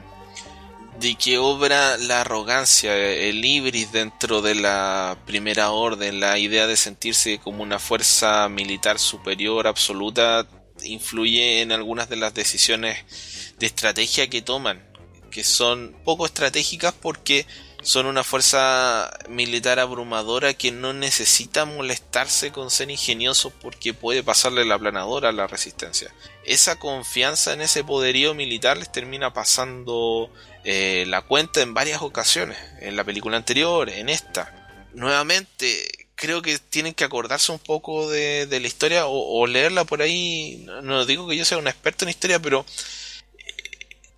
[1.00, 6.76] de que obra la arrogancia, el ibris dentro de la primera orden, la idea de
[6.76, 10.46] sentirse como una fuerza militar superior absoluta,
[10.82, 14.86] influye en algunas de las decisiones de estrategia que toman,
[15.30, 17.46] que son poco estratégicas porque
[17.82, 24.64] son una fuerza militar abrumadora que no necesita molestarse con ser ingenioso porque puede pasarle
[24.64, 26.12] la planadora a la resistencia.
[26.44, 30.32] Esa confianza en ese poderío militar les termina pasando
[30.68, 34.52] eh, la cuenta en varias ocasiones, en la película anterior, en esta.
[34.94, 40.02] Nuevamente, creo que tienen que acordarse un poco de, la historia o, o, leerla por
[40.02, 40.66] ahí.
[40.82, 42.66] No digo que yo sea un experto en historia, pero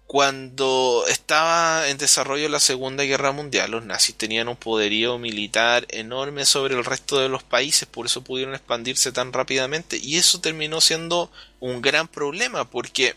[0.07, 6.47] cuando estaba en desarrollo la Segunda Guerra Mundial, los nazis tenían un poderío militar enorme
[6.47, 10.81] sobre el resto de los países, por eso pudieron expandirse tan rápidamente, y eso terminó
[10.81, 11.31] siendo
[11.61, 13.17] un gran problema, porque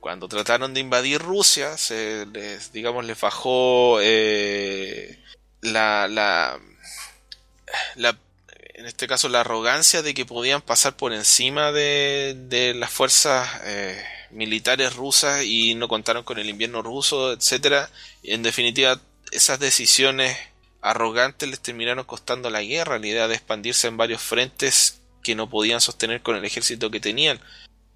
[0.00, 5.18] cuando trataron de invadir Rusia, se les, digamos, les bajó eh,
[5.60, 6.58] la, la,
[7.96, 8.18] la,
[8.74, 13.48] en este caso, la arrogancia de que podían pasar por encima de, de las fuerzas
[13.64, 17.90] eh, militares rusas y no contaron con el invierno ruso, etcétera.
[18.22, 19.00] En definitiva,
[19.32, 20.36] esas decisiones
[20.80, 25.50] arrogantes les terminaron costando la guerra, la idea de expandirse en varios frentes que no
[25.50, 27.40] podían sostener con el ejército que tenían.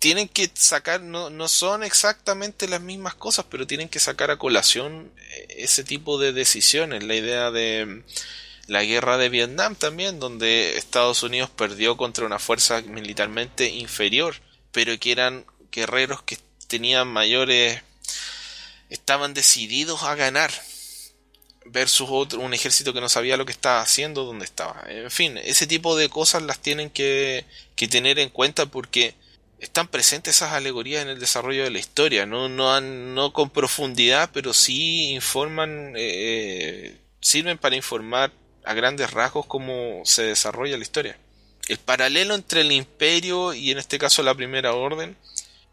[0.03, 4.37] Tienen que sacar, no, no son exactamente las mismas cosas, pero tienen que sacar a
[4.37, 7.05] colación eh, ese tipo de decisiones.
[7.05, 8.03] La idea de mm,
[8.67, 14.35] la guerra de Vietnam también, donde Estados Unidos perdió contra una fuerza militarmente inferior,
[14.73, 16.37] pero que eran guerreros que
[16.67, 17.81] tenían mayores
[18.91, 20.51] estaban decididos a ganar
[21.65, 24.83] versus otro, un ejército que no sabía lo que estaba haciendo, dónde estaba.
[24.89, 27.45] En fin, ese tipo de cosas las tienen que,
[27.77, 29.15] que tener en cuenta porque
[29.63, 34.29] están presentes esas alegorías en el desarrollo de la historia, no, no, no con profundidad,
[34.33, 38.33] pero sí informan, eh, sirven para informar
[38.65, 41.17] a grandes rasgos cómo se desarrolla la historia.
[41.69, 45.17] El paralelo entre el imperio y en este caso la primera orden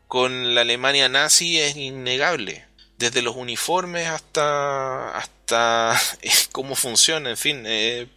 [0.08, 2.68] con la Alemania nazi es innegable.
[3.00, 6.00] Desde los uniformes hasta, hasta
[6.52, 8.08] cómo funciona, en fin, eh,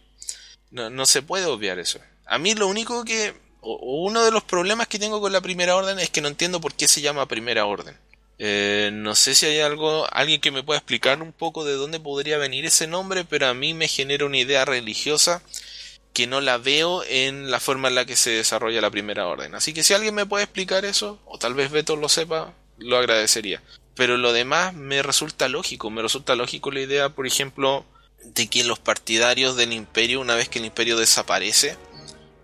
[0.69, 1.99] no, no, se puede obviar eso.
[2.27, 3.33] A mí lo único que,
[3.63, 6.73] uno de los problemas que tengo con la primera orden es que no entiendo por
[6.73, 7.97] qué se llama primera orden.
[8.39, 11.99] Eh, no sé si hay algo, alguien que me pueda explicar un poco de dónde
[11.99, 15.41] podría venir ese nombre, pero a mí me genera una idea religiosa
[16.13, 19.55] que no la veo en la forma en la que se desarrolla la primera orden.
[19.55, 22.97] Así que si alguien me puede explicar eso, o tal vez Beto lo sepa, lo
[22.97, 23.61] agradecería.
[23.95, 27.85] Pero lo demás me resulta lógico, me resulta lógico la idea, por ejemplo,
[28.23, 31.77] de que los partidarios del imperio, una vez que el imperio desaparece,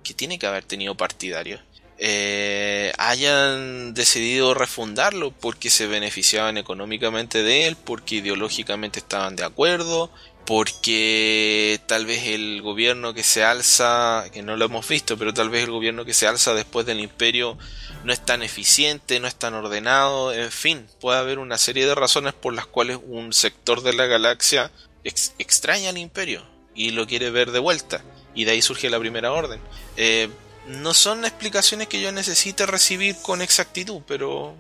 [0.04, 1.62] que tiene que haber tenido partidarios,
[2.02, 10.10] eh, hayan decidido refundarlo porque se beneficiaban económicamente de él, porque ideológicamente estaban de acuerdo,
[10.46, 15.50] porque tal vez el gobierno que se alza, que no lo hemos visto, pero tal
[15.50, 17.58] vez el gobierno que se alza después del imperio
[18.06, 21.96] no es tan eficiente, no es tan ordenado, en fin, puede haber una serie de
[21.96, 24.72] razones por las cuales un sector de la galaxia
[25.04, 28.04] extraña al imperio y lo quiere ver de vuelta,
[28.40, 29.60] y de ahí surge la primera orden.
[29.98, 30.30] Eh,
[30.68, 34.56] no son explicaciones que yo necesite recibir con exactitud, pero,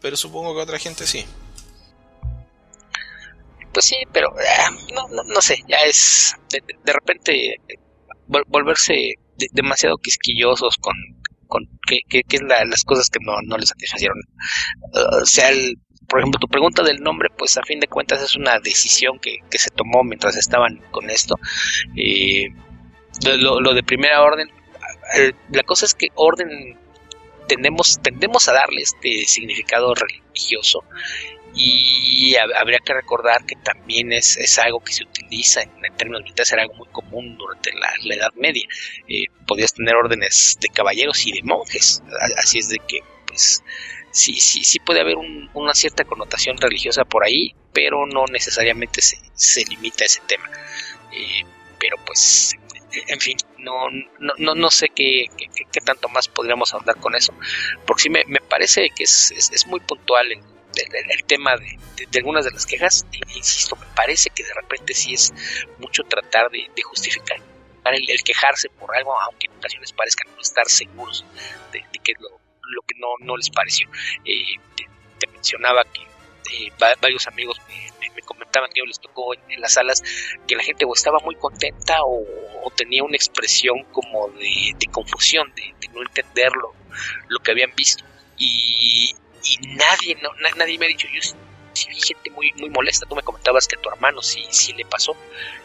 [0.00, 1.26] pero supongo que otra gente sí
[3.72, 7.56] pues sí, pero ah, no, no, sé, ya es de, repente
[8.48, 9.14] volverse
[9.52, 10.94] demasiado quisquillosos con,
[11.46, 14.18] con qué, es las cosas que no, no les satisfacieron.
[14.92, 15.50] o sea,
[16.08, 19.38] por ejemplo, tu pregunta del nombre, pues a fin de cuentas es una decisión que,
[19.48, 21.36] que se tomó mientras estaban con esto.
[21.96, 22.48] Eh,
[23.38, 24.48] lo, de primera orden,
[25.50, 26.78] la cosa es que orden
[27.48, 30.84] tendemos, tendemos a darle este significado religioso
[31.54, 36.52] y habría que recordar que también es, es algo que se utiliza en, términos militares,
[36.52, 38.66] era algo muy común durante la, Edad Media.
[39.08, 42.02] Eh, podías tener órdenes de caballeros y de monjes,
[42.36, 43.62] así es de que, pues,
[44.12, 45.16] sí, sí, sí puede haber
[45.52, 50.48] una cierta connotación religiosa por ahí, pero no necesariamente se, se limita a ese tema.
[51.12, 51.42] Eh,
[51.78, 52.54] pero pues,
[52.92, 53.88] en fin, no,
[54.38, 57.34] no, no, sé qué, qué, tanto más podríamos hablar con eso,
[57.86, 60.42] porque sí me, parece que es, es, muy puntual en
[61.10, 61.78] el, tema de,
[62.18, 65.32] algunas de las quejas, insisto, me parece que de repente sí es
[65.78, 67.38] mucho tratar de, justificar
[67.84, 71.24] el, quejarse por algo, aunque en ocasiones parezcan no estar seguros
[71.72, 73.88] de, que lo, lo que no, no les pareció.
[74.24, 74.56] Eh,
[75.18, 80.02] te, mencionaba que eh, varios amigos me, comentaban que les tocó en, las salas
[80.46, 82.24] que la gente o estaba muy contenta o,
[82.76, 86.52] tenía una expresión como de, confusión, de, no entender
[87.28, 88.04] lo, que habían visto.
[88.38, 89.14] Y,
[89.66, 91.20] nadie, no, nadie me ha dicho, yo
[91.72, 93.06] sí vi gente muy, muy molesta.
[93.06, 95.16] Tú me comentabas que a tu hermano sí, sí le pasó,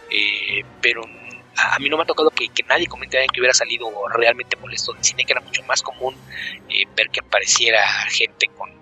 [0.09, 1.03] eh, pero
[1.57, 5.03] a, mí no me ha tocado que, nadie comente que hubiera salido realmente molesto del
[5.03, 6.15] cine, que era mucho más común
[6.69, 8.74] eh, ver que apareciera gente con,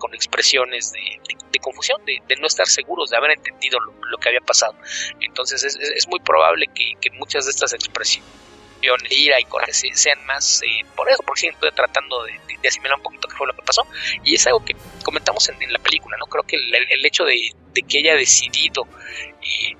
[0.00, 4.74] con, expresiones de, confusión, de, no estar seguros, de haber entendido lo, que había pasado.
[5.20, 8.26] Entonces es, muy probable que, muchas de estas expresiones
[9.10, 13.28] ira y coraje sean más eh, por eso, porque estoy tratando de, asimilar un poquito
[13.28, 13.86] qué fue lo que pasó
[14.24, 16.26] y es algo que comentamos en, la película, ¿no?
[16.26, 17.52] Creo que el, hecho de,
[17.88, 18.86] que ella decidido
[19.42, 19.76] eh,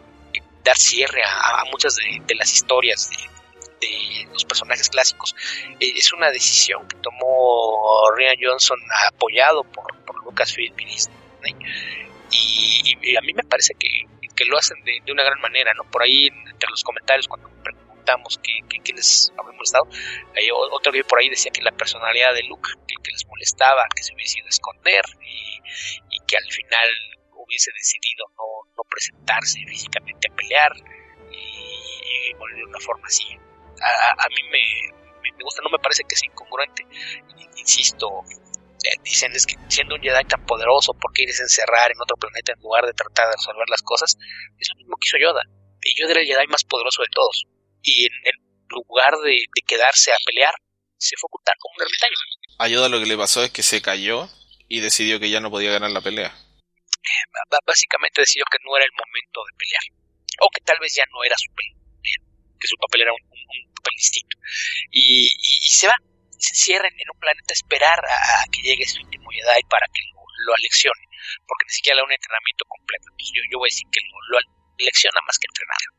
[0.64, 3.16] dar cierre a, muchas de, las historias de,
[4.32, 5.34] los personajes clásicos.
[5.80, 8.78] Eh, es una decisión que tomó Ryan Johnson
[9.08, 11.56] apoyado por, por Lucasfilm y Disney.
[12.32, 14.06] Y, a mí me parece que,
[14.46, 15.84] lo hacen de, una gran manera, ¿no?
[15.84, 19.86] Por ahí, entre los comentarios, cuando preguntamos qué, qué, les había molestado,
[20.34, 24.02] hay otro que por ahí decía que la personalidad de Luke, que, les molestaba, que
[24.02, 26.88] se hubiese ido a esconder y que al final
[27.50, 30.72] hubiese decidido no, no presentarse físicamente a pelear
[31.32, 33.26] y, morir de una forma así.
[33.80, 34.62] A, a mí me,
[35.22, 36.84] me, gusta, no me parece que sea incongruente.
[37.56, 38.24] Insisto,
[38.84, 42.00] eh, dicen es que siendo un Jedi tan poderoso, ¿por qué irse a encerrar en
[42.00, 44.16] otro planeta en lugar de tratar de resolver las cosas?
[44.58, 45.42] Es lo mismo que hizo Yoda.
[45.82, 47.46] Y Yoda era el Jedi más poderoso de todos.
[47.82, 48.36] Y en,
[48.68, 50.54] lugar de, de, quedarse a pelear,
[50.96, 52.14] se fue a ocultar como un ermitaño.
[52.58, 54.28] A Yoda lo que le pasó es que se cayó
[54.68, 56.32] y decidió que ya no podía ganar la pelea
[57.66, 59.86] básicamente decidió que no era el momento de pelear,
[60.40, 61.70] o que tal vez ya no era su papel,
[62.58, 63.29] que su papel era un,
[63.80, 63.98] papel.
[64.90, 65.28] Y,
[65.68, 65.96] se va,
[66.38, 70.02] se cierra en un planeta a esperar a, que llegue su último Jedi para que
[70.12, 71.04] lo, lo, aleccione,
[71.46, 73.06] porque ni siquiera le da un entrenamiento completo.
[73.10, 74.38] Entonces yo, voy a decir que lo, lo
[74.80, 75.92] alecciona más que entrenarlo.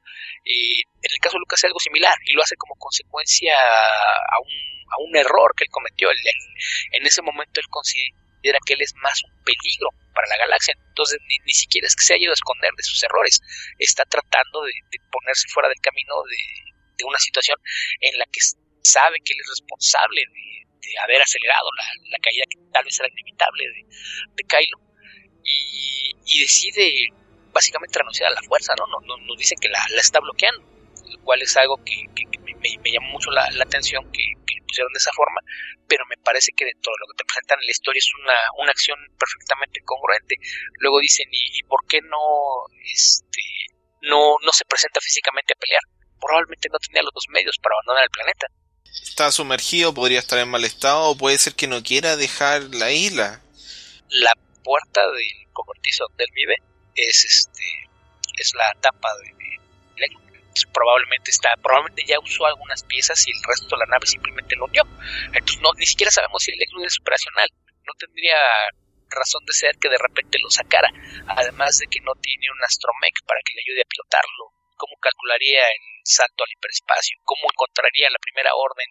[0.44, 4.54] Y en el caso de Lucas algo similar y lo hace como consecuencia a un,
[4.90, 6.10] a un error que él cometió.
[6.12, 10.74] en ese momento él considera que él es más un peligro para la galaxia.
[10.88, 13.42] Entonces ni, ni, siquiera es que se haya ido a esconder de sus errores.
[13.78, 14.74] Está tratando de,
[15.12, 16.71] ponerse fuera del camino de,
[17.04, 17.58] una situación
[18.00, 18.40] en la que
[18.84, 20.52] sabe que él es responsable de,
[21.04, 23.64] haber acelerado la, caída que tal vez era inevitable
[24.36, 24.78] de, Kylo.
[25.44, 27.10] Y, decide
[27.54, 28.88] básicamente renunciar a la fuerza, ¿no?
[28.88, 30.64] Nos, no, dicen que la, está bloqueando,
[31.08, 32.06] lo cual es algo que,
[32.42, 34.24] me, me, llamó mucho la, atención que,
[34.68, 35.42] pusieron de esa forma,
[35.88, 38.38] pero me parece que dentro de lo que te presentan en la historia es una,
[38.64, 40.36] una acción perfectamente congruente.
[40.80, 43.44] Luego dicen, ¿y, por qué no, este,
[44.02, 45.84] no, no se presenta físicamente a pelear?
[46.22, 48.48] Probablemente no tenía los medios para abandonar el planeta.
[49.04, 52.92] Está sumergido, podría estar en mal estado, o puede ser que no quiera dejar la
[52.92, 53.42] isla.
[54.10, 56.56] La puerta del cobertizo donde él vive
[56.96, 57.90] es este
[58.38, 59.32] es la tapa de,
[60.74, 64.66] probablemente está, probablemente ya usó algunas piezas y el resto de la nave simplemente lo
[64.66, 64.84] unió.
[65.34, 67.50] Entonces no, ni siquiera sabemos si el Eglon es operacional.
[67.86, 68.38] No tendría
[69.10, 70.90] razón de ser que de repente lo sacara.
[71.28, 74.61] Además de que no tiene un astromech para que le ayude a pilotarlo.
[74.82, 77.18] ¿Cómo calcularía el salto al hiperespacio?
[77.24, 78.88] ¿Cómo encontraría la primera orden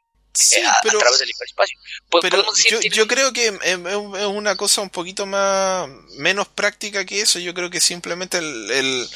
[0.56, 1.76] eh, a, través del hiperespacio.
[2.22, 5.88] pero yo, yo, creo que es una cosa un poquito más
[6.18, 7.40] menos práctica que eso.
[7.40, 9.08] Yo creo que simplemente el, el,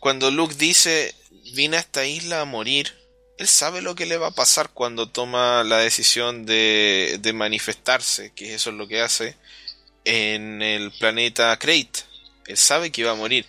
[0.00, 1.14] cuando Luke dice
[1.54, 2.92] vine a esta isla a morir,
[3.38, 8.32] él sabe lo que le va a pasar cuando toma la decisión de, de manifestarse,
[8.34, 9.36] que eso es lo que hace
[10.04, 12.00] en el planeta Crate.
[12.46, 13.46] Él sabe que va a morir.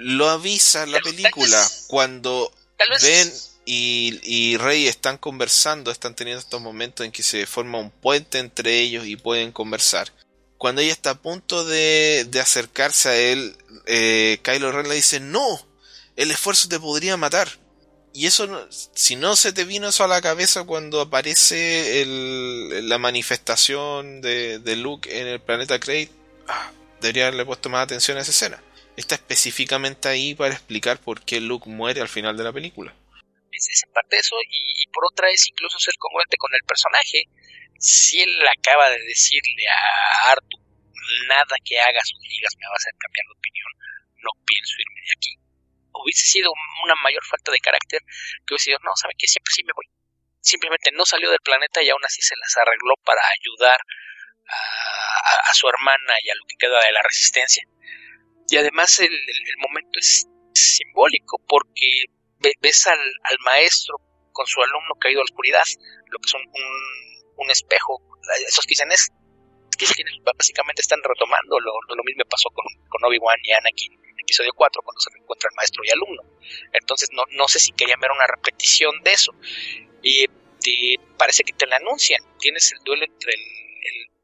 [0.00, 2.52] Lo avisa la película cuando
[3.02, 3.32] Ben
[3.64, 8.38] y, y Rey están conversando, están teniendo estos momentos en que se forma un puente
[8.38, 10.12] entre ellos y pueden conversar.
[10.56, 15.20] Cuando ella está a punto de, de acercarse a él, eh, Kylo Ren le dice,
[15.20, 15.66] no,
[16.16, 17.48] el esfuerzo te podría matar.
[18.12, 22.98] Y eso, si no se te vino eso a la cabeza cuando aparece el, la
[22.98, 26.10] manifestación de, de, Luke en el planeta Krayt,
[26.48, 28.62] ah, debería haberle puesto más atención a esa escena.
[28.98, 32.92] Está específicamente ahí para explicar por qué Luke muere al final de la película.
[33.52, 37.30] Es, en parte eso, y, por otra es incluso ser congruente con el personaje.
[37.78, 40.60] Si él acaba de decirle a Arthur,
[41.28, 43.70] nada que hagas o digas me va a hacer cambiar de opinión,
[44.18, 45.38] no pienso irme de aquí
[46.02, 46.52] hubiese sido
[46.84, 48.00] una mayor falta de carácter
[48.46, 49.86] que hubiese sido, no, sabe que siempre sí me voy.
[50.40, 53.78] Simplemente no salió del planeta y aún así se las arregló para ayudar
[54.48, 57.64] a, su hermana y a lo que queda de la resistencia.
[58.48, 59.10] Y además el,
[59.58, 62.04] momento es simbólico porque
[62.60, 62.98] ves al,
[63.44, 63.96] maestro
[64.32, 65.64] con su alumno caído a la oscuridad,
[66.08, 68.02] lo que es un, espejo.
[68.46, 69.10] Esos que dicen es
[69.78, 69.86] que
[70.36, 74.82] básicamente están retomando lo, lo mismo pasó con, con Obi-Wan y Anakin en episodio 4
[74.82, 76.22] cuando se reencuentran maestro y alumno.
[76.72, 79.32] Entonces no, no sé si querían ver una repetición de eso.
[80.02, 80.26] Y
[81.16, 82.20] parece que te la anuncian.
[82.38, 83.42] Tienes el duelo entre el,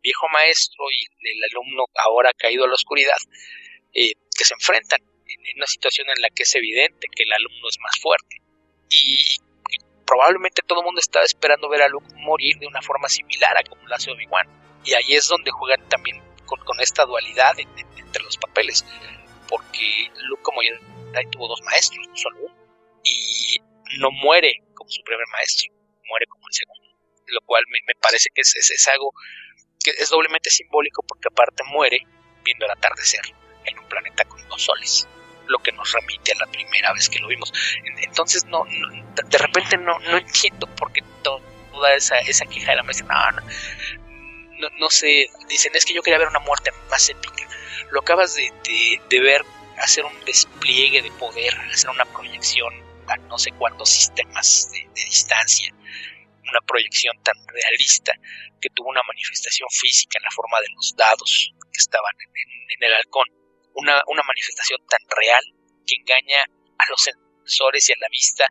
[0.02, 3.16] viejo maestro y el alumno ahora caído a la oscuridad,
[3.94, 7.68] eh, que se enfrentan en, una situación en la que es evidente que el alumno
[7.68, 8.36] es más fuerte.
[8.90, 9.36] Y,
[10.06, 13.62] probablemente todo el mundo estaba esperando ver a Luke morir de una forma similar a
[13.62, 14.46] como lo hace Obi-Wan.
[14.84, 18.84] Y ahí es donde juegan también con, esta dualidad entre los papeles.
[19.48, 20.72] Porque Luke como ya
[21.30, 22.54] tuvo dos maestros, solo uno.
[23.02, 23.58] Y
[23.98, 25.72] no muere como su primer maestro
[26.08, 26.88] muere como el segundo.
[27.26, 29.12] Lo cual me, parece que es, es, algo
[29.82, 32.00] que es doblemente simbólico porque aparte muere
[32.44, 33.43] viendo el atardecer en
[33.94, 35.08] planeta con dos soles,
[35.46, 37.52] lo que nos remite a la primera vez que lo vimos.
[37.98, 42.82] Entonces no, de repente no, no entiendo por qué toda esa, esa queja de la
[42.82, 43.40] maestra, no,
[44.58, 47.48] no, no, sé, dicen es que yo quería ver una muerte más épica.
[47.90, 48.52] Lo acabas de,
[49.08, 49.44] de ver
[49.78, 52.72] hacer un despliegue de poder, hacer una proyección
[53.08, 55.74] a no sé cuántos sistemas de, distancia,
[56.42, 58.12] una proyección tan realista
[58.60, 62.94] que tuvo una manifestación física en la forma de los dados que estaban en, el
[62.94, 63.26] halcón,
[63.74, 65.44] una, una manifestación tan real
[65.86, 66.42] que engaña
[66.78, 68.46] a los sensores y a la vista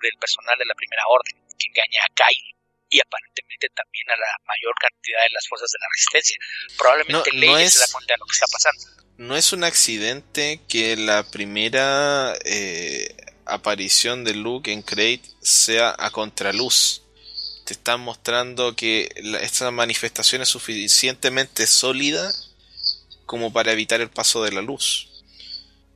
[0.00, 2.54] del personal de la primera orden, que engaña a Kyle
[2.90, 6.36] y aparentemente también a la mayor cantidad de las fuerzas de la resistencia.
[6.78, 9.04] Probablemente no, se da cuenta de lo que está pasando.
[9.16, 13.16] No es un accidente que la primera eh,
[13.46, 17.02] aparición de Luke en Crate sea a contraluz.
[17.64, 19.08] Te están mostrando que
[19.40, 22.32] esta manifestación es suficientemente sólida
[23.26, 25.10] como para evitar el paso de la luz.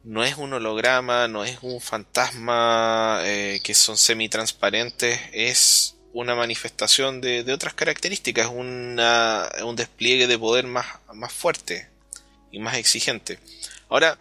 [0.05, 7.21] No es un holograma, no es un fantasma eh, que son semi-transparentes, es una manifestación
[7.21, 11.89] de, otras características, una, un despliegue de poder más, más fuerte
[12.51, 13.39] y más exigente.
[13.89, 14.19] Ahora,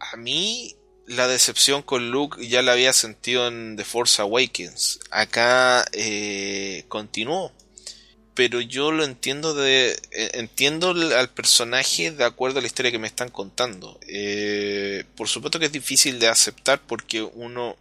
[0.00, 0.74] a mí
[1.06, 5.00] la decepción con Luke ya la había sentido en The Force Awakens.
[5.10, 7.52] Acá eh, continuó.
[8.38, 10.00] Pero yo lo entiendo de.
[10.12, 13.98] Eh, entiendo al personaje de acuerdo a la historia que me están contando.
[14.06, 17.74] Eh, por supuesto que es difícil de aceptar porque uno.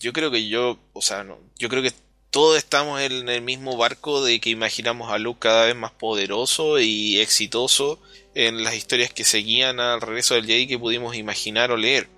[0.00, 0.80] Yo creo que yo.
[0.92, 1.38] O sea, no.
[1.56, 1.92] Yo creo que
[2.32, 6.80] todos estamos en el mismo barco de que imaginamos a Luke cada vez más poderoso
[6.80, 8.02] y exitoso
[8.34, 12.08] en las historias que seguían al regreso del Jedi que pudimos imaginar o leer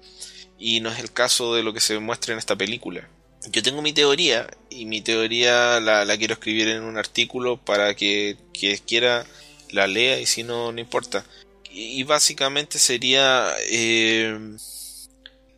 [0.59, 3.11] y no es el caso de lo que se muestra en esta película.
[3.51, 8.36] Yo tengo mi teoría y mi teoría la, quiero escribir en un artículo para que
[8.53, 9.24] quien quiera
[9.70, 11.24] la lea y si no, no importa.
[11.70, 14.36] Y, básicamente sería eh,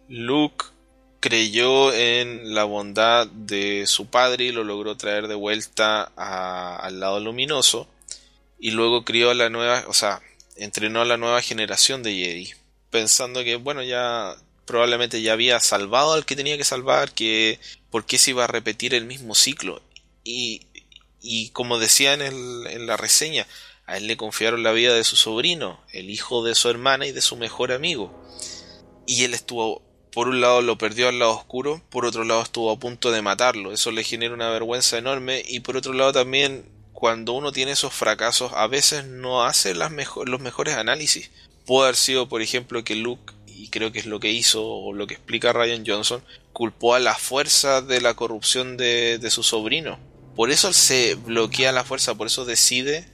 [0.08, 0.66] Luke
[1.20, 7.20] creyó en la bondad de su padre y lo logró traer de vuelta al lado
[7.20, 7.88] luminoso
[8.58, 10.20] y luego crió a la nueva, o sea,
[10.56, 12.52] entrenó a la nueva generación de Jedi
[12.90, 14.36] pensando que bueno ya
[14.70, 17.58] probablemente ya había salvado al que tenía que salvar, que
[17.90, 19.82] por qué se iba a repetir el mismo ciclo.
[20.22, 20.62] Y,
[21.20, 23.48] y como decía en, el, en la reseña,
[23.86, 27.12] a él le confiaron la vida de su sobrino, el hijo de su hermana y
[27.12, 28.14] de su mejor amigo.
[29.08, 32.70] Y él estuvo, por un lado lo perdió al lado oscuro, por otro lado estuvo
[32.70, 33.72] a punto de matarlo.
[33.72, 37.92] Eso le genera una vergüenza enorme y por otro lado también cuando uno tiene esos
[37.92, 39.90] fracasos a veces no hace las
[40.26, 41.32] los mejores análisis.
[41.66, 44.94] Puede haber sido, por ejemplo, que Luke y creo que es lo que hizo o
[44.94, 46.22] lo que explica Ryan Johnson,
[46.54, 49.98] culpó a la fuerza de la corrupción de, su sobrino.
[50.34, 53.06] Por eso se bloquea la fuerza, por eso decide,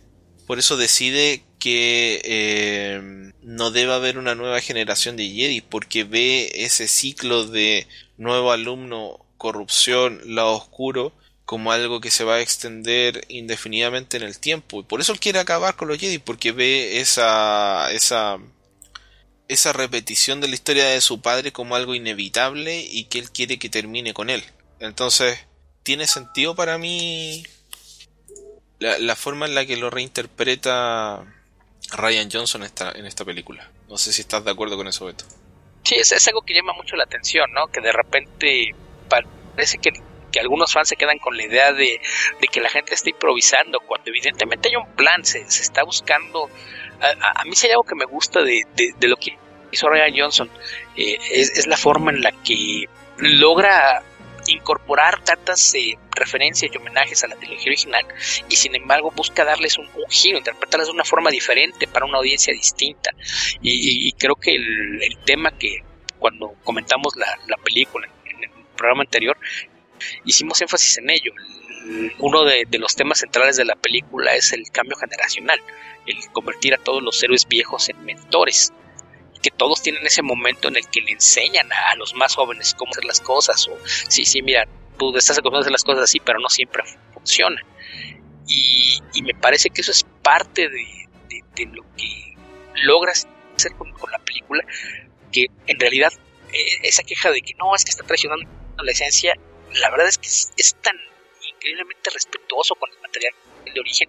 [0.47, 6.53] por eso decide que eh, no debe haber una nueva generación de Jedi, porque ve
[6.55, 11.13] ese ciclo de nuevo alumno, corrupción, lado oscuro,
[11.45, 14.81] como algo que se va a extender indefinidamente en el tiempo.
[14.81, 18.39] Y por eso él quiere acabar con los Jedi, porque ve esa, esa
[19.49, 23.59] esa repetición de la historia de su padre como algo inevitable y que él quiere
[23.59, 24.45] que termine con él.
[24.81, 25.39] Entonces,
[25.83, 27.45] tiene sentido para mí
[28.79, 31.25] la, forma en la que lo reinterpreta
[31.93, 33.71] Ryan Johnson esta, en esta película.
[33.89, 35.25] No sé si estás de acuerdo con eso, Beto.
[35.85, 37.69] Sí, es, algo que llama mucho la atención, ¿no?
[37.69, 38.75] Que de repente
[39.09, 39.93] parece que,
[40.41, 41.99] algunos fans se quedan con la idea de,
[42.53, 46.51] que la gente está improvisando, cuando evidentemente hay un plan, se, se está buscando
[47.01, 48.63] a, mí sí hay algo que me gusta de,
[49.01, 49.37] lo que
[49.73, 50.51] hizo Ryan Johnson,
[50.97, 54.03] eh, es, la forma en la que logra
[54.49, 58.07] incorporar tantas eh, referencias y homenajes a la trilogía original
[58.49, 62.53] y sin embargo busca darles un, giro, interpretarlas de una forma diferente para una audiencia
[62.53, 63.11] distinta.
[63.61, 65.83] Y, creo que el, tema que
[66.19, 69.37] cuando comentamos la, película en, el programa anterior,
[70.25, 71.33] hicimos énfasis en ello.
[72.19, 75.61] Uno de, de los temas centrales de la película es el cambio generacional,
[76.07, 78.73] el convertir a todos los héroes viejos en mentores
[79.47, 82.91] que todos tienen ese momento en el que le enseñan a, los más jóvenes cómo
[82.91, 83.69] hacer las cosas.
[83.69, 84.67] O, sí, sí, mira,
[84.99, 86.83] tú estás acostumbrado a hacer las cosas así, pero no siempre
[87.15, 87.61] funciona.
[88.49, 92.35] Y, me parece que eso es parte de, lo que
[92.83, 94.65] logras hacer con, la película,
[95.33, 96.13] que en realidad
[96.53, 98.49] eh, esa queja de que no, es que está traicionando
[98.83, 99.35] la esencia,
[99.75, 100.97] la verdad es que es, tan
[101.67, 103.35] increíblemente respetuoso con el material
[103.65, 104.09] de origen,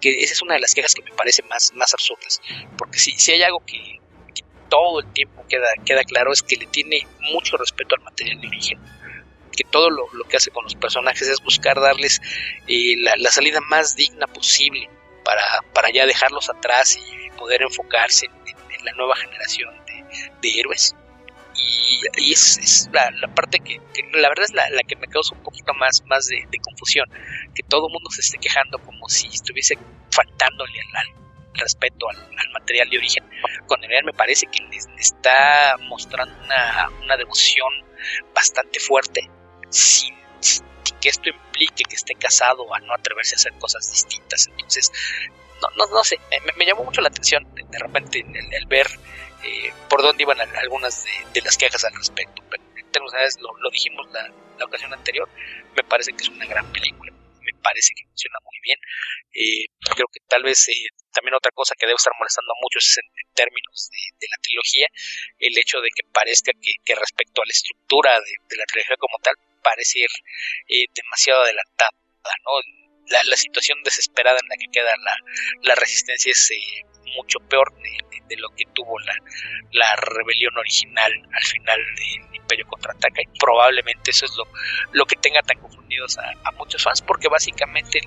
[0.00, 2.40] que esa es una de las quejas que me parece más, más absurdas.
[2.78, 4.00] Porque si, si hay algo que,
[4.70, 8.48] todo el tiempo queda, queda claro es que le tiene mucho respeto al material de
[8.48, 8.80] origen.
[9.56, 12.20] Que todo lo, que hace con los personajes es buscar darles
[12.66, 14.88] eh, la, salida más digna posible
[15.24, 19.72] para, para ya dejarlos atrás y poder enfocarse en, la nueva generación
[20.42, 20.94] de, héroes.
[22.16, 23.80] Y, es, la, parte que,
[24.12, 27.08] la verdad es la, que me causa un poquito más, más de, confusión.
[27.54, 29.78] Que todo el mundo se esté quejando como si estuviese
[30.10, 31.24] faltándole al,
[31.54, 33.24] respeto al, material de origen,
[33.66, 34.58] cuando en realidad me parece que
[34.98, 37.68] está mostrando una, una devoción
[38.34, 39.28] bastante fuerte,
[39.70, 40.14] sin,
[41.04, 44.48] que esto implique que esté casado a no atreverse a hacer cosas distintas.
[44.48, 44.90] Entonces,
[45.60, 46.18] no, no, no sé,
[46.56, 48.86] me, llamó mucho la atención de, repente el, ver
[49.44, 52.42] eh, por dónde iban algunas de, las quejas al respecto.
[52.50, 54.30] Pero en términos lo, lo dijimos la,
[54.64, 55.28] ocasión anterior,
[55.76, 57.12] me parece que es una gran película
[57.44, 58.78] me parece que funciona muy bien.
[59.32, 62.84] Eh, creo que tal vez eh, también otra cosa que debe estar molestando a muchos
[62.88, 64.86] es en, términos de, la trilogía,
[65.38, 69.34] el hecho de que parezca que, respecto a la estructura de, la trilogía como tal,
[69.62, 70.12] parece ir
[70.68, 71.92] eh, demasiado adelantada,
[72.44, 72.52] ¿no?
[73.10, 75.16] La, situación desesperada en la que queda la,
[75.62, 76.50] la resistencia es
[77.16, 77.72] mucho peor
[78.28, 79.14] de, lo que tuvo la,
[79.72, 84.44] la rebelión original al final del Imperio Contraataca y probablemente eso es lo,
[84.92, 88.00] lo que tenga tan confundidos a, muchos fans porque básicamente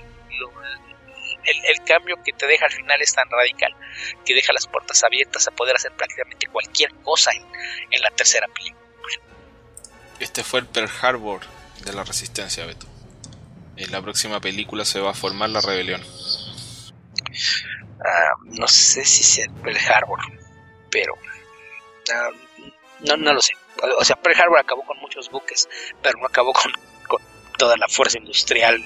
[1.46, 3.74] el, el, cambio que te deja al final es tan radical
[4.26, 7.44] que deja las puertas abiertas a poder hacer prácticamente cualquier cosa en,
[7.92, 8.78] en la tercera película.
[10.20, 11.42] Este fue el Pearl Harbor
[11.86, 12.88] de la resistencia, Beto.
[13.78, 16.04] En la próxima película se va a formar la rebelión.
[18.04, 20.20] Ah, no sé si sea Pearl Harbor,
[20.90, 21.14] pero
[22.14, 22.30] ah,
[23.02, 23.54] no, no lo sé.
[24.00, 25.70] O sea, Pearl Harbor acabó con muchos buques,
[26.02, 26.72] pero no acabó con,
[27.58, 28.84] toda la fuerza industrial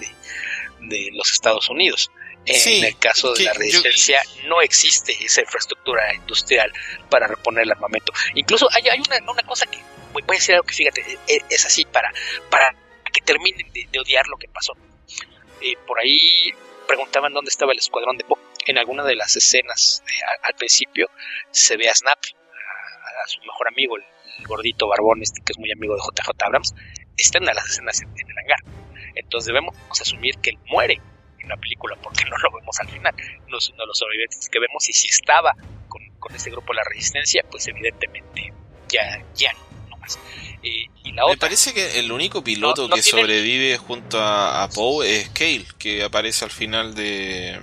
[0.80, 2.12] de, los Estados Unidos.
[2.46, 6.72] En el caso de la resistencia no existe esa infraestructura industrial
[7.10, 8.12] para reponer el armamento.
[8.34, 9.78] Incluso hay, hay una, una, cosa que
[10.12, 12.12] voy a decir algo que fíjate, e, e, es, así para,
[12.50, 12.76] para
[13.26, 14.74] terminen de, odiar lo que pasó.
[15.62, 16.52] Eh, por ahí
[16.88, 21.10] preguntaban dónde estaba el escuadrón de Poe en alguna de las escenas eh, al, principio
[21.52, 24.04] se ve a Snap, a, su mejor amigo, el,
[24.48, 26.74] gordito barbón este que es muy amigo de JJ Abrams,
[27.16, 28.60] está en las escenas en, el hangar.
[29.16, 31.00] Entonces debemos asumir que él muere
[31.40, 33.14] en la película porque no lo vemos al final.
[33.48, 35.54] No es uno de los sobrevivientes que vemos y si estaba
[35.88, 38.54] con, con este grupo de la resistencia, pues evidentemente
[38.88, 39.54] ya, ya
[39.90, 40.18] no, más.
[40.64, 44.70] Eh, y la otra, Me parece que el único piloto que sobrevive junto a, a
[44.70, 47.60] Poe es Kale, que aparece al final de,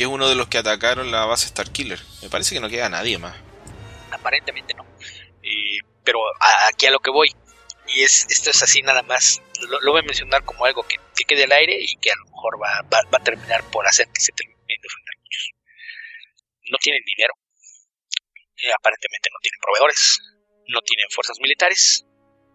[0.00, 2.00] que es uno de los que atacaron la base Starkiller.
[2.22, 3.36] Me parece que no queda nadie más.
[4.10, 4.82] Aparentemente no.
[5.42, 6.18] Eh, pero
[6.72, 7.28] aquí a lo que voy.
[7.86, 9.42] Y es esto es así nada más.
[9.82, 12.62] Lo, voy a mencionar como algo que, quede al aire y que a lo mejor
[12.62, 15.50] va, va, a terminar por hacer que se terminen de ofender muchos.
[16.70, 17.34] No tienen dinero.
[18.56, 20.18] Eh, aparentemente no tienen proveedores.
[20.66, 22.06] No tienen fuerzas militares.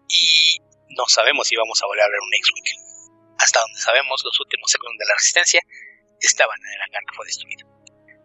[0.08, 0.58] Y
[0.96, 3.36] no sabemos si vamos a volver a ver un X-Wing.
[3.38, 5.60] Hasta donde sabemos, los últimos segundos de la resistencia
[6.20, 7.66] estaban en el hangar que fue destruido.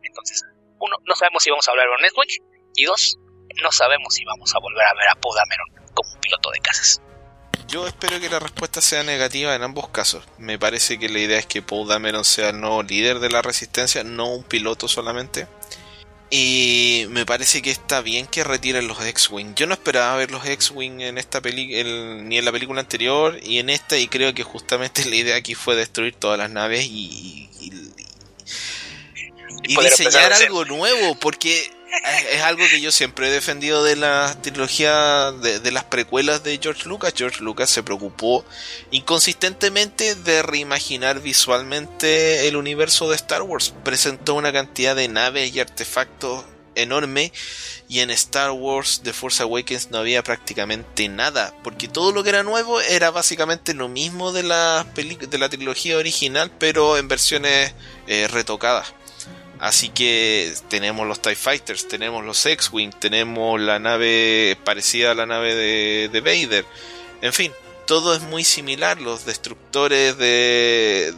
[0.03, 0.41] Entonces,
[0.79, 2.29] uno, no sabemos si vamos a hablar de Network
[2.75, 3.17] y dos,
[3.61, 7.01] no sabemos si vamos a volver a ver a Podameron como un piloto de casas.
[7.67, 10.25] Yo espero que la respuesta sea negativa en ambos casos.
[10.37, 11.87] Me parece que la idea es que Paul
[12.25, 15.47] sea el nuevo líder de la resistencia, no un piloto solamente.
[16.33, 19.53] Y me parece que está bien que retiren los X-Wing.
[19.53, 21.83] Yo no esperaba ver los X-Wing en esta película,
[22.23, 25.55] ni en la película anterior, y en esta, y creo que justamente la idea aquí
[25.55, 27.71] fue destruir todas las naves y, y,
[29.75, 31.69] diseñar algo nuevo, porque
[32.31, 36.87] es algo que yo siempre he defendido de la trilogía de, las precuelas de George
[36.87, 37.13] Lucas.
[37.15, 38.45] George Lucas se preocupó
[38.91, 43.73] inconsistentemente de reimaginar visualmente el universo de Star Wars.
[43.83, 46.45] Presentó una cantidad de naves y artefactos
[46.75, 47.33] enorme
[47.89, 52.29] y en Star Wars The Force Awakens no había prácticamente nada, porque todo lo que
[52.29, 57.73] era nuevo era básicamente lo mismo de la, de la trilogía original, pero en versiones
[58.07, 58.93] eh, retocadas.
[59.61, 65.27] Así que tenemos los TIE Fighters, tenemos los X-Wing, tenemos la nave parecida a la
[65.27, 66.65] nave de, de Vader.
[67.21, 67.53] En fin,
[67.85, 68.99] todo es muy similar.
[68.99, 71.13] Los destructores de,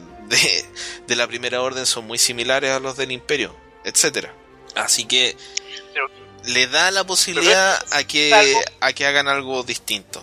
[1.07, 3.55] de, la primera orden son muy similares a los del imperio,
[3.85, 4.33] etcétera.
[4.75, 5.37] Así que
[6.43, 8.33] le da la posibilidad a que,
[8.81, 10.21] a que hagan algo distinto.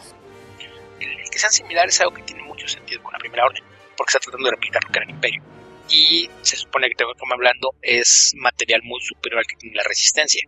[1.01, 3.64] El que sean similares es algo que tiene mucho sentido con la primera orden,
[3.97, 5.42] porque está tratando de replicar lo que era el imperio.
[5.91, 10.43] Y se supone que, como hablando, es material muy superior al que tiene la resistencia.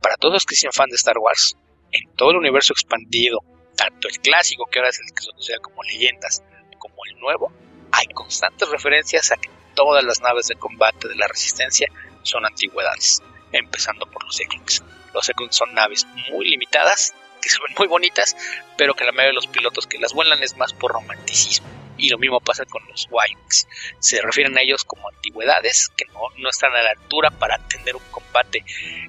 [0.00, 1.56] Para todos los que sean fan de Star Wars,
[1.92, 3.40] en todo el universo expandido,
[3.76, 6.42] tanto el clásico, que ahora es el que se conoce como leyendas,
[6.78, 7.52] como el nuevo,
[7.92, 11.88] hay constantes referencias a que todas las naves de combate de la resistencia
[12.22, 13.22] son antigüedades,
[13.52, 14.82] empezando por los X-Wings.
[15.12, 18.36] Los X-Wings son naves muy limitadas, que se muy bonitas,
[18.78, 21.81] pero que la mayoría de los pilotos que las vuelan es más por romanticismo.
[22.02, 23.68] Y lo mismo pasa con los Y-Wings.
[23.98, 28.02] Se refieren a ellos como antigüedades que no, están a la altura para atender un
[28.10, 28.64] combate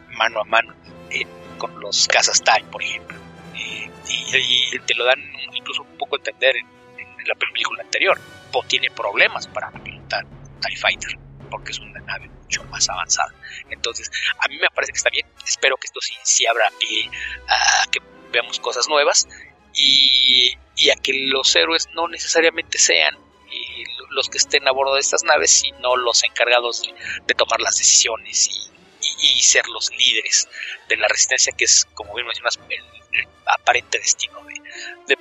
[0.09, 0.73] mano a mano
[1.09, 1.25] eh,
[1.57, 3.17] con los cazas TIE, por ejemplo.
[3.55, 5.19] Eh, y, te lo dan
[5.53, 8.19] incluso un poco a entender en la película anterior
[8.61, 10.25] tiene problemas para pilotar
[10.61, 11.17] TIE Fighter,
[11.49, 13.33] porque es una nave mucho más avanzada.
[13.69, 15.25] Entonces, a mí me parece que está bien.
[15.45, 17.09] Espero que esto sí, sí abra pie
[17.47, 17.99] a que
[18.31, 19.27] veamos cosas nuevas
[19.73, 20.57] y,
[20.91, 23.17] a que los héroes no necesariamente sean
[24.09, 26.83] los que estén a bordo de estas naves, sino los encargados
[27.25, 28.49] de, tomar las decisiones
[29.21, 30.47] y, ser los líderes
[30.89, 34.53] de la resistencia, que es, como bien mencionas, el, aparente destino de,
[35.07, 35.17] de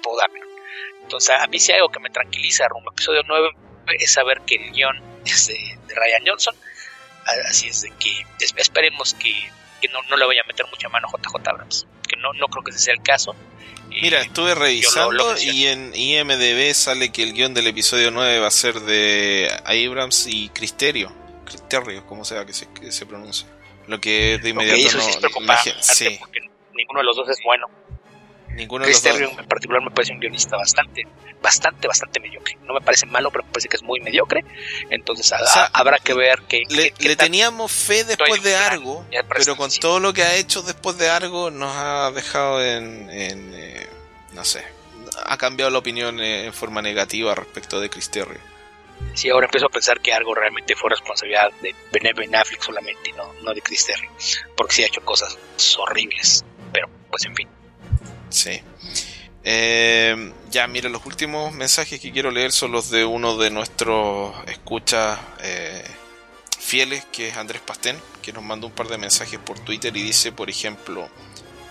[1.03, 3.51] entonces, a mí si hay algo que me tranquiliza rumbo episodio 9
[3.99, 4.97] es saber que el guion
[5.27, 6.57] es de, Ryan Johnson.
[7.49, 8.27] Así es de que
[8.57, 9.35] esperemos que,
[9.89, 11.87] no, no, le vaya a meter mucha mano JJ Abrams.
[12.09, 13.35] Que no, no creo que ese sea el caso.
[13.89, 18.51] Mira, estuve revisando y en IMDB sale que el guion del episodio 9 va a
[18.51, 21.13] ser de Abrams y Cristerio.
[21.45, 23.47] Cristerio, como sea que se, que se pronuncia.
[23.87, 25.03] Lo que de inmediato no.
[25.81, 26.17] sí.
[26.19, 26.41] Porque
[26.75, 27.69] ninguno de los dos es bueno.
[28.55, 31.07] Ninguno Chris en particular me parece un guionista bastante,
[31.41, 32.57] bastante, bastante mediocre.
[32.63, 34.45] No me parece malo, pero me parece que es muy mediocre.
[34.91, 35.33] Entonces
[35.73, 36.63] habrá que ver que...
[36.69, 41.09] Le, teníamos fe después de algo, pero con todo lo que ha hecho después de
[41.09, 43.09] algo nos ha dejado en...
[43.11, 43.87] Eh,
[44.33, 44.65] no sé,
[45.25, 48.39] ha cambiado la opinión en forma negativa respecto de Chris Terry.
[49.15, 53.13] Sí, ahora empiezo a pensar que algo realmente fue responsabilidad de Ben Affleck solamente y
[53.13, 54.09] no, no de Chris Terry,
[54.57, 55.37] porque sí ha hecho cosas
[55.79, 57.49] horribles, pero pues en fin.
[58.33, 58.61] Sí.
[59.45, 64.35] Eh, ya, mira, los últimos mensajes que quiero leer son los de uno de nuestros
[64.49, 65.85] escuchas eh,
[66.59, 70.03] fieles, que es Andrés Pastén, que nos mandó un par de mensajes por Twitter y
[70.03, 71.09] dice, por ejemplo,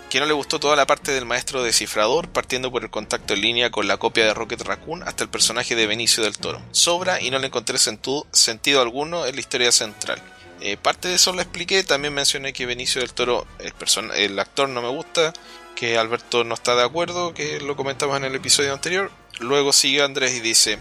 [0.09, 3.41] que no le gustó toda la parte del maestro descifrador, partiendo por el contacto en
[3.41, 6.61] línea con la copia de Rocket Raccoon hasta el personaje de Benicio del Toro.
[6.71, 10.21] Sobra y no le encontré sentido alguno en la historia central.
[10.59, 13.73] Eh, parte de eso lo expliqué, también mencioné que Benicio del Toro, el,
[14.15, 15.31] el actor no me gusta,
[15.75, 19.11] que Alberto no está de acuerdo, que lo comentamos en el episodio anterior.
[19.39, 20.79] Luego sigue Andrés y dice,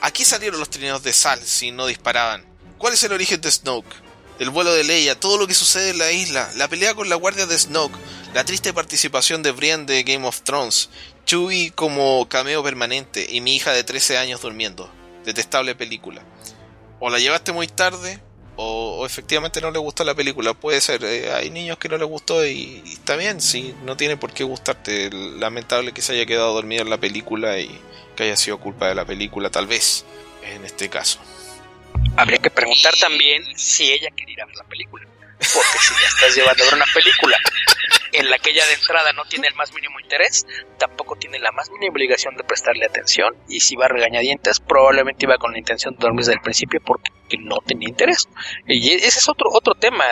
[0.00, 2.44] aquí salieron los trineos de sal si no disparaban.
[2.78, 3.94] ¿Cuál es el origen de Snoke?
[4.38, 7.16] El vuelo de Leia, todo lo que sucede en la isla, la pelea con la
[7.16, 7.98] guardia de Snoke,
[8.32, 10.88] la triste participación de Brienne de Game of Thrones,
[11.26, 14.90] Chewie como cameo permanente y mi hija de 13 años durmiendo.
[15.24, 16.22] Detestable película.
[17.00, 18.22] O la llevaste muy tarde,
[18.62, 20.54] o, efectivamente no le gustó la película.
[20.54, 24.16] Puede ser, eh, hay niños que no les gustó y, está bien, sí, no tiene
[24.16, 25.10] por qué gustarte.
[25.10, 27.70] Lamentable que se haya quedado dormido en la película y
[28.16, 30.04] que haya sido culpa de la película, tal vez,
[30.44, 31.18] en este caso.
[32.16, 35.06] Habría que preguntar también si ella quería ver la película.
[35.40, 37.36] Porque si ya estás llevando a ver una película
[38.12, 40.46] en la que ella de entrada no tiene el más mínimo interés,
[40.78, 43.34] tampoco tiene la más mínima obligación de prestarle atención.
[43.48, 46.80] Y si va a regañadientes, probablemente iba con la intención de dormir desde el principio
[46.84, 48.28] porque no tenía interés.
[48.66, 50.04] Y ese es otro, otro tema.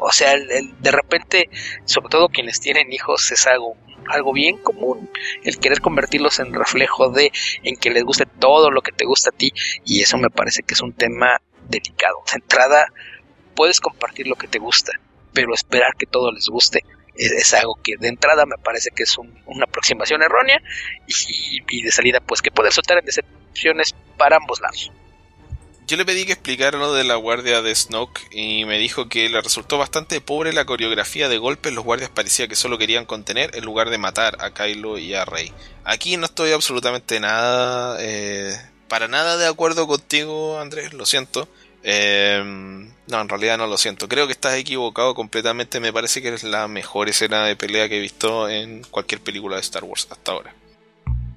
[0.00, 1.48] O, sea, de repente,
[1.84, 3.76] sobre todo quienes tienen hijos, es algo
[4.08, 5.10] algo bien común
[5.42, 7.32] el querer convertirlos en reflejo de
[7.64, 9.52] en que les guste todo lo que te gusta a ti
[9.84, 12.22] y eso me parece que es un tema delicado.
[12.30, 12.86] De entrada
[13.56, 14.92] puedes compartir lo que te gusta,
[15.32, 16.84] pero esperar que todo les guste
[17.16, 20.60] es, algo que de entrada me parece que es una aproximación errónea
[21.06, 24.92] y, de salida pues que puede resultar en decepciones para ambos lados.
[25.86, 29.28] Yo le pedí que explicara lo de la guardia de Snoke y me dijo que
[29.28, 31.72] le resultó bastante pobre la coreografía de golpes.
[31.72, 35.24] Los guardias parecía que solo querían contener en lugar de matar a Kylo y a
[35.24, 35.52] Rey.
[35.84, 38.52] Aquí no estoy absolutamente nada, eh,
[38.88, 41.48] para nada de acuerdo contigo, Andrés, lo siento.
[41.88, 44.08] Em, no, en realidad no lo siento.
[44.08, 45.78] Creo que estás equivocado completamente.
[45.78, 49.54] Me parece que es la mejor escena de pelea que he visto en cualquier película
[49.54, 50.52] de Star Wars hasta ahora.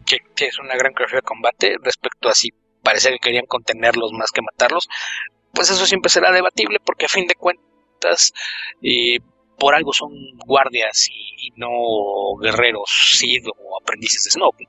[0.08, 0.18] Que,
[0.48, 2.50] es una gran coreografía de combate respecto a si
[2.82, 4.90] parece que querían contenerlos más que matarlos.
[5.54, 8.34] Pues eso siempre será debatible porque a fin de cuentas
[8.82, 9.20] eh,
[9.60, 10.12] por algo son
[10.48, 12.90] guardias y, no guerreros
[13.20, 14.68] Sid o aprendices de Snoke.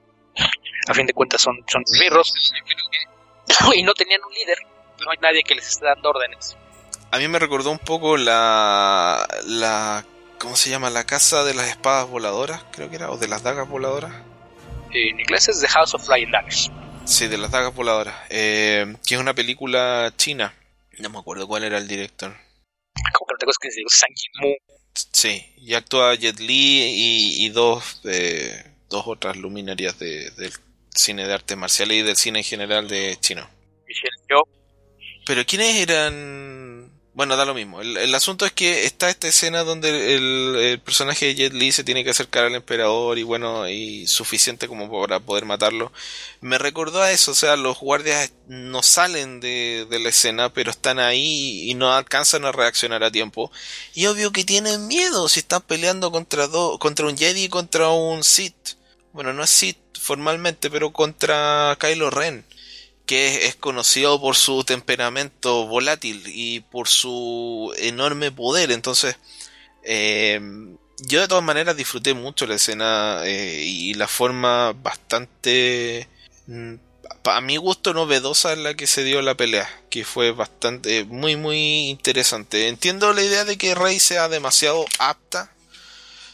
[0.89, 1.85] A fin de cuentas son, son
[3.75, 4.59] y no tenían un líder
[5.05, 6.57] no hay nadie que les esté dando órdenes.
[7.11, 10.05] A mí me recordó un poco la, la
[10.39, 10.91] ¿cómo se llama?
[10.91, 14.13] La casa de las espadas voladoras, creo que era, o de las dagas voladoras.
[14.93, 16.71] En inglés es The House of Flying Daggers.
[17.05, 18.15] Sí, de las dagas voladoras.
[18.31, 20.55] Eh, que es una película china.
[20.99, 22.35] No me acuerdo cuál era el director.
[23.13, 24.55] Como que no tengo es que Sang Mu.
[25.13, 30.53] Sí, y actúa Jet Li y, dos, eh, dos otras luminarias de, del
[30.95, 33.49] cine de arte marcial y del cine en general de chino.
[35.31, 36.91] Pero ¿quiénes eran?
[37.15, 37.81] Bueno, da lo mismo.
[37.81, 42.03] El, asunto es que está esta escena donde el, personaje de Jet Li se tiene
[42.03, 45.93] que acercar al emperador y bueno, y suficiente como para poder matarlo.
[46.41, 50.99] Me recordó a eso, o sea, los guardias no salen de, la escena, pero están
[50.99, 53.53] ahí y no alcanzan a reaccionar a tiempo.
[53.95, 56.49] Y obvio que tienen miedo si están peleando contra,
[56.81, 58.71] contra un Jedi y contra un Sith.
[59.13, 62.45] Bueno, no es Sith formalmente, pero contra Kylo Ren
[63.11, 68.71] que es, conocido por su temperamento volátil y por su enorme poder.
[68.71, 69.17] Entonces,
[69.83, 70.41] eh,
[70.99, 76.07] yo de todas maneras disfruté mucho la escena eh, y la forma bastante,
[76.47, 76.75] mm,
[77.25, 81.35] a mi gusto, novedosa en la que se dio la pelea, que fue bastante, muy,
[81.35, 82.69] muy interesante.
[82.69, 85.53] Entiendo la idea de que Rey sea demasiado apta,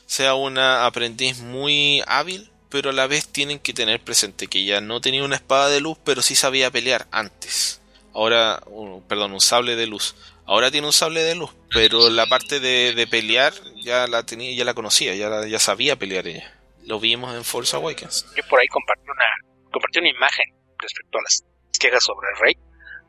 [0.04, 4.82] sea una aprendiz muy hábil pero a la vez tienen que tener presente que ella
[4.82, 7.80] no tenía una espada de luz, pero sí sabía pelear antes.
[8.12, 8.62] Ahora,
[9.08, 10.14] perdón, un sable de luz.
[10.44, 14.66] Ahora tiene un sable de luz, pero la parte de, pelear ya la tenía, ya
[14.66, 16.54] la conocía, ya, ya sabía pelear ella.
[16.84, 18.26] Lo vimos en Force Awakens.
[18.36, 19.24] Yo por ahí compartí una,
[19.72, 20.44] compartí una imagen
[20.78, 21.42] respecto a las
[21.80, 22.56] quejas sobre el rey.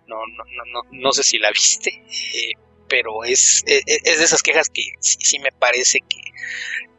[0.07, 2.53] No, no, no, no, no sé si la viste, eh,
[2.89, 6.27] pero es, es, es, de esas quejas que sí, me parece que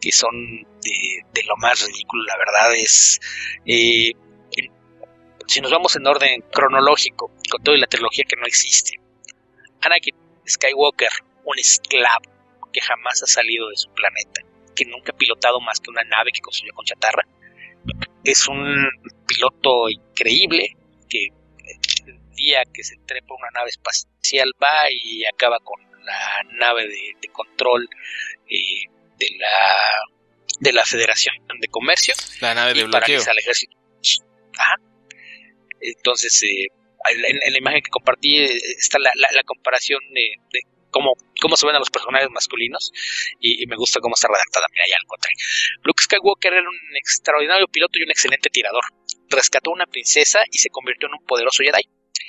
[0.01, 0.31] que son
[0.83, 3.21] de, lo más ridículo, la verdad es...
[3.67, 4.13] Eh,
[5.47, 9.01] si nos vamos en orden cronológico, con toda la trilogía que no existe,
[9.81, 10.15] Anakin
[10.47, 11.09] Skywalker,
[11.45, 14.43] un esclavo que jamás ha salido de su planeta,
[14.77, 17.27] que nunca ha pilotado más que una nave que construyó con chatarra,
[18.25, 18.89] es un
[19.27, 20.77] piloto increíble
[21.09, 21.29] que
[22.39, 27.89] día que se trepa una nave espacial va y acaba con la nave de, control
[28.49, 28.85] eh,
[29.19, 29.49] de la
[30.61, 32.15] de la Federación de Comercio.
[32.41, 33.21] La nave de bloqueo.
[33.29, 33.77] al ejército.
[35.81, 36.67] Entonces, eh,
[37.11, 40.35] en, la imagen que compartí eh, está la, la, comparación de,
[40.91, 42.93] cómo, cómo se ven a los personajes masculinos
[43.39, 44.67] y, me gusta cómo está redactada.
[44.73, 45.31] Mira, ya lo encontré.
[45.85, 48.83] Luke Skywalker era un extraordinario piloto y un excelente tirador.
[49.29, 51.89] Rescató a una princesa y se convirtió en un poderoso Jedi.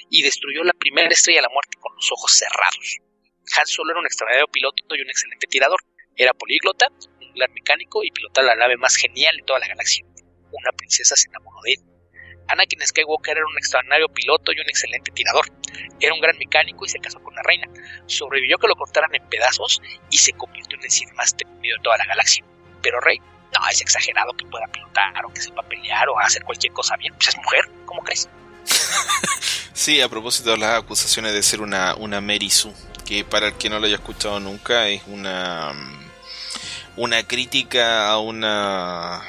[0.10, 2.98] Y destruyó la primera estrella de la muerte con los ojos cerrados.
[3.58, 5.80] Han Solo era un extraordinario piloto y un excelente tirador.
[6.16, 6.88] Era políglota,
[7.22, 10.06] un gran mecánico y pilotaba la nave más genial de toda la galaxia.
[10.52, 11.80] Una princesa se enamoró de él.
[12.50, 15.46] Anakin Skywalker era un extraordinario piloto y un excelente tirador.
[16.00, 17.68] Era un gran mecánico y se casó con la reina.
[18.08, 21.84] Sobrevivió que lo cortaran en pedazos y se convirtió en el Sith más temido de
[21.84, 22.44] toda la galaxia.
[22.82, 26.74] Pero Rey, no, es exagerado que pueda pilotar o que sepa pelear o hacer cualquier
[26.74, 27.14] cosa bien.
[27.14, 28.28] Pues es mujer, ¿cómo crees?
[29.74, 32.74] Sí, a propósito de las acusaciones de ser una, una Mary Sue,
[33.06, 35.74] que para el que no lo haya escuchado nunca es una
[36.96, 39.22] una crítica a una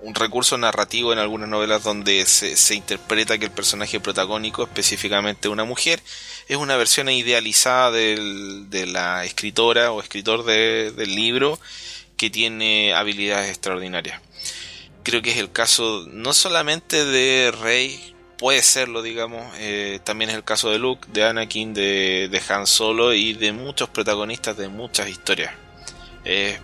[0.00, 5.48] un recurso narrativo en algunas novelas donde se, se, interpreta que el personaje protagónico, específicamente
[5.48, 6.00] una mujer,
[6.48, 11.60] es una versión idealizada de la escritora o escritor de, del libro
[12.16, 14.20] que tiene habilidades extraordinarias.
[15.02, 18.09] Creo que es el caso no solamente de Rey,
[18.40, 22.66] puede serlo, digamos, eh, también es el caso de Luke, de Anakin, de, de Han
[22.66, 25.52] Solo y de muchos protagonistas de muchas historias.
[26.24, 26.58] Eh,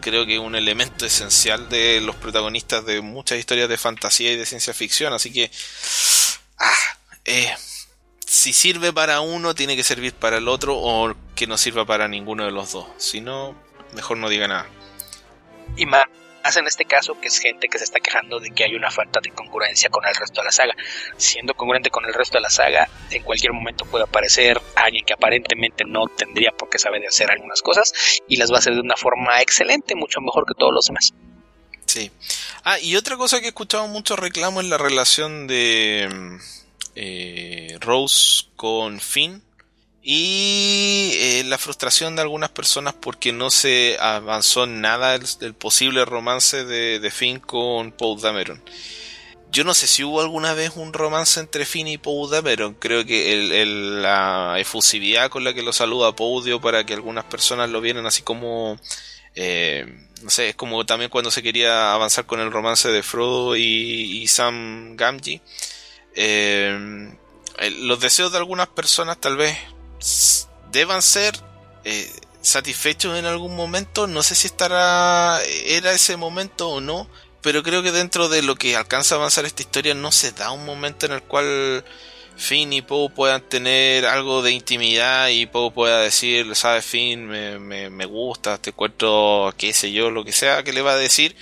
[0.00, 4.36] creo que es un elemento esencial de los protagonistas de muchas historias de fantasía y
[4.36, 5.12] de ciencia ficción.
[5.12, 5.52] Así que,
[6.58, 6.74] ah,
[7.24, 7.54] eh,
[8.26, 12.08] si sirve para uno, tiene que servir para el otro o que no sirva para
[12.08, 12.86] ninguno de los dos.
[12.98, 13.54] Si no,
[13.94, 14.66] mejor no diga nada.
[15.76, 16.02] Y más
[16.56, 19.20] en este caso que es gente que se está quejando de que hay una falta
[19.20, 20.74] de congruencia con el resto de la saga.
[21.16, 25.14] Siendo congruente con el resto de la saga, en cualquier momento puede aparecer alguien que
[25.14, 27.92] aparentemente no tendría por qué saber de hacer algunas cosas
[28.28, 31.12] y las va a hacer de una forma excelente, mucho mejor que todos los demás.
[31.86, 32.10] Sí.
[32.64, 36.38] Ah, y otra cosa que he escuchado mucho reclamo es la relación de
[36.94, 39.42] eh, Rose con Finn
[40.02, 46.64] y eh, la frustración de algunas personas porque no se avanzó nada del, posible romance
[46.64, 48.62] de, Finn con Paul Dameron.
[49.52, 52.74] Yo no sé si hubo alguna vez un romance entre Finn y Paul Dameron.
[52.74, 57.68] Creo que la efusividad con la que lo saluda Paul dio para que algunas personas
[57.68, 58.78] lo vieran así como...
[59.34, 59.86] Eh,
[60.22, 64.26] no sé, es como también cuando se quería avanzar con el romance de Frodo y,
[64.28, 65.40] Sam Gamgee.
[66.14, 67.10] Eh,
[67.78, 69.56] los deseos de algunas personas tal vez
[70.72, 71.34] deban ser
[71.84, 72.10] eh,
[72.40, 74.06] satisfechos en algún momento.
[74.06, 77.08] No sé si estará era ese momento o no,
[77.42, 80.50] pero creo que dentro de lo que alcanza a avanzar esta historia no se da
[80.50, 81.84] un momento en el cual
[82.36, 87.58] Finn y Poe puedan tener algo de intimidad y Poe pueda decir, sabes Finn, me,
[87.90, 91.36] me, gusta, te cuento qué sé yo, lo que sea que le va a decir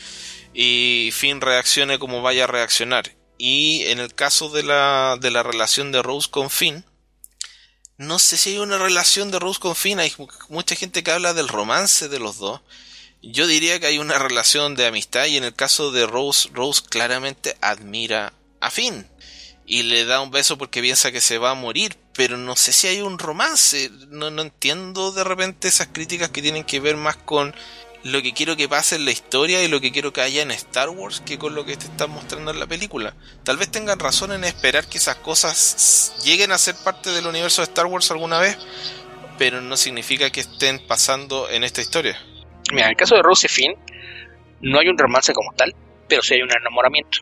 [0.53, 3.13] y Finn reaccione como vaya a reaccionar.
[3.39, 6.85] Y en el caso de la, de la relación de Rose con Finn,
[7.99, 9.99] no sé si hay una relación de Rose con Finn.
[9.99, 10.13] Hay
[10.49, 12.61] mucha gente que habla del romance de los dos.
[13.23, 16.83] Yo diría que hay una relación de amistad y en el caso de Rose, Rose
[16.89, 19.09] claramente admira a Finn
[19.67, 22.73] y le da un beso porque piensa que se va a morir, pero no sé
[22.73, 23.91] si hay un romance.
[24.09, 27.53] No, no entiendo de repente esas críticas que tienen que ver más con
[28.05, 30.51] lo que quiero que pase en la historia y lo que quiero que haya en
[30.53, 33.15] Star Wars que con lo que te están mostrando en la película.
[33.45, 37.63] Tal vez tengan razón en esperar que esas cosas lleguen a ser parte del universo
[37.63, 38.57] de Star Wars alguna vez,
[39.39, 42.19] pero no significa que estén pasando en esta historia.
[42.73, 43.75] Mira, en el caso de Rose y Finn,
[44.61, 45.75] no hay un romance como tal,
[46.09, 47.19] pero sí hay un enamoramiento,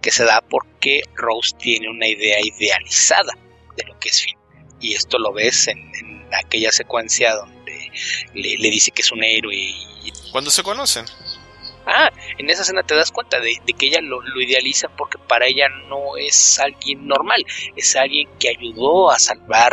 [0.00, 3.32] que se da porque Rose tiene una idea idealizada
[3.76, 4.38] de lo que es Finn.
[4.80, 7.59] Y esto lo ves en, en aquella secuencia donde
[8.34, 9.90] le, le, dice que es un héroe y
[10.30, 11.06] ¿Cuándo se conocen?
[11.86, 15.68] Ah, en esa escena te das cuenta de, que ella lo, idealiza porque para ella
[15.88, 17.44] no es alguien normal,
[17.74, 19.72] es alguien que ayudó a salvar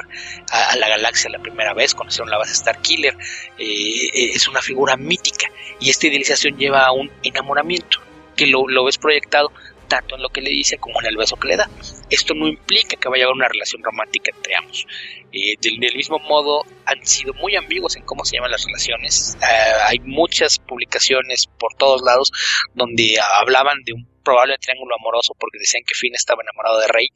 [0.50, 3.16] a, la galaxia la primera vez, conocieron la base Star Killer,
[3.60, 5.48] eh, eh, es una figura mítica
[5.80, 8.00] y esta idealización lleva a un enamoramiento
[8.36, 9.52] que lo, lo ves proyectado
[9.88, 11.70] tanto en lo que le dice como en el beso que le da.
[12.10, 14.86] Esto no implica que vaya a haber una relación romántica entre ambos.
[15.32, 19.38] Eh, del, mismo modo, han sido muy ambiguos en cómo se llaman las relaciones.
[19.42, 22.32] Eh, hay muchas publicaciones por todos lados
[22.74, 27.08] donde hablaban de un probable triángulo amoroso porque decían que Finn estaba enamorado de Rey,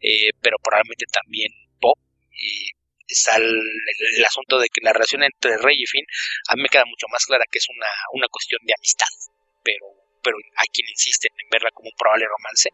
[0.00, 1.50] eh, pero probablemente también
[1.80, 1.94] Poe.
[3.08, 6.06] está el, asunto de que la relación entre Rey y Finn
[6.48, 9.08] a mí me queda mucho más clara que es una, una cuestión de amistad,
[9.64, 9.86] pero
[10.22, 12.70] pero hay quien insisten en verla como un probable romance,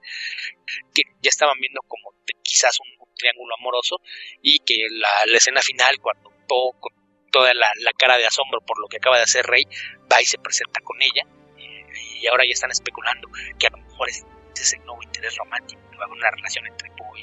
[0.95, 3.97] que ya estaban viendo como quizás un, triángulo amoroso
[4.43, 6.93] y que la, escena final, cuando todo, con
[7.33, 7.67] toda la,
[7.97, 9.65] cara de asombro por lo que acaba de hacer Rey,
[10.13, 11.23] va y se presenta con ella,
[11.57, 13.29] y, ahora ya están especulando
[13.59, 16.31] que a lo mejor ese es el nuevo interés romántico, que va a haber una
[16.31, 17.21] relación entre Poe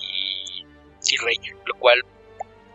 [0.00, 0.64] y,
[1.08, 2.04] y Rey, lo cual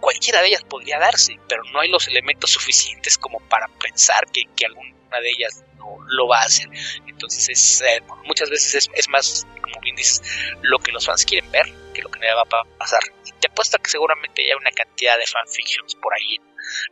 [0.01, 4.43] cualquiera de ellas podría darse, pero no hay los elementos suficientes como para pensar que,
[4.55, 5.63] que alguna de ellas
[6.07, 6.69] lo va a hacer.
[7.07, 10.21] Entonces es, eh, muchas veces es, más, como bien dices,
[10.61, 13.01] lo que los fans quieren ver que lo que va a pasar.
[13.25, 16.37] Y te apuesto que seguramente hay una cantidad de fanfictions por ahí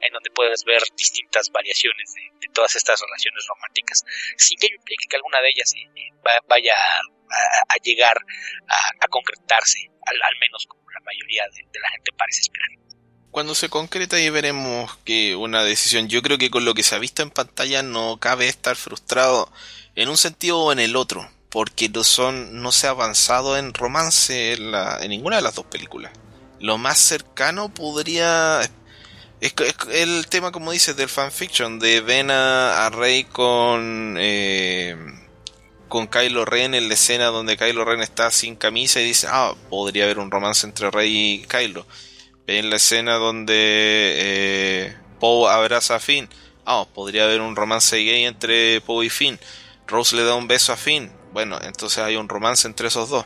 [0.01, 4.03] en donde puedes ver distintas variaciones de, todas estas relaciones románticas,
[4.35, 6.11] sin que implique que alguna de ellas eh,
[6.47, 8.17] vaya a, llegar
[8.67, 12.69] a, concretarse, al, menos como la mayoría de la gente parece esperar
[13.31, 16.95] cuando se concreta y veremos que una decisión, yo creo que con lo que se
[16.95, 19.51] ha visto en pantalla no cabe estar frustrado
[19.95, 23.73] en un sentido o en el otro, porque no son no se ha avanzado en
[23.73, 26.11] romance en, ninguna de las dos películas.
[26.59, 28.61] Lo más cercano podría
[29.41, 29.53] es,
[29.91, 34.95] el tema como dices del fanfiction de ven a, Rey con eh,
[35.87, 39.53] con Kylo Ren en la escena donde Kylo Ren está sin camisa y dice ah
[39.69, 41.85] podría haber un romance entre Rey y Kylo
[42.57, 46.27] en la escena donde eh, Poe abraza a Finn.
[46.65, 49.39] Ah, podría haber un romance gay entre Poe y Finn.
[49.87, 51.11] Rose le da un beso a Finn.
[51.31, 53.25] Bueno, entonces hay un romance entre esos dos.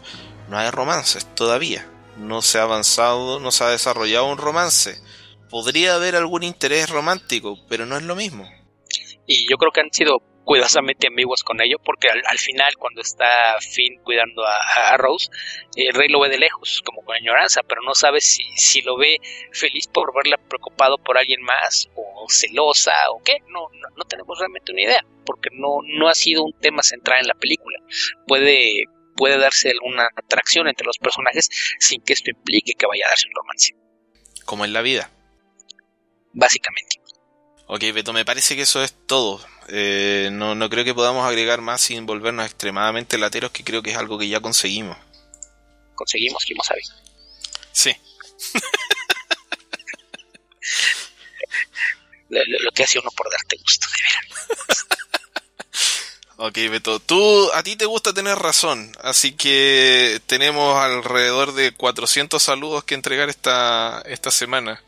[0.49, 1.87] No hay romances todavía.
[2.17, 5.01] No se ha avanzado, no se ha desarrollado un romance.
[5.49, 8.49] Podría haber algún interés romántico, pero no es lo mismo.
[9.25, 13.57] Y yo creo que han sido cuidadosamente ambiguos con ello, porque al, final, cuando está
[13.61, 15.29] Finn cuidando a, Rose,
[15.75, 18.97] el rey lo ve de lejos, como con añoranza, pero no sabe si, si lo
[18.97, 19.17] ve
[19.51, 23.37] feliz por verla preocupado por alguien más, o celosa, o qué.
[23.47, 27.27] No, no, tenemos realmente una idea, porque no, no ha sido un tema central en
[27.27, 27.79] la película.
[28.27, 31.49] Puede, puede darse alguna atracción entre los personajes
[31.79, 33.75] sin que esto implique que vaya a darse un romance.
[34.45, 35.09] Como en la vida.
[36.33, 36.97] Básicamente.
[37.67, 39.39] Ok, Beto, me parece que eso es todo.
[39.67, 43.91] Eh, no, no creo que podamos agregar más sin volvernos extremadamente lateros, que creo que
[43.91, 44.97] es algo que ya conseguimos.
[45.95, 46.81] Conseguimos, Kimo Sabi.
[47.71, 47.95] Sí.
[52.29, 54.25] lo, que hace uno por darte gusto, de veras.
[56.35, 62.41] Ok, Beto, tú, a ti te gusta tener razón, así que tenemos alrededor de 400
[62.41, 64.83] saludos que entregar esta, esta semana.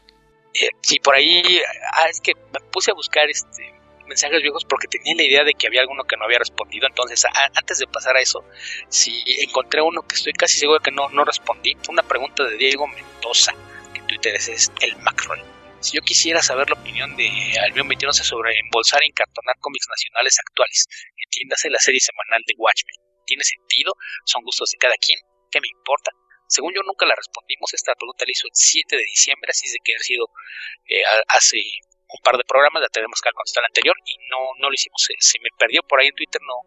[0.55, 1.61] Eh, sí, por ahí,
[1.93, 3.74] ah, es que me puse a buscar este
[4.07, 7.23] mensajes viejos porque tenía la idea de que había alguno que no había respondido, entonces
[7.53, 8.43] antes de pasar a eso,
[8.89, 12.57] si encontré uno que estoy casi seguro que no, no respondí, fue una pregunta de
[12.57, 13.53] Diego Mendoza,
[13.93, 15.55] que en Twitter es el Macron
[15.85, 17.29] si yo quisiera saber la opinión de
[17.61, 22.95] Albion 21 sobre embolsar y encartonar cómics nacionales actuales, entiéndase la serie semanal de Watchmen,
[23.25, 23.93] ¿tiene sentido?
[24.25, 25.19] ¿Son gustos de cada quien?
[25.51, 26.11] ¿Qué me importa?
[26.47, 29.77] Según yo nunca la respondimos, esta pregunta la hizo el 7 de diciembre, así de
[29.83, 30.25] que ha sido
[30.89, 31.57] eh, hace
[32.07, 35.01] un par de programas, la tenemos que contestar la anterior y no, no lo hicimos,
[35.01, 36.57] se, me perdió por ahí en Twitter, no,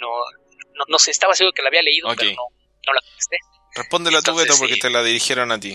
[0.00, 2.44] no, no, sé, estaba seguro que la había leído, pero no,
[2.86, 3.36] no la contesté.
[3.74, 5.72] Respóndela tú, Beto, porque te la dirigieron a ti.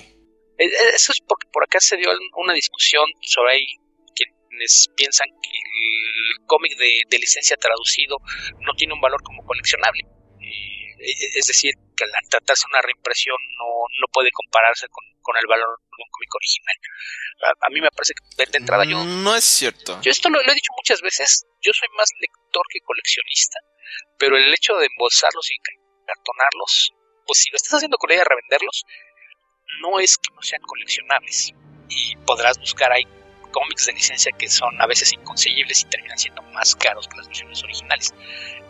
[0.58, 3.66] Eh, eh, eso es porque por acá se dio una discusión sobre ahí
[4.16, 8.18] quienes piensan que el cómic de, licencia traducido
[8.60, 10.04] no tiene un valor como coleccionable.
[10.40, 15.06] Eh, es decir, que al tratarse una reimpresión no, no puede compararse con,
[15.40, 16.76] el valor de un cómic original.
[17.62, 19.02] A, mí me parece que de entrada yo...
[19.04, 20.02] No es cierto.
[20.02, 23.60] Yo esto lo, he dicho muchas veces, yo soy más lector que coleccionista,
[24.18, 25.56] pero el hecho de embolsarlos y
[26.06, 26.94] cartonarlos,
[27.26, 28.84] pues si lo estás haciendo con la idea de revenderlos,
[29.80, 31.54] no es que no sean coleccionables.
[31.88, 33.06] Y podrás buscar ahí
[33.52, 37.28] cómics de licencia que son a veces inconseguibles y terminan siendo más caros que las
[37.28, 38.14] versiones originales.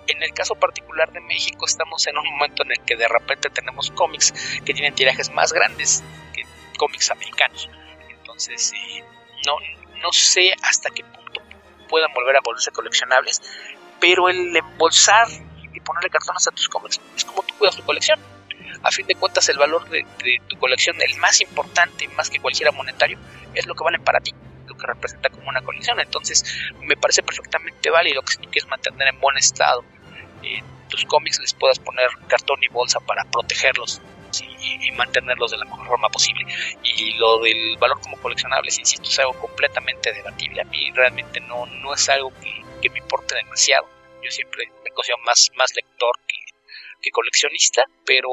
[0.07, 3.49] En el caso particular de México estamos en un momento en el que de repente
[3.49, 4.33] tenemos cómics
[4.65, 6.03] que tienen tirajes más grandes
[6.33, 6.43] que
[6.77, 7.69] cómics americanos.
[8.09, 9.03] Entonces, eh,
[9.45, 9.55] no,
[10.01, 11.41] no sé hasta qué punto
[11.87, 13.41] puedan volver a volverse coleccionables,
[13.99, 15.27] pero el embolsar
[15.73, 18.19] y ponerle cartones a tus cómics es como tú cuidas tu colección
[18.83, 20.05] a fin de cuentas el valor de,
[20.47, 23.17] tu colección, el más importante, más que cualquiera monetario,
[23.53, 24.33] es lo que valen para ti,
[24.81, 25.99] que representa como una colección.
[25.99, 26.43] Entonces
[26.81, 29.83] me parece perfectamente válido que si tú quieres mantener en buen estado
[30.43, 34.01] eh, tus cómics, les puedas poner cartón y bolsa para protegerlos
[34.59, 36.45] y, mantenerlos de la mejor forma posible.
[36.83, 40.61] Y lo del valor como coleccionables, insisto, es algo completamente debatible.
[40.61, 43.87] A mí realmente no, no es algo que, me importe demasiado.
[44.23, 46.35] Yo siempre me considero más, más lector que,
[47.01, 48.29] que coleccionista, pero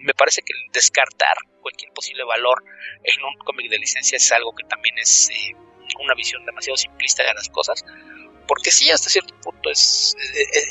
[0.00, 1.36] me parece que descartar
[1.68, 2.64] cualquier posible valor
[3.04, 5.54] en un cómic de licencia es algo que también es eh,
[6.00, 7.84] una visión demasiado simplista de las cosas,
[8.46, 10.16] porque sí, hasta cierto punto es,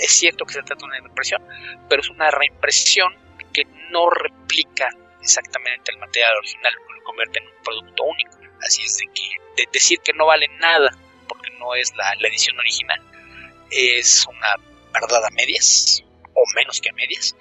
[0.01, 1.43] es, cierto que se trata de una reimpresión,
[1.87, 3.13] pero es una reimpresión
[3.53, 4.89] que no replica
[5.21, 8.31] exactamente el material original, lo convierte en un producto único.
[8.65, 10.91] Así es de que de decir que no vale nada
[11.27, 13.01] porque no es la, la edición original
[13.69, 14.55] es una
[14.93, 16.03] verdad a medias,
[16.33, 17.35] o menos que a medias.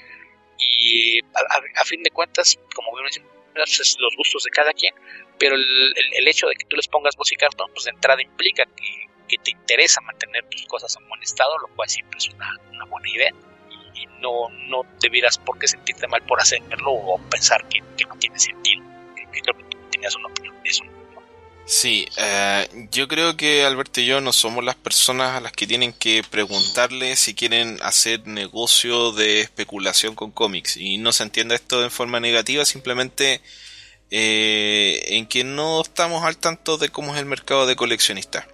[0.59, 3.21] Y a, fin de cuentas, como vemos,
[3.65, 4.95] pues, los gustos de cada quien,
[5.39, 9.07] pero el, hecho de que tú les pongas y cartón, pues de entrada implica que,
[9.43, 13.33] te interesa mantener tus cosas en buen estado, lo cual siempre es una, buena idea.
[13.95, 18.39] Y, no, no debieras por qué sentirte mal por hacerlo o pensar que, no tiene
[18.39, 18.85] sentido,
[19.17, 20.85] que, creo que tú tenías una opinión eso.
[21.67, 25.67] Sí, eh, yo creo que Alberto y yo no somos las personas a las que
[25.67, 30.77] tienen que preguntarle si quieren hacer negocio de especulación con cómics.
[30.77, 33.43] Y no se entienda esto en forma negativa, simplemente
[34.13, 38.47] eh, en que no estamos al tanto de cómo es el mercado de coleccionistas.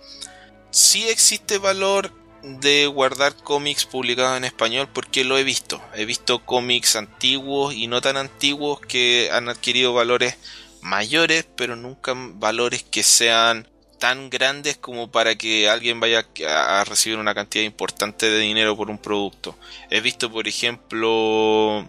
[0.71, 2.11] Sí existe valor
[2.43, 5.83] de guardar cómics publicados en español porque lo he visto.
[5.95, 10.37] He visto cómics antiguos y no tan antiguos que han adquirido valores
[10.83, 13.69] mayores, pero nunca valores que sean
[13.99, 18.91] tan grandes como para que alguien vaya a recibir una cantidad importante de dinero por
[18.91, 19.57] un producto.
[19.91, 21.89] He visto, por ejemplo,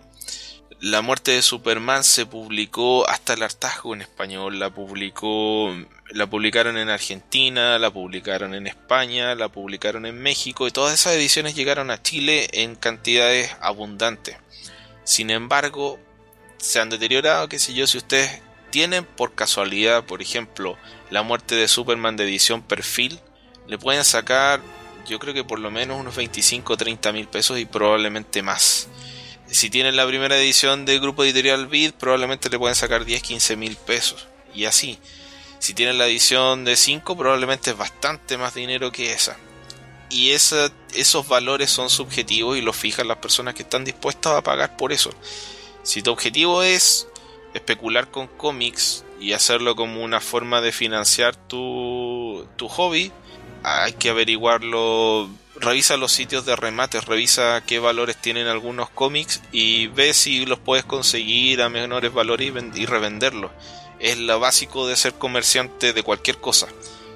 [0.79, 5.73] La muerte de Superman se publicó hasta el hartazgo en español, la publicó
[6.09, 11.13] la publicaron en Argentina, la publicaron en España, la publicaron en México y todas esas
[11.13, 14.35] ediciones llegaron a Chile en cantidades abundantes.
[15.05, 15.99] Sin embargo,
[16.57, 18.41] se han deteriorado, qué sé yo, si ustedes
[18.73, 20.79] tienen por casualidad, por ejemplo,
[21.11, 23.19] la muerte de Superman de edición perfil,
[23.67, 24.61] le pueden sacar,
[25.07, 28.87] yo creo que por lo menos unos 25 o 30 mil pesos y probablemente más.
[29.45, 33.55] Si tienen la primera edición del grupo editorial Vid, probablemente le pueden sacar 10, 15
[33.57, 34.25] mil pesos.
[34.55, 34.97] Y así.
[35.59, 39.37] Si tienen la edición de 5, probablemente es bastante más dinero que esa.
[40.09, 44.75] Y esos valores son subjetivos y los fijan las personas que están dispuestas a pagar
[44.77, 45.11] por eso.
[45.83, 47.07] Si tu objetivo es
[47.53, 53.11] especular con cómics y hacerlo como una forma de financiar tu, tu hobby,
[53.63, 55.29] hay que averiguarlo.
[55.55, 60.59] Revisa los sitios de remates, revisa qué valores tienen algunos cómics y ve si los
[60.59, 63.51] puedes conseguir a menores valores y, revenderlos.
[63.99, 66.67] Es lo básico de ser comerciante de cualquier cosa.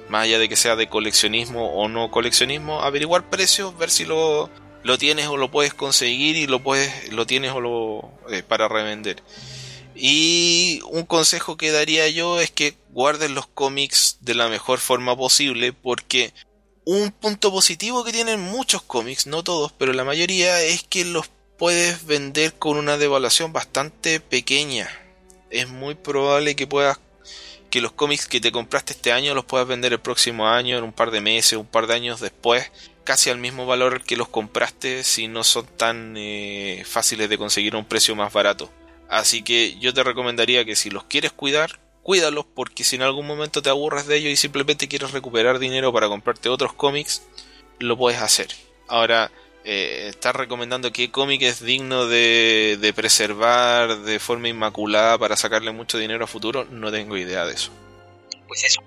[0.08, 4.48] más allá de que sea de coleccionismo o no coleccionismo, averiguar precios, ver si lo,
[4.82, 8.68] lo tienes o lo puedes conseguir y lo puedes lo tienes o lo eh, para
[8.68, 9.22] revender.
[10.00, 15.16] Y un consejo que daría yo es que guarden los cómics de la mejor forma
[15.16, 16.32] posible porque
[16.84, 21.28] un punto positivo que tienen muchos cómics, no todos, pero la mayoría es que los
[21.58, 24.88] puedes vender con una devaluación bastante pequeña.
[25.50, 27.00] Es muy probable que puedas
[27.68, 30.84] que los cómics que te compraste este año los puedas vender el próximo año, en
[30.84, 32.70] un par de meses, un par de años después,
[33.02, 37.74] casi al mismo valor que los compraste si no son tan eh, fáciles de conseguir
[37.74, 38.70] a un precio más barato.
[39.08, 43.26] Así que yo te recomendaría que si los quieres cuidar, cuídalos porque si en algún
[43.26, 47.22] momento te aburres de ellos y simplemente quieres recuperar dinero para comprarte otros cómics,
[47.78, 48.48] lo puedes hacer.
[48.86, 49.30] Ahora,
[49.64, 55.72] eh, estás recomendando qué cómic es digno de, de, preservar de forma inmaculada para sacarle
[55.72, 57.70] mucho dinero a futuro, no tengo idea de eso.
[58.46, 58.80] Pues eso.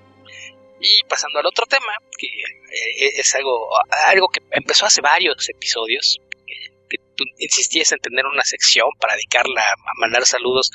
[0.80, 3.69] Y pasando al otro tema, que eh, es algo,
[4.07, 6.19] algo que empezó hace varios episodios,
[7.23, 10.72] tú insistías en tener una sección para dedicarla a mandar saludos,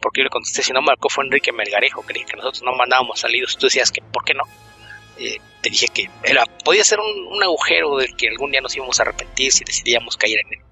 [0.00, 3.20] porque yo le contesté, si no marcó fue Enrique Melgarejo, creí que nosotros no mandábamos
[3.20, 4.44] saludos, tú decías que, ¿por qué no?
[5.18, 8.98] Eh, te dije que era, podía ser un, agujero del que algún día nos íbamos
[8.98, 10.64] a arrepentir si decidíamos caer en él.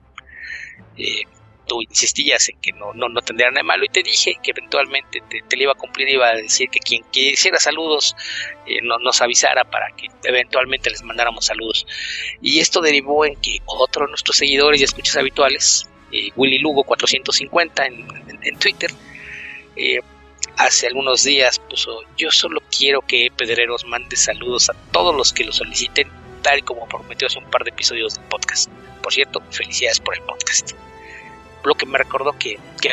[0.97, 1.23] Eh,
[1.69, 4.51] tú insistías en que no, no, no tendría nada de malo y te dije que
[4.51, 8.17] eventualmente te, te, le iba a cumplir, iba a decir que quien quisiera saludos
[8.67, 11.87] eh, no, nos avisara para que eventualmente les mandáramos saludos.
[12.43, 16.83] Y esto derivó en que otro de nuestros seguidores y escuchas habituales, eh, Willy Lugo
[16.85, 18.07] 450 en,
[18.43, 18.91] en, Twitter,
[19.77, 20.01] eh,
[20.57, 25.45] hace algunos días puso, yo solo quiero que Pedreros mande saludos a todos los que
[25.45, 26.09] lo soliciten,
[26.43, 28.71] tal como prometió hace un par de episodios del podcast.
[29.03, 30.73] Por cierto, felicidades por el podcast.
[31.65, 32.93] Lo que me recordó que, que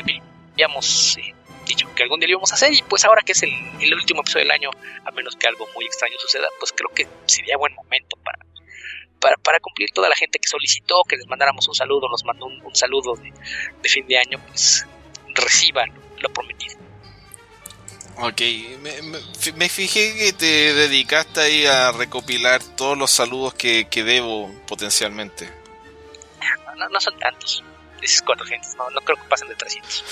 [0.53, 1.33] habíamos eh,
[1.65, 3.93] dicho que algún día lo íbamos a hacer y pues ahora que es el, el,
[3.93, 4.69] último episodio del año,
[5.03, 8.39] a menos que algo muy extraño suceda, pues creo que sería buen momento para,
[9.19, 12.45] para, para cumplir toda la gente que solicitó que les mandáramos un saludo, nos mandó
[12.45, 13.33] un, un saludo de,
[13.81, 14.85] de, fin de año, pues
[15.33, 16.77] reciban lo prometido.
[18.17, 18.41] Ok,
[18.81, 19.19] me, me,
[19.57, 25.51] me, fijé que te dedicaste ahí a recopilar todos los saludos que, que debo potencialmente.
[26.65, 27.61] No, no, no, son tantos.
[28.06, 30.03] Dices 400, no, no creo que pasen de 300.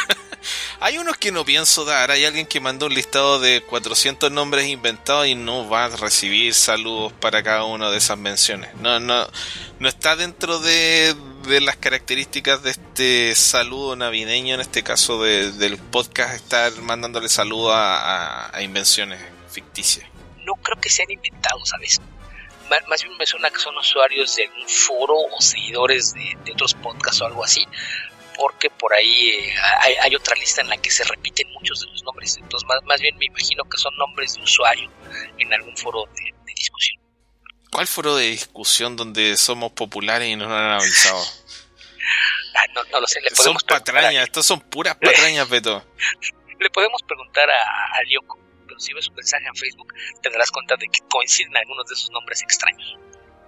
[0.80, 2.10] hay unos que no pienso dar.
[2.10, 6.52] Hay alguien que mandó un listado de 400 nombres inventados y no va a recibir
[6.52, 8.74] saludos para cada una de esas menciones.
[8.76, 9.26] No, no,
[9.78, 11.16] no está dentro de,
[11.48, 17.30] de las características de este saludo navideño, en este caso de, del podcast, estar mandándole
[17.30, 19.18] saludos a, a, a, invenciones
[19.48, 20.06] ficticias.
[20.44, 21.98] No creo que sean inventados, ¿sabes?
[22.88, 26.74] Más, bien me suena que son usuarios de algún foro o seguidores de, de otros
[26.74, 27.66] podcasts o algo así,
[28.36, 31.86] porque por ahí eh, hay, hay, otra lista en la que se repiten muchos de
[31.88, 32.36] los nombres.
[32.36, 34.90] Entonces, más, más bien me imagino que son nombres de usuario
[35.38, 37.00] en algún foro de, de discusión.
[37.70, 41.22] ¿Cuál foro de discusión donde somos populares y nos han avisado?
[42.56, 43.20] Ah, no, no, lo sé.
[43.20, 44.24] Le son patrañas, a...
[44.24, 45.84] estos son puras patrañas, Beto.
[46.60, 48.38] Le podemos preguntar a, a Lyoko,
[48.94, 49.92] ves su mensaje en Facebook,
[50.22, 52.96] te darás cuenta de que coinciden algunos de sus nombres extraños.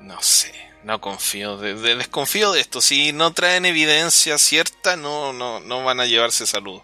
[0.00, 0.52] No sé,
[0.84, 2.80] no confío, de, de, desconfío de esto.
[2.80, 6.82] Si no traen evidencia cierta, no, no, no van a llevarse saludos.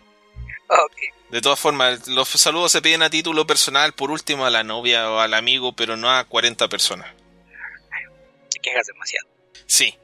[0.69, 1.09] Okay.
[1.33, 5.11] De todas formas, los saludos se piden a título personal, por último a la novia
[5.11, 7.07] o al amigo, pero no a 40 personas.
[8.51, 9.29] Te quejas demasiado.
[9.67, 9.95] Sí.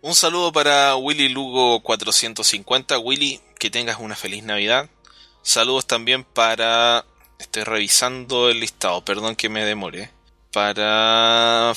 [0.00, 2.98] Un saludo para Willy Lugo 450.
[2.98, 4.90] Willy, que tengas una feliz Navidad.
[5.42, 7.04] Saludos también para...
[7.56, 10.10] Estoy revisando el listado, perdón que me demore.
[10.52, 11.72] Para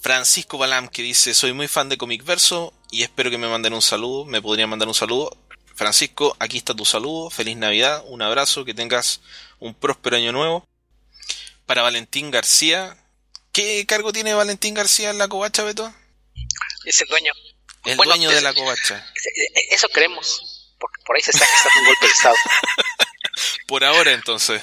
[0.00, 3.74] Francisco Balam, que dice, soy muy fan de Comic Verso y espero que me manden
[3.74, 4.24] un saludo.
[4.24, 5.30] Me podrían mandar un saludo.
[5.76, 7.30] Francisco, aquí está tu saludo.
[7.30, 9.20] Feliz Navidad, un abrazo, que tengas
[9.60, 10.66] un próspero año nuevo.
[11.66, 12.96] Para Valentín García.
[13.52, 15.94] ¿Qué cargo tiene Valentín García en la covacha, Beto?
[16.84, 17.30] Es el dueño.
[17.84, 19.06] El bueno, dueño de la covacha.
[19.70, 20.74] Eso creemos.
[20.80, 22.36] Porque por ahí se está gestando un golpe de Estado.
[23.66, 24.62] por ahora, entonces.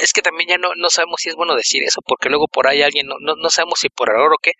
[0.00, 2.68] Es que también ya no, no sabemos si es bueno decir eso, porque luego por
[2.68, 4.52] ahí alguien, no, no, no sabemos si por error o qué,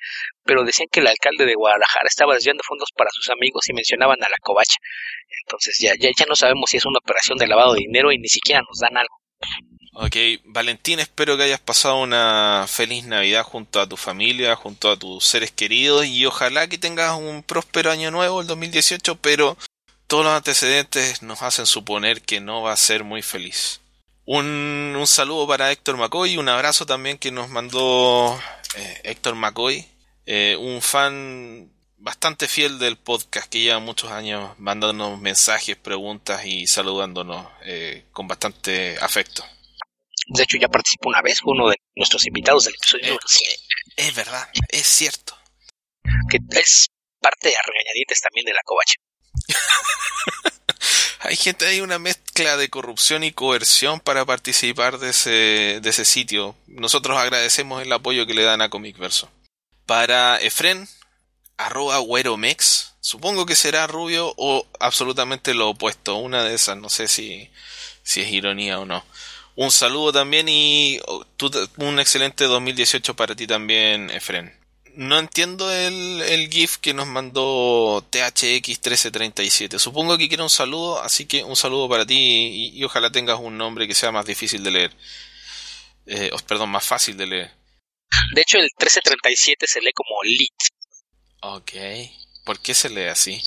[0.45, 4.23] pero decían que el alcalde de Guadalajara estaba desviando fondos para sus amigos y mencionaban
[4.23, 4.77] a la covacha.
[5.45, 8.19] Entonces ya, ya, ya no sabemos si es una operación de lavado de dinero y
[8.19, 9.17] ni siquiera nos dan algo.
[10.01, 14.97] Ok, Valentín, espero que hayas pasado una feliz Navidad junto a tu familia, junto a
[14.97, 19.57] tus seres queridos y ojalá que tengas un próspero año nuevo, el 2018, pero
[20.09, 23.81] todos los antecedentes nos hacen suponer que no va a ser muy feliz.
[24.25, 28.39] Un, un saludo para Héctor McCoy, un abrazo también que nos mandó
[28.77, 29.87] eh, Héctor McCoy,
[30.27, 36.67] eh, un fan bastante fiel del podcast que lleva muchos años mandándonos mensajes, preguntas y
[36.67, 39.45] saludándonos eh, con bastante afecto.
[40.29, 43.19] De hecho, ya participó una vez, uno de nuestros invitados del episodio.
[43.97, 45.37] Es verdad, es cierto.
[46.31, 46.89] Que es
[47.21, 48.95] parte de regañadientes también de la covacha.
[51.21, 56.05] hay gente, hay una mezcla de corrupción y coerción para participar de ese, de ese
[56.05, 56.57] sitio.
[56.67, 59.31] Nosotros agradecemos el apoyo que le dan a Comic Verso.
[59.87, 60.89] Para Efren,
[61.57, 61.99] arroba
[62.37, 67.51] Mex, supongo que será rubio o absolutamente lo opuesto, una de esas, no sé si,
[68.03, 69.05] si es ironía o no.
[69.57, 71.25] Un saludo también y oh,
[71.79, 74.58] un excelente 2018 para ti también, Efren
[74.99, 79.79] no entiendo el, el GIF que nos mandó THX1337.
[79.79, 83.57] Supongo que quiere un saludo, así que un saludo para ti y, ojalá tengas un
[83.57, 84.97] nombre que sea más difícil de leer.
[86.07, 87.51] Eh, perdón, más fácil de leer.
[88.35, 90.53] De hecho, el 1337 se lee como LIT.
[91.43, 91.73] Ok.
[92.45, 93.41] ¿Por qué se lee así?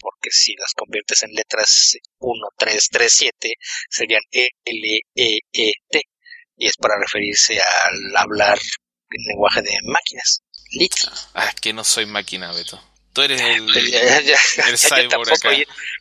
[0.00, 3.54] Porque si las conviertes en letras 1, 3, 3, 7,
[3.88, 6.02] serían E, L, E, E, T.
[6.56, 8.58] Y es para referirse al hablar
[9.10, 10.42] en lenguaje de máquinas.
[10.72, 10.94] Lit.
[11.34, 12.80] Ah, es que no soy máquina, Beto.
[13.12, 15.50] Tú eres el, el cyborg acá.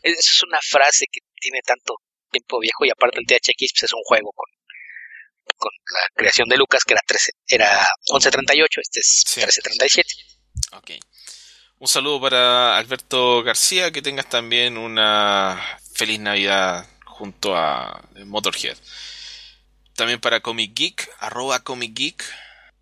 [0.04, 1.96] es una frase que tiene tanto
[2.32, 4.46] tiempo viejo y aparte el THX pues, es un juego con,
[5.58, 10.14] con la creación de Lucas que era 13, era 1138, este es 1337.
[10.74, 10.92] Ok.
[11.80, 18.78] Un saludo para Alberto García, que tengas también una feliz Navidad junto a Motorhead.
[19.96, 22.24] También para Comic Geek, arroba Comic Geek,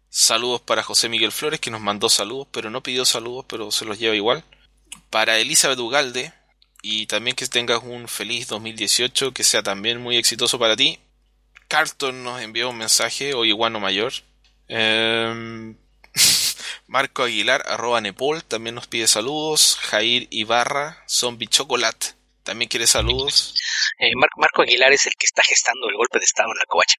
[0.09, 3.85] Saludos para José Miguel Flores, que nos mandó saludos, pero no pidió saludos, pero se
[3.85, 4.43] los lleva igual.
[5.09, 6.33] Para Elizabeth Ugalde,
[6.81, 10.99] y también que tengas un feliz 2018, que sea también muy exitoso para ti.
[11.67, 14.13] Carlton nos envió un mensaje, o iguano mayor.
[14.69, 15.75] Em,
[16.87, 19.77] Marco Aguilar, arroba Nepal, también nos pide saludos.
[19.81, 22.07] Jair Ibarra, Zombie Chocolate,
[22.43, 23.55] también quiere saludos.
[23.99, 26.95] Eh, Marco Aguilar es el que está gestando el golpe de estado en la covacha.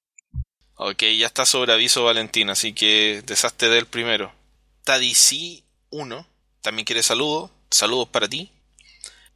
[0.81, 4.31] Ok, ya está sobre aviso Valentín, así que deshazte del primero.
[4.85, 6.25] Tadici 1
[6.61, 7.51] también quiere saludos.
[7.69, 8.49] Saludos para ti.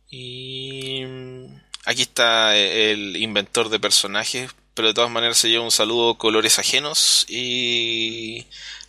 [0.10, 5.72] Y mm, aquí está el inventor de personajes, pero de todas maneras se lleva un
[5.72, 8.46] saludo colores ajenos y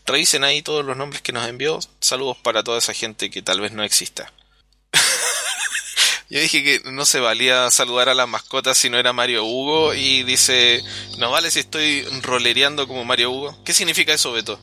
[0.06, 1.80] revisen ahí todos los nombres que nos envió.
[1.98, 4.32] Saludos para toda esa gente que tal vez no exista.
[6.34, 9.94] Yo dije que no se valía saludar a las mascotas si no era Mario Hugo
[9.94, 10.82] y dice,
[11.16, 13.56] no vale si estoy rolereando como Mario Hugo.
[13.64, 14.58] ¿Qué significa eso, Beto?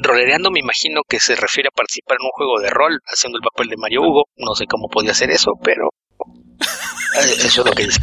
[0.00, 3.42] Rolereando me imagino que se refiere a participar en un juego de rol haciendo el
[3.42, 4.24] papel de Mario Hugo.
[4.36, 5.88] No sé cómo podía hacer eso, pero
[6.20, 8.00] eh, eso es lo que dice.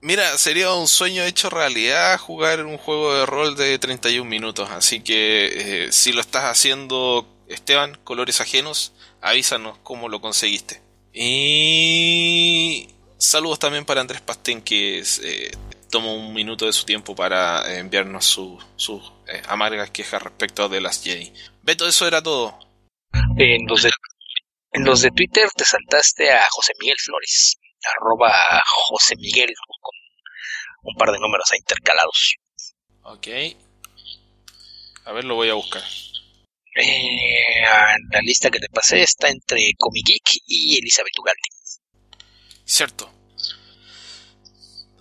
[0.00, 4.68] Mira, sería un sueño hecho realidad jugar un juego de rol de 31 minutos.
[4.70, 10.87] Así que eh, si lo estás haciendo, Esteban, colores ajenos, avísanos cómo lo conseguiste.
[11.20, 15.50] Y saludos también para Andrés Pastén que eh,
[15.90, 21.02] tomó un minuto de su tiempo para enviarnos sus eh, amargas quejas respecto de las
[21.02, 21.32] Jedi.
[21.62, 22.56] Beto, eso era todo.
[23.36, 23.90] En los, de,
[24.70, 27.58] en los de Twitter te saltaste a José Miguel Flores,
[27.96, 28.32] arroba
[28.64, 29.94] José Miguel con
[30.84, 32.36] un par de números intercalados.
[33.02, 33.26] Ok.
[35.04, 35.82] A ver, lo voy a buscar.
[36.80, 37.62] Eh,
[38.12, 41.48] la lista que te pasé está entre Comigeek y Elizabeth Ugaldi.
[42.64, 43.12] Cierto.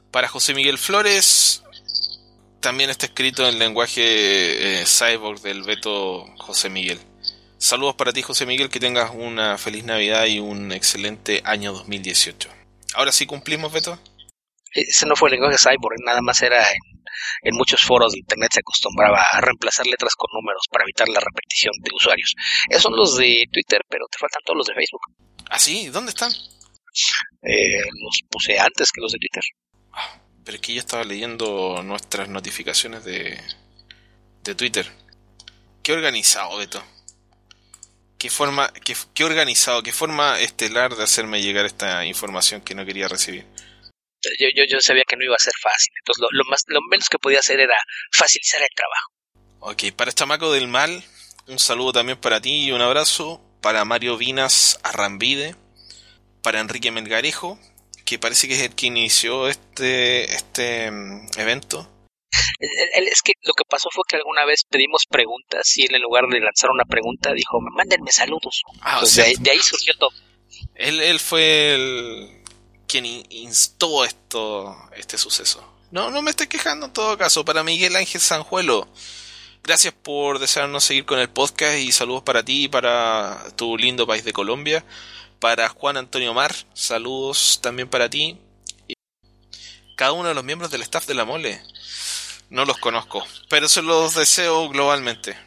[0.09, 1.63] Para José Miguel Flores
[2.61, 6.99] también está escrito en lenguaje eh, cyborg del Beto José Miguel.
[7.59, 12.49] Saludos para ti José Miguel, que tengas una feliz Navidad y un excelente año 2018.
[12.95, 13.99] Ahora sí cumplimos, Beto.
[14.71, 16.65] Ese no fue el lenguaje cyborg, nada más era
[17.41, 21.19] en muchos foros de internet se acostumbraba a reemplazar letras con números para evitar la
[21.19, 22.35] repetición de usuarios.
[22.69, 25.01] Esos son los de Twitter, pero te faltan todos los de Facebook.
[25.49, 25.87] ¿Ah, sí?
[25.87, 26.31] ¿Dónde están?
[27.41, 29.43] Eh, los puse antes que los de Twitter.
[29.93, 33.39] Ah, pero es que yo estaba leyendo nuestras notificaciones de,
[34.43, 34.91] de Twitter.
[35.83, 36.83] Qué organizado, Beto.
[38.17, 42.83] Qué forma, qué, qué organizado, qué forma estelar de hacerme llegar esta información que no
[42.83, 43.45] quería recibir
[44.39, 45.93] yo, yo, yo sabía que no iba a ser fácil.
[45.99, 47.77] Entonces lo, lo, más, lo menos que podía hacer era
[48.11, 49.11] facilitar el trabajo.
[49.59, 51.03] Ok, para Chamaco del Mal,
[51.47, 53.41] un saludo también para ti y un abrazo.
[53.61, 55.55] Para Mario Vinas Arrambide.
[56.43, 57.59] Para Enrique Melgarejo,
[58.05, 61.91] que parece que es el que inició este, este mm, evento.
[62.93, 66.25] Es que lo que pasó fue que alguna vez pedimos preguntas y él en lugar
[66.27, 68.61] de lanzar una pregunta dijo, mándenme saludos.
[68.81, 70.11] Ah, de, ahí, de, ahí, surgió todo.
[70.75, 72.43] Él, él fue el,
[72.87, 75.63] quien instó esto, este suceso.
[75.91, 77.45] No, no me estoy quejando en todo caso.
[77.45, 78.87] Para Miguel Ángel Sanjuelo,
[79.63, 84.07] gracias por desearnos seguir con el podcast y saludos para ti y para tu lindo
[84.07, 84.83] país de Colombia.
[85.39, 88.39] Para Juan Antonio Mar, saludos también para ti.
[89.95, 91.61] Cada uno de los miembros del staff de la mole.
[92.49, 95.37] No los conozco, pero se los deseo globalmente.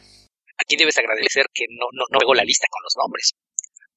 [0.57, 3.31] Aquí debes agradecer que no, no, no la lista con los nombres,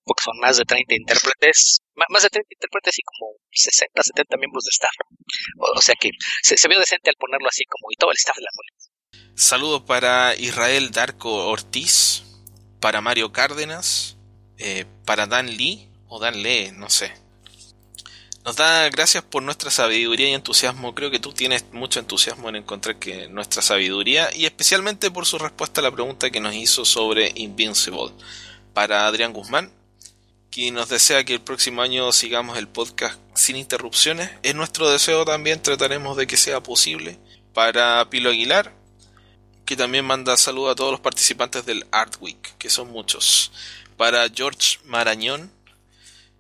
[0.05, 4.65] porque son más de 30 intérpretes, más de 30 intérpretes y como 60, 70 miembros
[4.65, 4.93] de staff.
[5.77, 6.11] O, sea que
[6.43, 9.35] se, se, vio decente al ponerlo así como y todo el staff de la mole.
[9.37, 12.25] Saludos para Israel Darko Ortiz,
[12.81, 14.17] para Mario Cárdenas,
[14.59, 17.13] eh, para Dan Lee, o Dan Lee, no sé.
[18.45, 20.95] Nos da gracias por nuestra sabiduría y entusiasmo.
[20.95, 25.39] Creo que tú tienes mucho entusiasmo en encontrar que nuestra sabiduría y especialmente por su
[25.39, 28.13] respuesta a la pregunta que nos hizo sobre Invincible.
[28.75, 29.73] Para Adrián Guzmán,
[30.55, 34.31] quien nos desea que el próximo año sigamos el podcast sin interrupciones.
[34.45, 37.19] Es nuestro deseo también, trataremos de que sea posible.
[37.53, 38.73] Para Pilo Aguilar,
[39.67, 43.51] que también manda saludos a todos los participantes del Art Week, que son muchos.
[43.97, 45.51] Para George Marañón,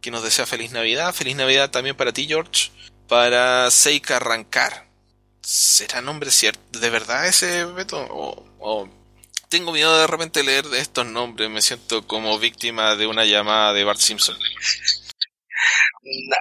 [0.00, 1.12] que nos desea feliz Navidad.
[1.12, 2.70] Feliz Navidad también para ti, George.
[3.08, 4.86] Para Seika Arrancar.
[5.42, 6.78] ¿Será nombre cierto?
[6.78, 8.06] ¿De verdad ese Beto?
[8.10, 8.88] O,
[9.54, 11.48] Tengo miedo de repente leer estos nombres.
[11.48, 14.36] Me siento como víctima de una llamada de Bart Simpson.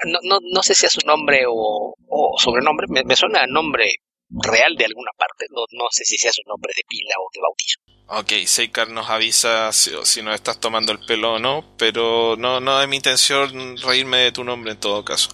[0.06, 1.94] No, no, no sé si es su nombre o,
[2.40, 2.88] sobrenombre.
[2.90, 3.98] Me, me, suena a nombre
[4.32, 5.46] real de alguna parte.
[5.52, 7.80] No, no sé si sea su nombre de pila o de bautizo.
[8.08, 12.60] Ok, Seikar nos avisa si, si, nos estás tomando el pelo o no, pero no,
[12.62, 15.30] no es mi intención reírme de tu nombre en todo caso.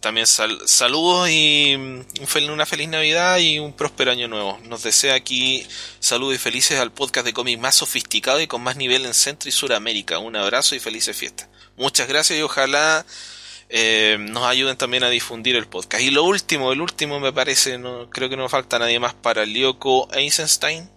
[0.00, 1.76] También saludos y
[2.48, 4.58] una feliz Navidad y un próspero año nuevo.
[4.64, 5.64] Nos desea aquí
[6.00, 9.48] saludos y felices al podcast de cómics más sofisticado y con más nivel en Centro
[9.48, 10.18] y Suramérica.
[10.18, 11.48] Un abrazo y felices fiestas.
[11.76, 13.06] Muchas gracias y ojalá
[13.68, 16.02] eh, nos ayuden también a difundir el podcast.
[16.02, 19.46] Y lo último, el último me parece, no creo que no falta nadie más para
[19.46, 20.90] Lyoko Eisenstein.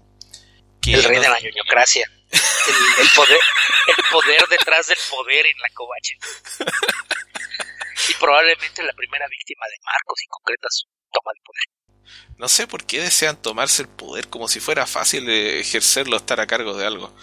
[0.88, 2.10] el rey de la ñoñocracia.
[2.32, 3.38] El, poder,
[3.88, 6.16] el poder detrás del poder en la covacha.
[8.10, 11.82] Y probablemente la primera víctima de Marcos y concretas toma de poder.
[12.38, 16.48] No sé por qué desean tomarse el poder como si fuera fácil ejercerlo, estar a
[16.48, 17.14] cargo de algo.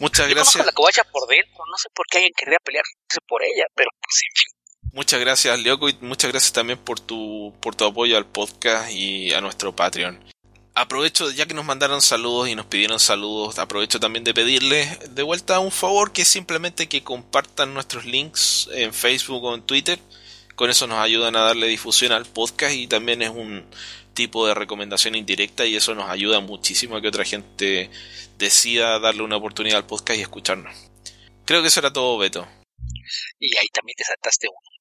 [0.00, 0.64] Muchas Yo gracias.
[0.66, 4.20] la covacha por dentro, no sé por qué alguien querría pelearse por ella, pero pues
[4.22, 4.62] en fin.
[4.94, 9.32] Muchas gracias, Leoco, y muchas gracias también por tu, por tu apoyo al podcast y
[9.32, 10.22] a nuestro Patreon.
[10.74, 15.22] Aprovecho, ya que nos mandaron saludos y nos pidieron saludos, aprovecho también de pedirles de
[15.22, 19.98] vuelta un favor que es simplemente que compartan nuestros links en Facebook o en Twitter.
[20.54, 23.66] Con eso nos ayudan a darle difusión al podcast y también es un
[24.14, 27.90] tipo de recomendación indirecta y eso nos ayuda muchísimo a que otra gente
[28.38, 30.74] decida darle una oportunidad al podcast y escucharnos.
[31.44, 32.48] Creo que eso era todo, Beto.
[33.38, 34.72] Y ahí también te saltaste uno.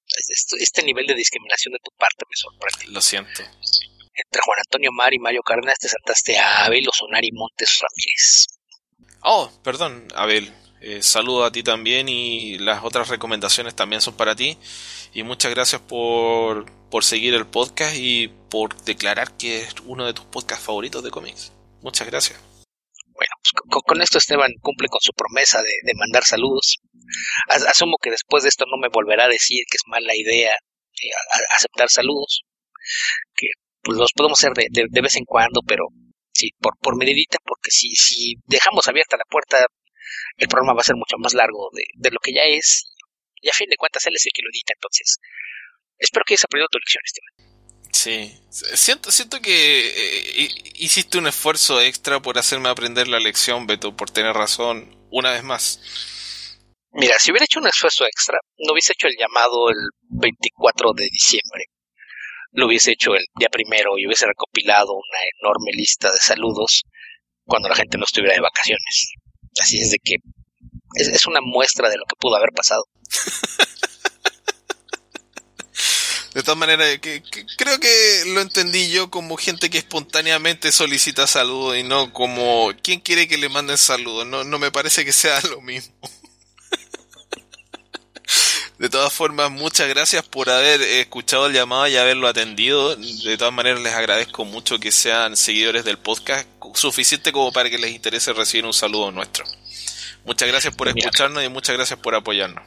[0.60, 2.94] Este nivel de discriminación de tu parte me sorprende.
[2.94, 3.44] Lo siento.
[4.14, 8.48] Entre Juan Antonio Mar y Mario Cárdenas te saltaste a Abel Osonari Montes Ramírez.
[9.24, 10.52] Oh, perdón, Abel.
[10.82, 14.58] Eh, saludo a ti también y las otras recomendaciones también son para ti.
[15.14, 20.14] Y muchas gracias por, por seguir el podcast y por declarar que es uno de
[20.14, 21.52] tus podcasts favoritos de cómics.
[21.82, 22.40] Muchas gracias.
[23.14, 26.78] Bueno, pues con, esto Esteban cumple con su promesa de, mandar saludos.
[27.68, 31.10] asumo que después de esto no me volverá a decir que es mala idea eh,
[31.56, 32.44] aceptar saludos.
[33.36, 33.48] Que
[33.82, 35.86] pues los podemos hacer de, de, vez en cuando, pero
[36.34, 39.66] sí, por, por medidita, porque si, si dejamos abierta la puerta,
[40.38, 42.94] el programa va a ser mucho más largo de, de lo que ya es.
[43.42, 45.18] Y a fin de cuentas él es el que lo edita, entonces
[45.98, 47.52] espero que hayas aprendido tu lección, Esteban.
[47.92, 53.96] Sí, siento, siento que eh, hiciste un esfuerzo extra por hacerme aprender la lección, Beto,
[53.96, 55.80] por tener razón, una vez más.
[56.94, 59.78] Mira, si hubiera hecho un esfuerzo extra, no hubiese hecho el llamado el
[60.10, 61.66] 24 de diciembre.
[62.54, 66.84] Lo hubiese hecho el día primero y hubiese recopilado una enorme lista de saludos
[67.46, 69.14] cuando la gente no estuviera de vacaciones.
[69.60, 70.16] Así es de que
[70.96, 72.84] es, una muestra de lo que pudo haber pasado.
[76.34, 77.22] De todas maneras, que,
[77.58, 83.02] creo que lo entendí yo como gente que espontáneamente solicita saludos y no como quién
[83.02, 84.26] quiere que le manden saludos.
[84.26, 85.94] No, no me parece que sea lo mismo.
[88.82, 92.96] De todas formas, muchas gracias por haber escuchado el llamado y haberlo atendido.
[92.96, 97.78] De todas maneras, les agradezco mucho que sean seguidores del podcast, suficiente como para que
[97.78, 99.46] les interese recibir un saludo nuestro.
[100.26, 102.66] Muchas gracias por escucharnos y muchas gracias por apoyarnos.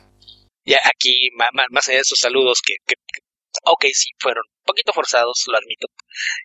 [0.65, 2.95] Ya aquí, más allá de esos saludos que, que,
[3.65, 5.89] ok, sí, fueron un poquito forzados, lo admito.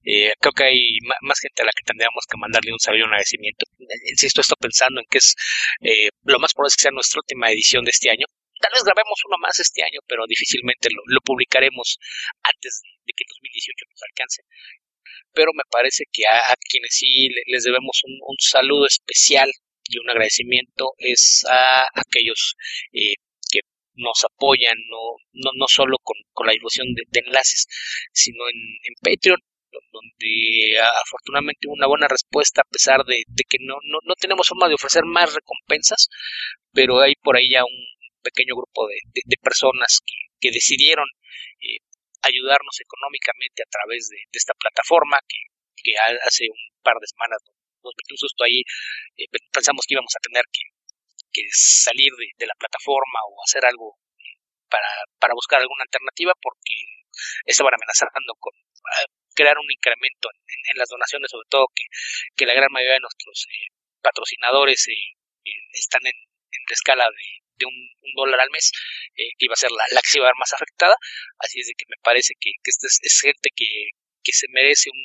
[0.04, 3.04] Eh, creo que hay más gente a la que tendríamos que mandarle un saludo y
[3.04, 3.68] un agradecimiento.
[4.10, 5.36] Insisto, esto pensando en que es
[5.82, 8.26] eh, lo más probable es que sea nuestra última edición de este año.
[8.60, 11.98] Tal vez grabemos uno más este año, pero difícilmente lo, publicaremos
[12.44, 14.44] antes de, que 2018 nos alcance.
[15.34, 19.50] Pero me parece que a, quienes sí les debemos un, saludo especial
[19.88, 22.56] y un agradecimiento es a aquellos
[22.94, 23.16] eh,
[24.00, 26.16] nos apoyan, no, no, no solo con,
[26.46, 27.68] la difusión de, enlaces,
[28.14, 29.40] sino en, Patreon.
[29.92, 35.04] donde afortunadamente una buena respuesta a pesar de, que no, no, tenemos forma de ofrecer
[35.06, 36.08] más recompensas,
[36.74, 37.86] pero hay por ahí ya un
[38.22, 39.00] pequeño grupo de,
[39.42, 41.06] personas que, decidieron
[41.60, 41.84] eh,
[42.22, 45.40] ayudarnos económicamente a través de, esta plataforma que,
[45.76, 45.92] que,
[46.24, 47.40] hace un par de semanas
[47.84, 48.16] nos metió
[48.46, 48.62] ahí,
[49.18, 50.64] eh, pensamos que íbamos a tener que,
[51.52, 54.90] salir de, la plataforma o hacer algo eh, para,
[55.20, 56.76] para buscar alguna alternativa porque
[57.46, 58.52] estaban amenazando con
[59.36, 61.86] crear un incremento en, las donaciones, sobre todo que,
[62.36, 63.72] que la gran mayoría de nuestros eh,
[64.02, 64.86] patrocinadores
[65.72, 67.26] están en, en la escala de,
[67.60, 67.76] de un,
[68.16, 68.72] dólar al mes,
[69.16, 70.96] que iba a ser la, la, que se iba a ver más afectada.
[71.40, 74.90] Así es de que me parece que, que esta es, gente que, que se merece
[74.90, 75.04] un,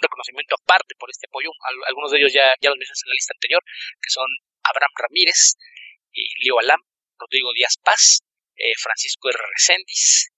[0.00, 1.50] reconocimiento aparte por este apoyo.
[1.86, 3.62] algunos de ellos ya, ya los mencioné en la lista anterior,
[4.00, 4.28] que son
[4.64, 5.56] Abraham Ramírez,
[6.12, 6.80] y Leo Alam,
[7.18, 8.20] Rodrigo Díaz Paz,
[8.56, 9.38] eh, Francisco R.
[9.38, 10.30] Reséndiz,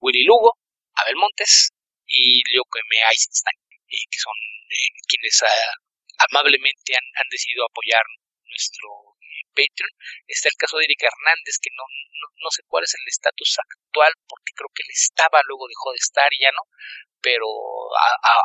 [0.00, 0.58] Willy Lugo,
[0.94, 1.72] Abel Montes
[2.06, 3.10] y Leo M.
[3.10, 3.58] Eisenstein,
[3.88, 4.36] eh, que son
[4.68, 8.02] eh, quienes ah, amablemente han, han, decidido apoyar
[8.54, 9.18] nuestro
[9.54, 9.90] Patreon.
[10.26, 11.84] Está el caso de Erika Hernández, que no,
[12.42, 16.02] no, sé cuál es el estatus actual, porque creo que él estaba, luego dejó de
[16.02, 16.62] estar y ya no,
[17.22, 17.46] pero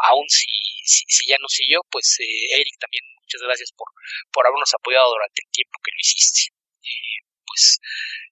[0.09, 0.47] aún si,
[0.85, 3.89] si, ya no siguió, pues eh, Eric también muchas gracias por,
[4.31, 6.55] por habernos apoyado durante el tiempo que lo hiciste.
[6.79, 7.79] Eh, pues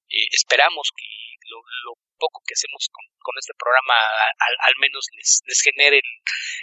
[0.10, 1.06] eh, esperamos que
[1.50, 1.62] lo,
[2.18, 6.02] poco que hacemos con, con este programa al, menos les, les genere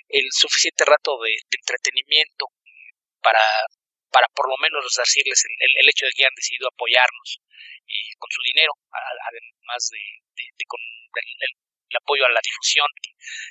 [0.08, 2.50] el suficiente rato de, entretenimiento
[3.22, 3.40] para,
[4.14, 7.42] para por lo menos resarcirles el, hecho de que hayan decidido apoyarnos
[8.18, 9.98] con su dinero, además de,
[10.38, 10.78] de, con
[11.96, 12.86] apoyo a la difusión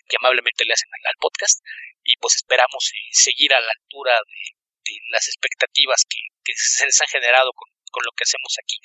[0.07, 1.59] que, amablemente le hacen al, podcast
[2.03, 6.19] y pues esperamos eh, seguir a la altura de, las expectativas que,
[6.55, 7.67] se les han generado con,
[8.03, 8.77] lo que hacemos aquí.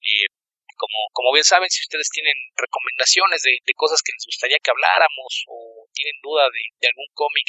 [0.00, 0.26] Eh,
[0.76, 5.44] como, como bien saben, si ustedes tienen recomendaciones de, cosas que les gustaría que habláramos
[5.48, 7.46] o tienen duda de, algún cómic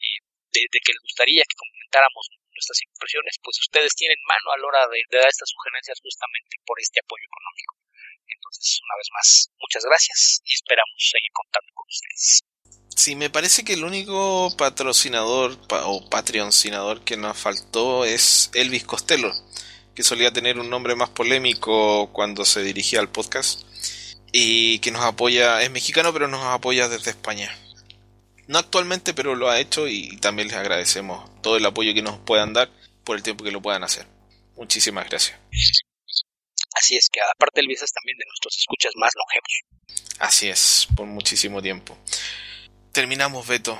[0.00, 0.20] eh,
[0.52, 4.82] de, que les gustaría que comentáramos nuestras impresiones, pues ustedes tienen mano a la hora
[4.90, 7.78] de dar estas sugerencias justamente por este apoyo económico.
[8.26, 9.28] Entonces, una vez más,
[9.62, 12.42] muchas gracias y esperamos seguir contando con ustedes.
[12.94, 19.32] Sí, me parece que el único patrocinador o patrocinador que nos faltó es Elvis Costello,
[19.94, 23.62] que solía tener un nombre más polémico cuando se dirigía al podcast
[24.32, 27.56] y que nos apoya, es mexicano pero nos apoya desde España.
[28.48, 32.18] No actualmente, pero lo ha hecho y también les agradecemos todo el apoyo que nos
[32.18, 32.68] puedan dar
[33.04, 34.06] por el tiempo que lo puedan hacer.
[34.54, 35.38] Muchísimas gracias.
[36.74, 39.62] Así es que aparte el es también de nuestros escuchas más longevos.
[40.18, 41.96] Así es, por muchísimo tiempo.
[42.92, 43.78] Terminamos, Beto.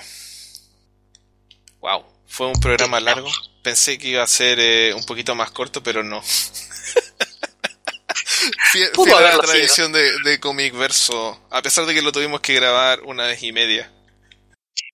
[1.81, 3.29] Wow, fue un programa largo.
[3.63, 6.23] Pensé que iba a ser eh, un poquito más corto, pero no.
[8.73, 12.55] fiel, a la tradición de, de Comic Verso, a pesar de que lo tuvimos que
[12.55, 13.93] grabar una vez y media.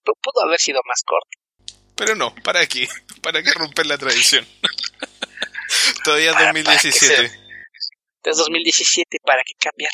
[0.02, 1.43] pudo haber sido más corto.
[1.96, 2.88] Pero no, ¿para qué?
[3.22, 4.46] ¿Para qué romper la tradición?
[6.04, 7.44] Todavía es 2017
[8.30, 9.92] es 2017, ¿para qué cambiar?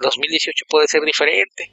[0.00, 1.72] 2018 puede ser diferente,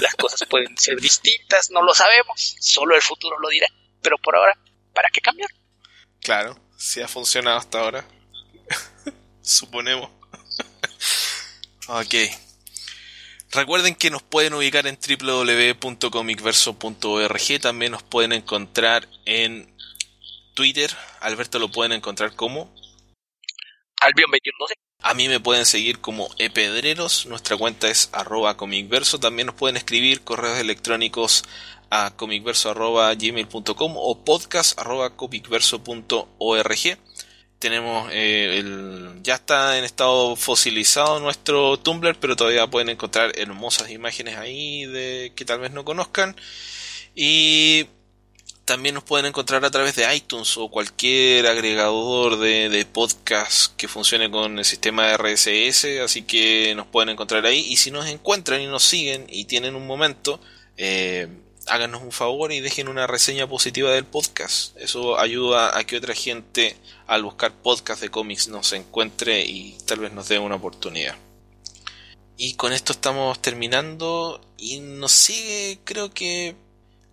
[0.00, 3.66] las cosas pueden ser distintas, no lo sabemos, solo el futuro lo dirá,
[4.02, 4.56] pero por ahora,
[4.92, 5.50] ¿para qué cambiar?
[6.20, 8.06] Claro, si ha funcionado hasta ahora,
[9.42, 10.10] suponemos.
[11.88, 12.14] ok.
[13.54, 19.72] Recuerden que nos pueden ubicar en www.comicverso.org, también nos pueden encontrar en
[20.54, 20.90] Twitter,
[21.20, 22.74] Alberto lo pueden encontrar como
[24.00, 24.72] Albion2112.
[25.02, 29.76] A mí me pueden seguir como epedreros, nuestra cuenta es arroba comicverso, también nos pueden
[29.76, 31.44] escribir correos electrónicos
[31.90, 34.76] a comicverso.gmail.com o podcast
[37.64, 43.88] Tenemos eh, el, ya está en estado fosilizado nuestro Tumblr, pero todavía pueden encontrar hermosas
[43.88, 46.36] imágenes ahí de que tal vez no conozcan.
[47.14, 47.86] Y
[48.66, 53.88] también nos pueden encontrar a través de iTunes o cualquier agregador de, de, podcast que
[53.88, 57.60] funcione con el sistema RSS, así que nos pueden encontrar ahí.
[57.60, 60.38] Y si nos encuentran y nos siguen y tienen un momento,
[60.76, 61.28] eh,
[61.68, 64.76] háganos un favor y dejen una reseña positiva del podcast.
[64.76, 66.76] Eso ayuda a que otra gente
[67.06, 71.16] al buscar podcast de cómics nos encuentre y tal vez nos dé una oportunidad.
[72.36, 76.56] Y con esto estamos terminando y nos sigue creo que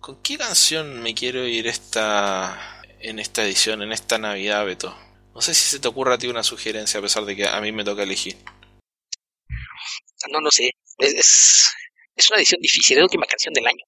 [0.02, 4.92] ¿Con qué canción me quiero ir esta en esta edición, en esta Navidad, Beto?
[5.32, 7.60] No sé si se te ocurra a ti una sugerencia, a pesar de que a
[7.60, 8.36] mí me toca elegir.
[10.28, 10.72] No, no sé.
[10.98, 11.70] Es,
[12.16, 13.84] es, una edición difícil, es la última canción del año.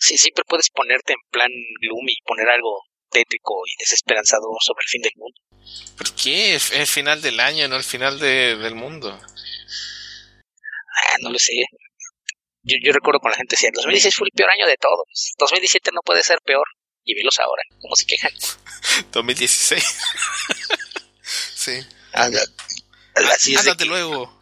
[0.00, 1.50] Sí, siempre puedes ponerte en plan
[1.80, 5.40] gloomy y poner algo tétrico y desesperanzador sobre el fin del mundo.
[5.96, 6.54] ¿Por qué?
[6.54, 9.18] Es el final del año, no el final del mundo.
[10.98, 11.52] Ah, no lo sé
[12.66, 15.90] yo, yo recuerdo con la gente decía, 2016 fue el peor año de todos, 2017
[15.92, 16.66] no puede ser peor,
[17.04, 18.32] y velos ahora, como se quejan.
[19.12, 19.84] 2016.
[21.54, 21.86] sí.
[22.12, 24.38] Así es Ándate luego.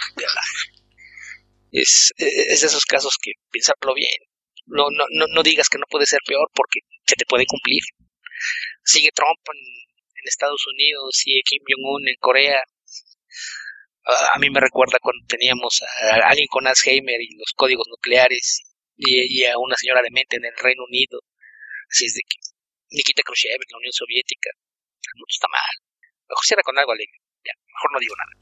[1.71, 4.19] Es, es de esos casos que piénsalo bien.
[4.67, 7.83] No, no, no, no digas que no puede ser peor porque se te puede cumplir.
[8.85, 9.85] Sigue Trump en,
[10.25, 12.65] Estados Unidos, sigue Kim Jong-un en Corea.
[14.35, 18.63] a mí me recuerda cuando teníamos a alguien con Alzheimer y los códigos nucleares
[18.97, 21.21] y, a una señora demente en el Reino Unido.
[21.91, 22.39] Así es de que
[22.91, 24.49] Nikita Khrushchev en la Unión Soviética.
[24.49, 25.77] El mundo está mal.
[26.27, 27.21] Mejor cierra con algo alegre.
[27.45, 28.33] Mejor no digo nada.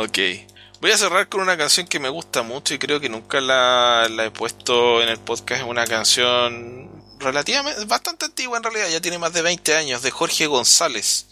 [0.08, 0.57] ok.
[0.80, 4.06] Voy a cerrar con una canción que me gusta mucho y creo que nunca la,
[4.08, 5.62] la he puesto en el podcast.
[5.62, 6.88] Es una canción
[7.18, 11.26] relativamente, bastante antigua en realidad, ya tiene más de 20 años, de Jorge González,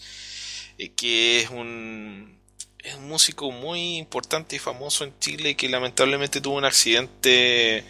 [0.97, 2.37] que es un,
[2.79, 7.85] es un músico muy importante y famoso en Chile que lamentablemente tuvo un accidente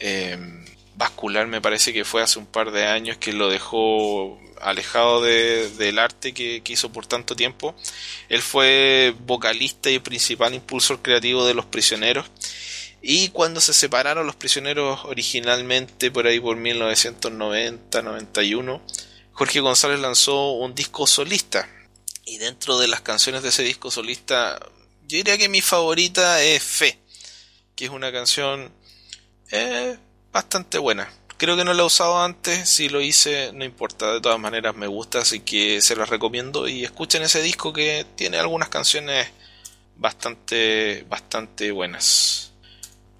[0.00, 0.38] eh,
[0.96, 5.68] vascular, me parece que fue hace un par de años, que lo dejó alejado de,
[5.70, 7.76] del arte que, hizo por tanto tiempo.
[8.28, 12.26] Él fue vocalista y principal impulsor creativo de Los Prisioneros.
[13.02, 18.80] Y cuando se separaron los prisioneros originalmente, por ahí por 1990-91,
[19.32, 21.68] Jorge González lanzó un disco solista.
[22.24, 24.58] Y dentro de las canciones de ese disco solista,
[25.06, 26.98] yo diría que mi favorita es Fe,
[27.76, 28.72] que es una canción
[29.50, 29.98] eh,
[30.32, 31.12] bastante buena.
[31.36, 34.76] Creo que no la he usado antes, si lo hice no importa, de todas maneras
[34.76, 39.28] me gusta, así que se las recomiendo y escuchen ese disco que tiene algunas canciones
[39.96, 42.52] bastante bastante buenas.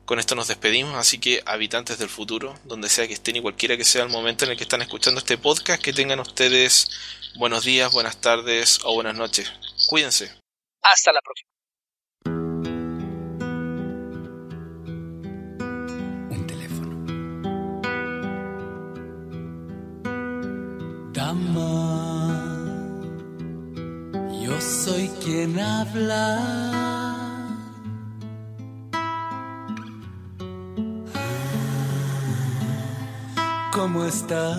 [0.05, 3.77] Con esto nos despedimos, así que habitantes del futuro, donde sea que estén y cualquiera
[3.77, 6.91] que sea el momento en el que están escuchando este podcast, que tengan ustedes
[7.37, 9.51] buenos días, buenas tardes o buenas noches.
[9.89, 10.27] Cuídense.
[10.83, 11.54] Hasta la próxima.
[24.43, 26.41] Yo soy quien habla.
[33.73, 34.59] ¿Cómo estás?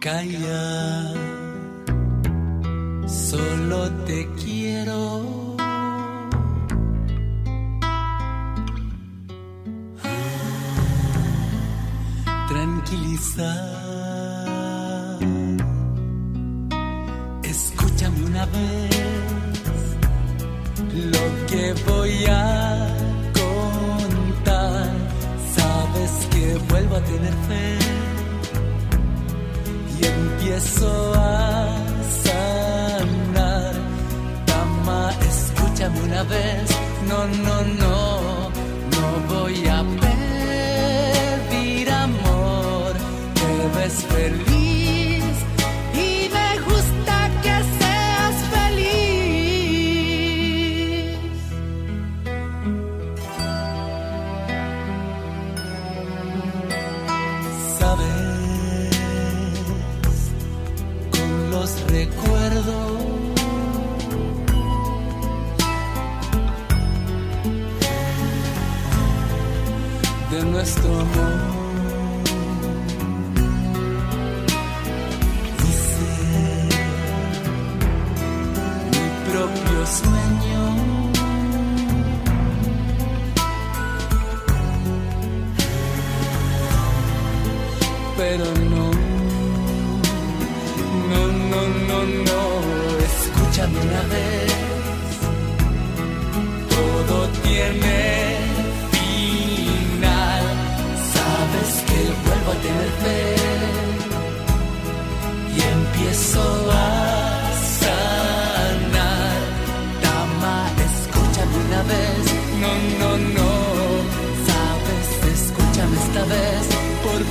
[0.00, 1.12] Calla,
[3.06, 5.41] solo te quiero.
[17.42, 18.90] Escúchame una vez
[20.94, 22.88] lo que voy a
[23.32, 24.90] contar.
[25.56, 27.78] Sabes que vuelvo a tener fe
[29.98, 31.76] y empiezo a
[32.24, 33.74] sanar.
[34.46, 36.70] Dama, escúchame una vez.
[37.08, 38.50] No, no, no,
[38.90, 40.01] no voy a
[43.92, 44.51] es feliz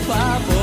[0.07, 0.60] favor.